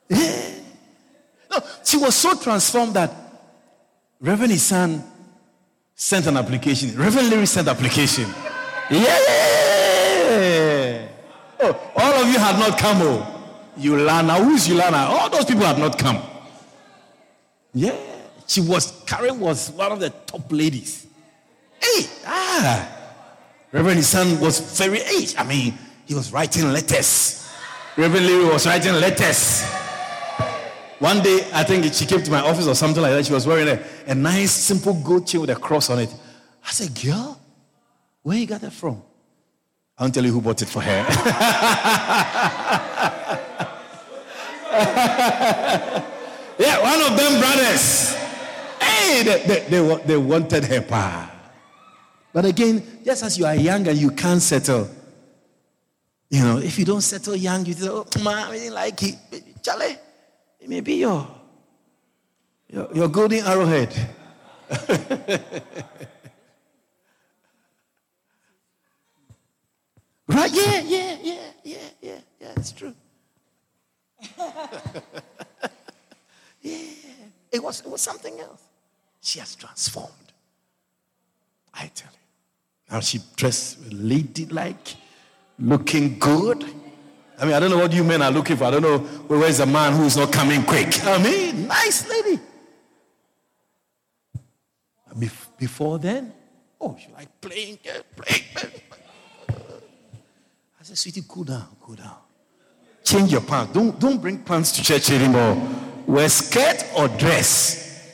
yeah. 0.09 0.53
No, 1.49 1.59
she 1.83 1.97
was 1.97 2.15
so 2.15 2.35
transformed 2.35 2.93
that 2.93 3.11
Reverend 4.21 4.53
Isan 4.53 5.03
sent 5.95 6.27
an 6.27 6.37
application. 6.37 6.95
Reverend 6.95 7.31
Larry 7.31 7.47
sent 7.47 7.67
application. 7.67 8.25
Yeah. 8.91 9.17
Oh, 11.59 11.91
all 11.95 12.13
of 12.21 12.27
you 12.27 12.37
had 12.37 12.59
not 12.59 12.77
come. 12.77 13.01
Oh, 13.01 13.25
Yulana, 13.77 14.37
who's 14.43 14.67
Yulana? 14.67 15.09
All 15.09 15.27
those 15.29 15.45
people 15.45 15.63
had 15.63 15.79
not 15.79 15.97
come. 15.97 16.21
Yeah. 17.73 17.95
She 18.45 18.61
was, 18.61 19.01
Karen 19.07 19.39
was 19.39 19.71
one 19.71 19.91
of 19.91 19.99
the 19.99 20.11
top 20.11 20.51
ladies. 20.51 21.07
Hey, 21.81 22.05
ah. 22.27 22.87
Reverend 23.71 23.99
Isan 23.99 24.39
was 24.39 24.59
very, 24.77 24.99
hey, 24.99 25.27
I 25.37 25.43
mean, 25.43 25.73
he 26.05 26.13
was 26.13 26.31
writing 26.31 26.71
letters. 26.71 27.49
Reverend 27.97 28.27
Larry 28.27 28.45
was 28.45 28.67
writing 28.67 28.93
letters. 28.93 29.63
One 31.01 31.23
day, 31.23 31.47
I 31.51 31.63
think 31.63 31.91
she 31.95 32.05
came 32.05 32.21
to 32.21 32.29
my 32.29 32.41
office 32.41 32.67
or 32.67 32.75
something 32.75 33.01
like 33.01 33.13
that. 33.13 33.25
She 33.25 33.33
was 33.33 33.47
wearing 33.47 33.67
a, 33.67 33.83
a 34.05 34.13
nice, 34.13 34.51
simple 34.51 34.93
gold 34.93 35.25
chain 35.25 35.41
with 35.41 35.49
a 35.49 35.55
cross 35.55 35.89
on 35.89 35.97
it. 35.97 36.13
I 36.63 36.69
said, 36.69 36.93
Girl, 37.03 37.41
where 38.21 38.37
you 38.37 38.45
got 38.45 38.61
that 38.61 38.71
from? 38.71 39.01
I 39.97 40.03
won't 40.03 40.13
tell 40.13 40.23
you 40.23 40.31
who 40.31 40.41
bought 40.41 40.61
it 40.61 40.67
for 40.67 40.79
her. 40.79 40.89
yeah, 46.59 46.79
one 46.83 47.01
of 47.01 47.17
them 47.17 47.39
brothers. 47.39 48.13
Hey, 48.79 49.23
they, 49.23 49.43
they, 49.47 49.65
they, 49.69 50.03
they 50.05 50.17
wanted 50.17 50.65
her 50.65 50.81
pa. 50.83 51.31
But 52.31 52.45
again, 52.45 52.99
just 53.03 53.23
as 53.23 53.39
you 53.39 53.47
are 53.47 53.55
young 53.55 53.87
and 53.87 53.97
you 53.97 54.11
can't 54.11 54.39
settle, 54.41 54.87
you 56.29 56.41
know, 56.41 56.59
if 56.59 56.77
you 56.77 56.85
don't 56.85 57.01
settle 57.01 57.35
young, 57.35 57.65
you 57.65 57.73
say, 57.73 57.89
oh, 57.89 58.05
man, 58.23 58.49
I 58.49 58.51
didn't 58.51 58.75
like 58.75 59.01
it. 59.01 59.15
Charlie. 59.63 59.97
It 60.61 60.69
may 60.69 60.79
be 60.81 60.93
your, 60.95 61.27
your, 62.69 62.87
your 62.93 63.07
golden 63.07 63.43
arrowhead. 63.45 63.93
right? 70.27 70.51
Yeah, 70.53 70.81
yeah, 70.81 71.17
yeah, 71.21 71.39
yeah, 71.63 71.77
yeah, 71.99 72.19
yeah, 72.39 72.51
it's 72.55 72.71
true. 72.71 72.93
yeah. 76.61 76.77
It 77.51 77.61
was, 77.61 77.81
it 77.81 77.87
was 77.89 78.01
something 78.01 78.39
else. 78.39 78.61
She 79.19 79.39
has 79.39 79.55
transformed. 79.55 80.13
I 81.73 81.89
tell 81.95 82.11
you. 82.11 82.19
Now 82.91 82.99
she 82.99 83.19
dressed 83.35 83.79
ladylike, 83.91 84.95
looking 85.57 86.19
good. 86.19 86.65
I 87.41 87.45
mean, 87.45 87.53
I 87.55 87.59
don't 87.59 87.71
know 87.71 87.79
what 87.79 87.91
you 87.91 88.03
men 88.03 88.21
are 88.21 88.29
looking 88.29 88.55
for. 88.55 88.65
I 88.65 88.69
don't 88.69 88.83
know 88.83 88.99
where's 88.99 89.57
the 89.57 89.65
man 89.65 89.93
who's 89.93 90.15
not 90.15 90.31
coming 90.31 90.61
quick. 90.61 91.03
I 91.03 91.17
mean, 91.21 91.67
nice 91.67 92.07
lady. 92.07 92.39
Before 95.57 95.97
then, 95.99 96.33
oh, 96.79 96.95
she 96.99 97.11
like 97.11 97.41
playing, 97.41 97.79
eh, 97.85 98.01
playing, 98.15 98.43
playing. 98.55 98.81
I 100.79 100.83
said, 100.83 100.97
sweetie, 100.97 101.23
cool 101.27 101.43
down, 101.43 101.67
cool 101.81 101.95
down. 101.95 102.15
Change 103.03 103.31
your 103.31 103.41
pants. 103.41 103.73
Don't, 103.73 103.99
don't 103.99 104.21
bring 104.21 104.39
pants 104.43 104.71
to 104.73 104.83
church 104.83 105.09
anymore. 105.11 105.55
Wear 106.07 106.29
skirt 106.29 106.85
or 106.95 107.07
dress. 107.07 108.07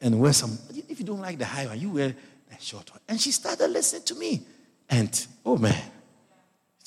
And 0.00 0.18
wear 0.18 0.32
some. 0.32 0.58
If 0.88 0.98
you 0.98 1.06
don't 1.06 1.20
like 1.20 1.38
the 1.38 1.46
high 1.46 1.66
one, 1.66 1.78
you 1.78 1.90
wear 1.90 2.08
the 2.08 2.56
short 2.58 2.90
one. 2.90 3.00
And 3.08 3.20
she 3.20 3.32
started 3.32 3.68
listening 3.68 4.02
to 4.04 4.14
me. 4.14 4.42
And, 4.88 5.26
oh 5.46 5.56
man, 5.56 5.80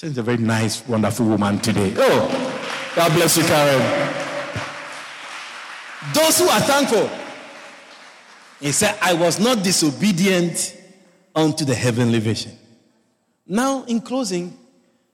she's 0.05 0.17
a 0.19 0.23
very 0.23 0.37
nice, 0.37 0.87
wonderful 0.87 1.25
woman 1.25 1.57
today. 1.59 1.93
Oh, 1.97 2.91
God 2.95 3.11
bless 3.13 3.37
you, 3.37 3.43
Karen. 3.43 4.13
Those 6.13 6.37
who 6.37 6.47
are 6.47 6.61
thankful. 6.61 7.09
He 8.59 8.71
said, 8.71 8.97
I 9.01 9.13
was 9.13 9.39
not 9.39 9.63
disobedient 9.63 10.79
unto 11.35 11.65
the 11.65 11.73
heavenly 11.73 12.19
vision. 12.19 12.51
Now, 13.47 13.83
in 13.85 13.99
closing, 13.99 14.55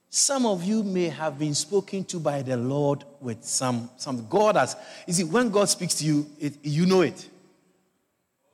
some 0.09 0.45
of 0.45 0.63
you 0.63 0.83
may 0.83 1.07
have 1.07 1.39
been 1.39 1.55
spoken 1.55 2.03
to 2.05 2.19
by 2.19 2.41
the 2.41 2.57
Lord 2.57 3.05
with 3.21 3.43
some, 3.45 3.89
some 3.97 4.27
God 4.27 4.57
has. 4.57 4.75
You 5.07 5.13
see, 5.13 5.23
when 5.23 5.49
God 5.49 5.69
speaks 5.69 5.95
to 5.95 6.05
you, 6.05 6.29
it, 6.37 6.53
you 6.63 6.85
know 6.85 7.01
it. 7.01 7.29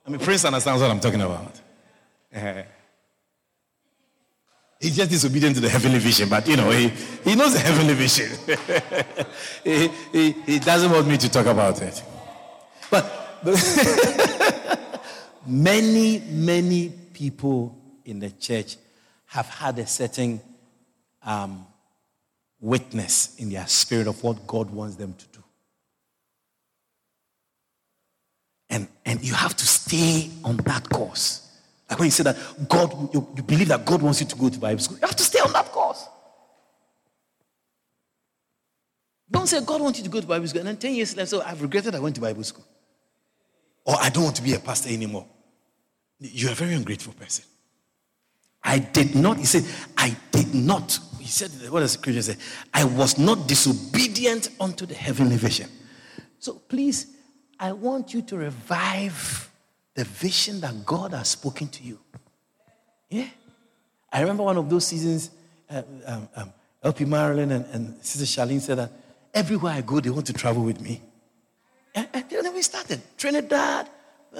I 0.06 0.10
mean, 0.10 0.20
Prince 0.20 0.44
understands 0.44 0.80
what 0.80 0.90
I'm 0.90 1.00
talking 1.00 1.20
about. 1.20 1.60
He's 4.80 4.94
just 4.94 5.10
disobedient 5.10 5.56
to 5.56 5.60
the 5.60 5.68
heavenly 5.68 5.98
vision, 5.98 6.28
but 6.28 6.46
you 6.46 6.56
know, 6.56 6.70
he, 6.70 6.88
he 7.24 7.34
knows 7.34 7.52
the 7.52 7.58
heavenly 7.58 7.94
vision. 7.94 8.30
he, 9.64 9.88
he, 10.12 10.32
he 10.32 10.58
doesn't 10.60 10.90
want 10.90 11.08
me 11.08 11.16
to 11.16 11.28
talk 11.28 11.46
about 11.46 11.82
it. 11.82 12.00
But, 12.88 13.40
but 13.42 14.80
many, 15.46 16.20
many 16.20 16.90
people 17.12 17.76
in 18.04 18.20
the 18.20 18.30
church 18.30 18.76
have 19.26 19.48
had 19.48 19.80
a 19.80 19.86
certain 19.86 20.40
um, 21.24 21.66
witness 22.60 23.34
in 23.36 23.50
their 23.50 23.66
spirit 23.66 24.06
of 24.06 24.22
what 24.22 24.46
God 24.46 24.70
wants 24.70 24.94
them 24.94 25.14
to 25.14 25.26
do. 25.26 25.44
And, 28.70 28.86
and 29.04 29.20
you 29.24 29.34
have 29.34 29.56
to 29.56 29.66
stay 29.66 30.30
on 30.44 30.58
that 30.58 30.88
course. 30.88 31.47
Like 31.88 31.98
when 31.98 32.06
you 32.06 32.12
say 32.12 32.24
that 32.24 32.36
God, 32.68 33.14
you, 33.14 33.26
you 33.36 33.42
believe 33.42 33.68
that 33.68 33.84
God 33.84 34.02
wants 34.02 34.20
you 34.20 34.26
to 34.26 34.36
go 34.36 34.48
to 34.48 34.58
Bible 34.58 34.80
school, 34.80 34.98
you 34.98 35.06
have 35.06 35.16
to 35.16 35.22
stay 35.22 35.40
on 35.40 35.52
that 35.52 35.66
course. 35.66 36.06
Don't 39.30 39.46
say 39.46 39.64
God 39.64 39.80
wants 39.80 39.98
you 39.98 40.04
to 40.04 40.10
go 40.10 40.20
to 40.20 40.26
Bible 40.26 40.46
school, 40.48 40.60
and 40.60 40.68
then 40.68 40.76
10 40.76 40.94
years 40.94 41.16
later, 41.16 41.26
so 41.26 41.42
I've 41.42 41.60
regretted 41.60 41.94
I 41.94 41.98
went 41.98 42.14
to 42.16 42.20
Bible 42.20 42.44
school. 42.44 42.64
Or 43.84 43.96
I 44.00 44.10
don't 44.10 44.24
want 44.24 44.36
to 44.36 44.42
be 44.42 44.54
a 44.54 44.58
pastor 44.58 44.90
anymore. 44.90 45.26
You're 46.20 46.52
a 46.52 46.54
very 46.54 46.74
ungrateful 46.74 47.12
person. 47.14 47.44
I 48.62 48.78
did 48.80 49.14
not, 49.14 49.38
he 49.38 49.44
said, 49.44 49.64
I 49.96 50.16
did 50.30 50.54
not. 50.54 50.98
He 51.20 51.28
said, 51.28 51.50
what 51.70 51.80
does 51.80 51.96
the 51.96 52.22
say? 52.22 52.36
I 52.74 52.84
was 52.84 53.18
not 53.18 53.46
disobedient 53.46 54.50
unto 54.60 54.84
the 54.84 54.94
heavenly 54.94 55.36
vision. 55.36 55.70
So 56.38 56.54
please, 56.54 57.06
I 57.58 57.72
want 57.72 58.12
you 58.14 58.22
to 58.22 58.36
revive 58.36 59.47
the 59.98 60.04
vision 60.04 60.60
that 60.60 60.86
God 60.86 61.12
has 61.12 61.30
spoken 61.30 61.66
to 61.66 61.82
you. 61.82 61.98
Yeah? 63.10 63.26
I 64.12 64.20
remember 64.20 64.44
one 64.44 64.56
of 64.56 64.70
those 64.70 64.86
seasons, 64.86 65.30
uh, 65.68 65.82
um, 66.06 66.28
um, 66.36 66.52
LP 66.84 67.04
Marilyn 67.04 67.50
and, 67.50 67.66
and 67.72 67.98
Sister 68.00 68.24
Charlene 68.24 68.60
said 68.60 68.78
that 68.78 68.92
everywhere 69.34 69.72
I 69.72 69.80
go, 69.80 69.98
they 69.98 70.10
want 70.10 70.26
to 70.26 70.32
travel 70.32 70.62
with 70.62 70.80
me. 70.80 71.02
And, 71.96 72.06
and 72.14 72.24
then 72.30 72.54
we 72.54 72.62
started 72.62 73.00
Trinidad, 73.16 73.88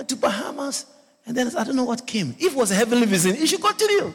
to 0.06 0.14
Bahamas, 0.14 0.86
and 1.26 1.36
then 1.36 1.48
I 1.56 1.64
don't 1.64 1.74
know 1.74 1.82
what 1.82 2.06
came. 2.06 2.36
If 2.38 2.52
it 2.52 2.56
was 2.56 2.70
a 2.70 2.76
heavenly 2.76 3.06
vision, 3.06 3.34
it 3.34 3.48
should 3.48 3.60
continue. 3.60 4.14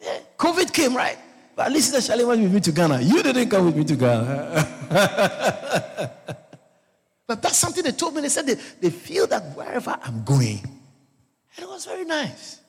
Yeah. 0.00 0.18
COVID 0.36 0.72
came, 0.72 0.96
right? 0.96 1.18
But 1.54 1.66
at 1.66 1.72
least 1.72 1.92
Sister 1.92 2.08
Charlie 2.08 2.24
went 2.24 2.42
with 2.42 2.52
me 2.52 2.58
to 2.60 2.72
Ghana. 2.72 3.02
You 3.02 3.22
didn't 3.22 3.48
come 3.48 3.66
with 3.66 3.76
me 3.76 3.84
to 3.84 3.94
Ghana. 3.94 4.66
but 7.26 7.42
that's 7.42 7.56
something 7.56 7.82
they 7.82 7.92
told 7.92 8.14
me. 8.14 8.22
They 8.22 8.28
said 8.28 8.46
they, 8.46 8.54
they 8.54 8.90
feel 8.90 9.26
that 9.28 9.56
wherever 9.56 9.96
I'm 10.02 10.24
going, 10.24 10.60
and 11.56 11.64
it 11.64 11.68
was 11.68 11.86
very 11.86 12.04
nice. 12.04 12.60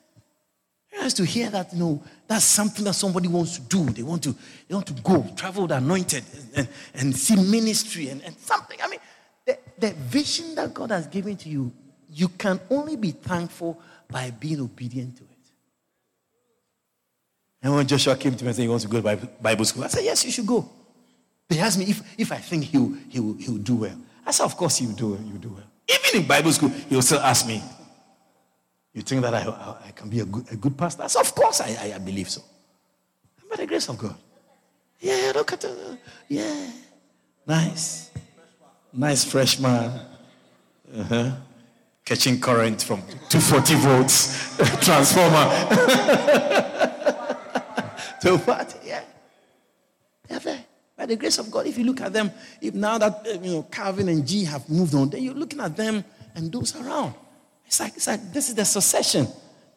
Very 0.92 1.04
nice 1.04 1.14
to 1.16 1.26
hear 1.26 1.50
that, 1.50 1.74
you 1.74 1.80
know, 1.80 2.04
that's 2.28 2.46
something 2.46 2.86
that 2.86 2.94
somebody 2.94 3.28
wants 3.28 3.60
to 3.60 3.62
do. 3.62 3.86
They 3.86 4.04
want 4.04 4.24
to, 4.24 4.36
they 4.68 4.76
want 4.76 4.88
to 4.88 4.94
go, 4.94 5.26
travel 5.36 5.68
the 5.68 5.78
anointed, 5.78 6.24
and, 6.34 6.50
and, 6.56 6.68
and 6.94 7.16
see 7.16 7.36
ministry 7.36 8.10
and, 8.10 8.24
and 8.24 8.38
something. 8.38 8.80
I 8.82 8.88
mean, 8.88 9.00
the, 9.46 9.58
the 9.78 9.92
vision 9.92 10.56
that 10.56 10.74
God 10.74 10.92
has 10.92 11.08
given 11.08 11.36
to 11.38 11.50
you 11.50 11.72
you 12.16 12.30
can 12.30 12.60
only 12.70 12.96
be 12.96 13.12
thankful 13.12 13.80
by 14.10 14.32
being 14.32 14.62
obedient 14.62 15.18
to 15.18 15.24
it. 15.24 15.30
And 17.62 17.76
when 17.76 17.86
Joshua 17.86 18.16
came 18.16 18.36
to 18.36 18.44
me 18.44 18.50
and 18.50 18.56
said 18.56 18.62
he 18.62 18.68
wants 18.70 18.86
to 18.86 18.90
go 18.90 19.02
to 19.02 19.28
Bible 19.42 19.66
school, 19.66 19.84
I 19.84 19.88
said, 19.88 20.06
Yes, 20.06 20.24
you 20.24 20.32
should 20.32 20.48
go. 20.48 20.70
They 21.50 21.60
asked 21.60 21.78
me 21.78 21.86
if, 21.86 22.02
if 22.18 22.32
I 22.32 22.38
think 22.38 22.66
he'll, 22.66 22.94
he'll, 23.10 23.34
he'll 23.34 23.58
do 23.58 23.76
well. 23.76 23.98
I 24.26 24.32
said, 24.32 24.46
Of 24.46 24.58
course, 24.58 24.78
he'll 24.78 24.92
do. 24.92 25.18
You'll 25.24 25.38
do 25.38 25.50
well. 25.50 25.64
Even 25.88 26.22
in 26.22 26.28
Bible 26.28 26.52
school, 26.52 26.70
he'll 26.90 27.02
still 27.02 27.20
ask 27.20 27.48
me, 27.48 27.62
You 28.94 29.02
think 29.02 29.22
that 29.22 29.34
I, 29.34 29.44
I, 29.44 29.88
I 29.88 29.92
can 29.92 30.10
be 30.10 30.20
a 30.20 30.26
good, 30.26 30.46
a 30.52 30.56
good 30.56 30.78
pastor? 30.78 31.04
I 31.04 31.08
said, 31.08 31.22
Of 31.22 31.36
course, 31.36 31.62
I, 31.62 31.94
I, 31.96 31.98
believe 32.00 32.30
so. 32.30 32.42
By 33.50 33.58
the 33.58 33.68
grace 33.68 33.88
of 33.90 33.98
God. 33.98 34.16
Yeah, 35.00 35.32
look 35.36 35.54
at 35.54 35.62
the, 35.62 35.98
yeah. 36.28 36.72
Nice. 37.46 38.12
Nice 38.94 39.24
freshman. 39.24 39.92
Uh-huh 40.98 41.32
catching 42.06 42.40
current 42.40 42.84
from 42.84 43.02
240 43.30 43.76
volts 43.76 44.56
transformer 44.86 45.50
to 48.22 48.38
what? 48.46 48.80
Yeah. 48.86 49.02
There. 50.28 50.65
By 51.06 51.10
the 51.10 51.18
grace 51.18 51.38
of 51.38 51.52
God, 51.52 51.68
if 51.68 51.78
you 51.78 51.84
look 51.84 52.02
at 52.02 52.14
them, 52.14 52.32
if 52.60 52.74
now 52.74 52.98
that 52.98 53.28
uh, 53.28 53.40
you 53.40 53.52
know 53.52 53.64
Calvin 53.70 54.10
and 54.10 54.26
G 54.26 54.44
have 54.46 54.68
moved 54.68 54.96
on, 54.96 55.08
then 55.12 55.22
you're 55.22 55.36
looking 55.36 55.60
at 55.60 55.78
them 55.78 56.04
and 56.34 56.52
those 56.52 56.76
around. 56.76 57.14
It's 57.68 57.80
like 57.80 57.96
it's 57.96 58.08
like 58.08 58.34
this 58.34 58.50
is 58.50 58.56
the 58.56 58.66
succession. 58.66 59.28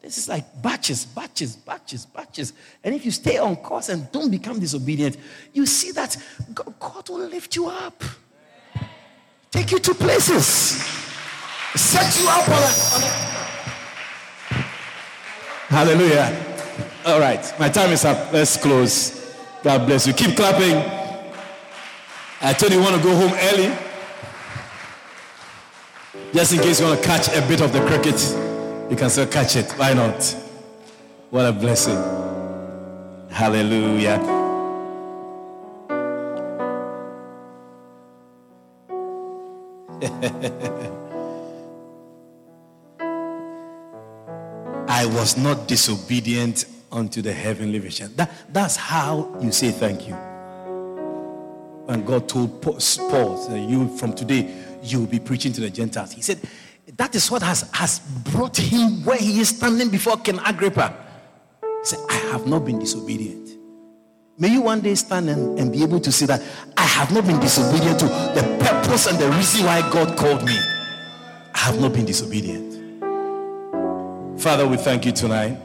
This 0.00 0.16
is 0.16 0.26
like 0.26 0.62
batches, 0.62 1.04
batches, 1.04 1.54
batches, 1.54 2.06
batches. 2.06 2.54
And 2.82 2.94
if 2.94 3.04
you 3.04 3.10
stay 3.10 3.36
on 3.36 3.56
course 3.56 3.90
and 3.90 4.10
don't 4.10 4.30
become 4.30 4.58
disobedient, 4.58 5.18
you 5.52 5.66
see 5.66 5.90
that 5.92 6.16
God 6.54 7.06
will 7.10 7.26
lift 7.26 7.54
you 7.56 7.66
up, 7.66 8.02
take 9.50 9.70
you 9.70 9.80
to 9.80 9.92
places 9.92 10.82
set 11.76 12.18
you 12.18 12.26
up 12.26 12.48
on 12.48 12.62
a, 12.62 12.68
Hallelujah. 15.68 16.34
All 17.04 17.20
right, 17.20 17.52
my 17.60 17.68
time 17.68 17.90
is 17.90 18.06
up. 18.06 18.32
Let's 18.32 18.56
close. 18.56 19.36
God 19.62 19.86
bless 19.86 20.06
you. 20.06 20.14
Keep 20.14 20.36
clapping. 20.36 20.97
I 22.40 22.52
told 22.52 22.70
you, 22.72 22.78
you 22.78 22.84
want 22.84 22.96
to 22.96 23.02
go 23.02 23.16
home 23.16 23.32
early. 23.50 23.76
Just 26.32 26.52
in 26.52 26.60
case 26.60 26.78
you 26.78 26.86
want 26.86 27.02
to 27.02 27.06
catch 27.06 27.26
a 27.28 27.40
bit 27.48 27.60
of 27.60 27.72
the 27.72 27.84
cricket, 27.86 28.14
you 28.88 28.96
can 28.96 29.10
still 29.10 29.26
catch 29.26 29.56
it. 29.56 29.72
Why 29.72 29.92
not? 29.92 30.22
What 31.30 31.46
a 31.46 31.52
blessing. 31.52 31.96
Hallelujah. 33.30 34.18
I 44.88 45.06
was 45.06 45.36
not 45.36 45.66
disobedient 45.66 46.66
unto 46.92 47.20
the 47.20 47.32
heavenly 47.32 47.80
vision. 47.80 48.14
That, 48.14 48.30
that's 48.48 48.76
how 48.76 49.36
you 49.40 49.50
say 49.50 49.72
thank 49.72 50.06
you. 50.06 50.27
When 51.88 52.04
God 52.04 52.28
told 52.28 52.60
Paul, 52.60 52.74
that 52.74 53.50
uh, 53.50 53.54
you 53.54 53.88
from 53.96 54.12
today, 54.12 54.54
you 54.82 55.00
will 55.00 55.06
be 55.06 55.18
preaching 55.18 55.54
to 55.54 55.62
the 55.62 55.70
Gentiles. 55.70 56.12
He 56.12 56.20
said, 56.20 56.38
that 56.98 57.14
is 57.14 57.30
what 57.30 57.40
has, 57.40 57.62
has 57.72 58.00
brought 58.00 58.58
him 58.58 59.06
where 59.06 59.16
he 59.16 59.40
is 59.40 59.48
standing 59.48 59.88
before 59.88 60.18
King 60.18 60.38
Agrippa. 60.44 60.94
He 61.62 61.84
said, 61.84 62.00
I 62.10 62.16
have 62.30 62.46
not 62.46 62.66
been 62.66 62.78
disobedient. 62.78 63.56
May 64.36 64.48
you 64.48 64.60
one 64.60 64.82
day 64.82 64.94
stand 64.96 65.30
and, 65.30 65.58
and 65.58 65.72
be 65.72 65.82
able 65.82 65.98
to 66.00 66.12
say 66.12 66.26
that 66.26 66.42
I 66.76 66.82
have 66.82 67.10
not 67.10 67.26
been 67.26 67.40
disobedient 67.40 68.00
to 68.00 68.04
the 68.04 68.58
purpose 68.60 69.06
and 69.06 69.18
the 69.18 69.30
reason 69.30 69.64
why 69.64 69.80
God 69.90 70.14
called 70.18 70.44
me. 70.44 70.58
I 71.54 71.58
have 71.58 71.80
not 71.80 71.94
been 71.94 72.04
disobedient. 72.04 73.00
Father, 74.38 74.68
we 74.68 74.76
thank 74.76 75.06
you 75.06 75.12
tonight. 75.12 75.56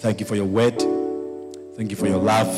Thank 0.00 0.20
you 0.20 0.26
for 0.26 0.36
your 0.36 0.44
word. 0.44 0.78
Thank 1.76 1.90
you 1.90 1.96
for 1.96 2.08
your 2.08 2.18
love. 2.18 2.54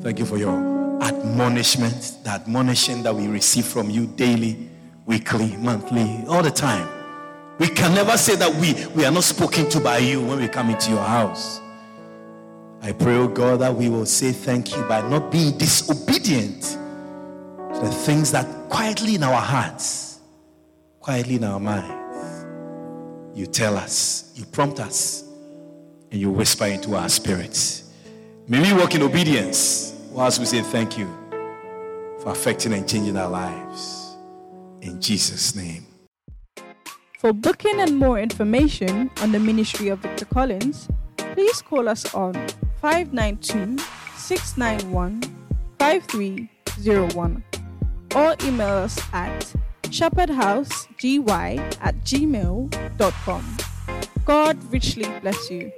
Thank 0.00 0.18
you 0.18 0.26
for 0.26 0.36
your 0.36 0.71
admonishment, 1.02 2.18
the 2.22 2.30
admonition 2.30 3.02
that 3.02 3.14
we 3.14 3.26
receive 3.26 3.66
from 3.66 3.90
you 3.90 4.06
daily, 4.06 4.68
weekly, 5.04 5.56
monthly, 5.56 6.24
all 6.28 6.42
the 6.42 6.50
time. 6.50 6.88
We 7.58 7.68
can 7.68 7.94
never 7.94 8.16
say 8.16 8.36
that 8.36 8.54
we, 8.54 8.86
we 8.94 9.04
are 9.04 9.10
not 9.10 9.24
spoken 9.24 9.68
to 9.70 9.80
by 9.80 9.98
you 9.98 10.24
when 10.24 10.40
we 10.40 10.48
come 10.48 10.70
into 10.70 10.90
your 10.90 11.02
house. 11.02 11.60
I 12.80 12.92
pray, 12.92 13.16
oh 13.16 13.28
God, 13.28 13.60
that 13.60 13.74
we 13.74 13.88
will 13.88 14.06
say 14.06 14.32
thank 14.32 14.74
you 14.74 14.82
by 14.84 15.06
not 15.08 15.30
being 15.30 15.58
disobedient 15.58 16.62
to 16.62 17.80
the 17.80 17.90
things 17.92 18.32
that 18.32 18.46
quietly 18.68 19.16
in 19.16 19.22
our 19.22 19.40
hearts, 19.40 20.20
quietly 21.00 21.36
in 21.36 21.44
our 21.44 21.60
minds, 21.60 22.46
you 23.34 23.46
tell 23.46 23.76
us, 23.76 24.32
you 24.34 24.44
prompt 24.44 24.78
us, 24.78 25.24
and 26.10 26.20
you 26.20 26.30
whisper 26.30 26.66
into 26.66 26.94
our 26.94 27.08
spirits. 27.08 27.90
May 28.46 28.60
we 28.60 28.78
walk 28.78 28.94
in 28.94 29.02
obedience 29.02 29.91
whilst 30.12 30.38
we 30.38 30.44
say 30.44 30.60
thank 30.62 30.98
you 30.98 31.06
for 32.20 32.30
affecting 32.30 32.72
and 32.72 32.88
changing 32.88 33.16
our 33.16 33.28
lives. 33.28 34.16
In 34.80 35.00
Jesus' 35.00 35.54
name. 35.54 35.86
For 37.18 37.32
booking 37.32 37.80
and 37.80 37.96
more 37.96 38.18
information 38.18 39.10
on 39.22 39.32
the 39.32 39.38
ministry 39.38 39.88
of 39.88 40.00
Victor 40.00 40.24
Collins, 40.24 40.88
please 41.16 41.62
call 41.62 41.88
us 41.88 42.14
on 42.14 42.34
592 42.80 43.82
691 44.16 45.22
5301 45.78 47.44
or 48.14 48.36
email 48.44 48.76
us 48.76 48.98
at 49.12 49.54
shepherdhousegy 49.84 51.58
at 51.80 51.94
gmail.com. 52.04 53.56
God 54.24 54.72
richly 54.72 55.08
bless 55.20 55.50
you. 55.50 55.72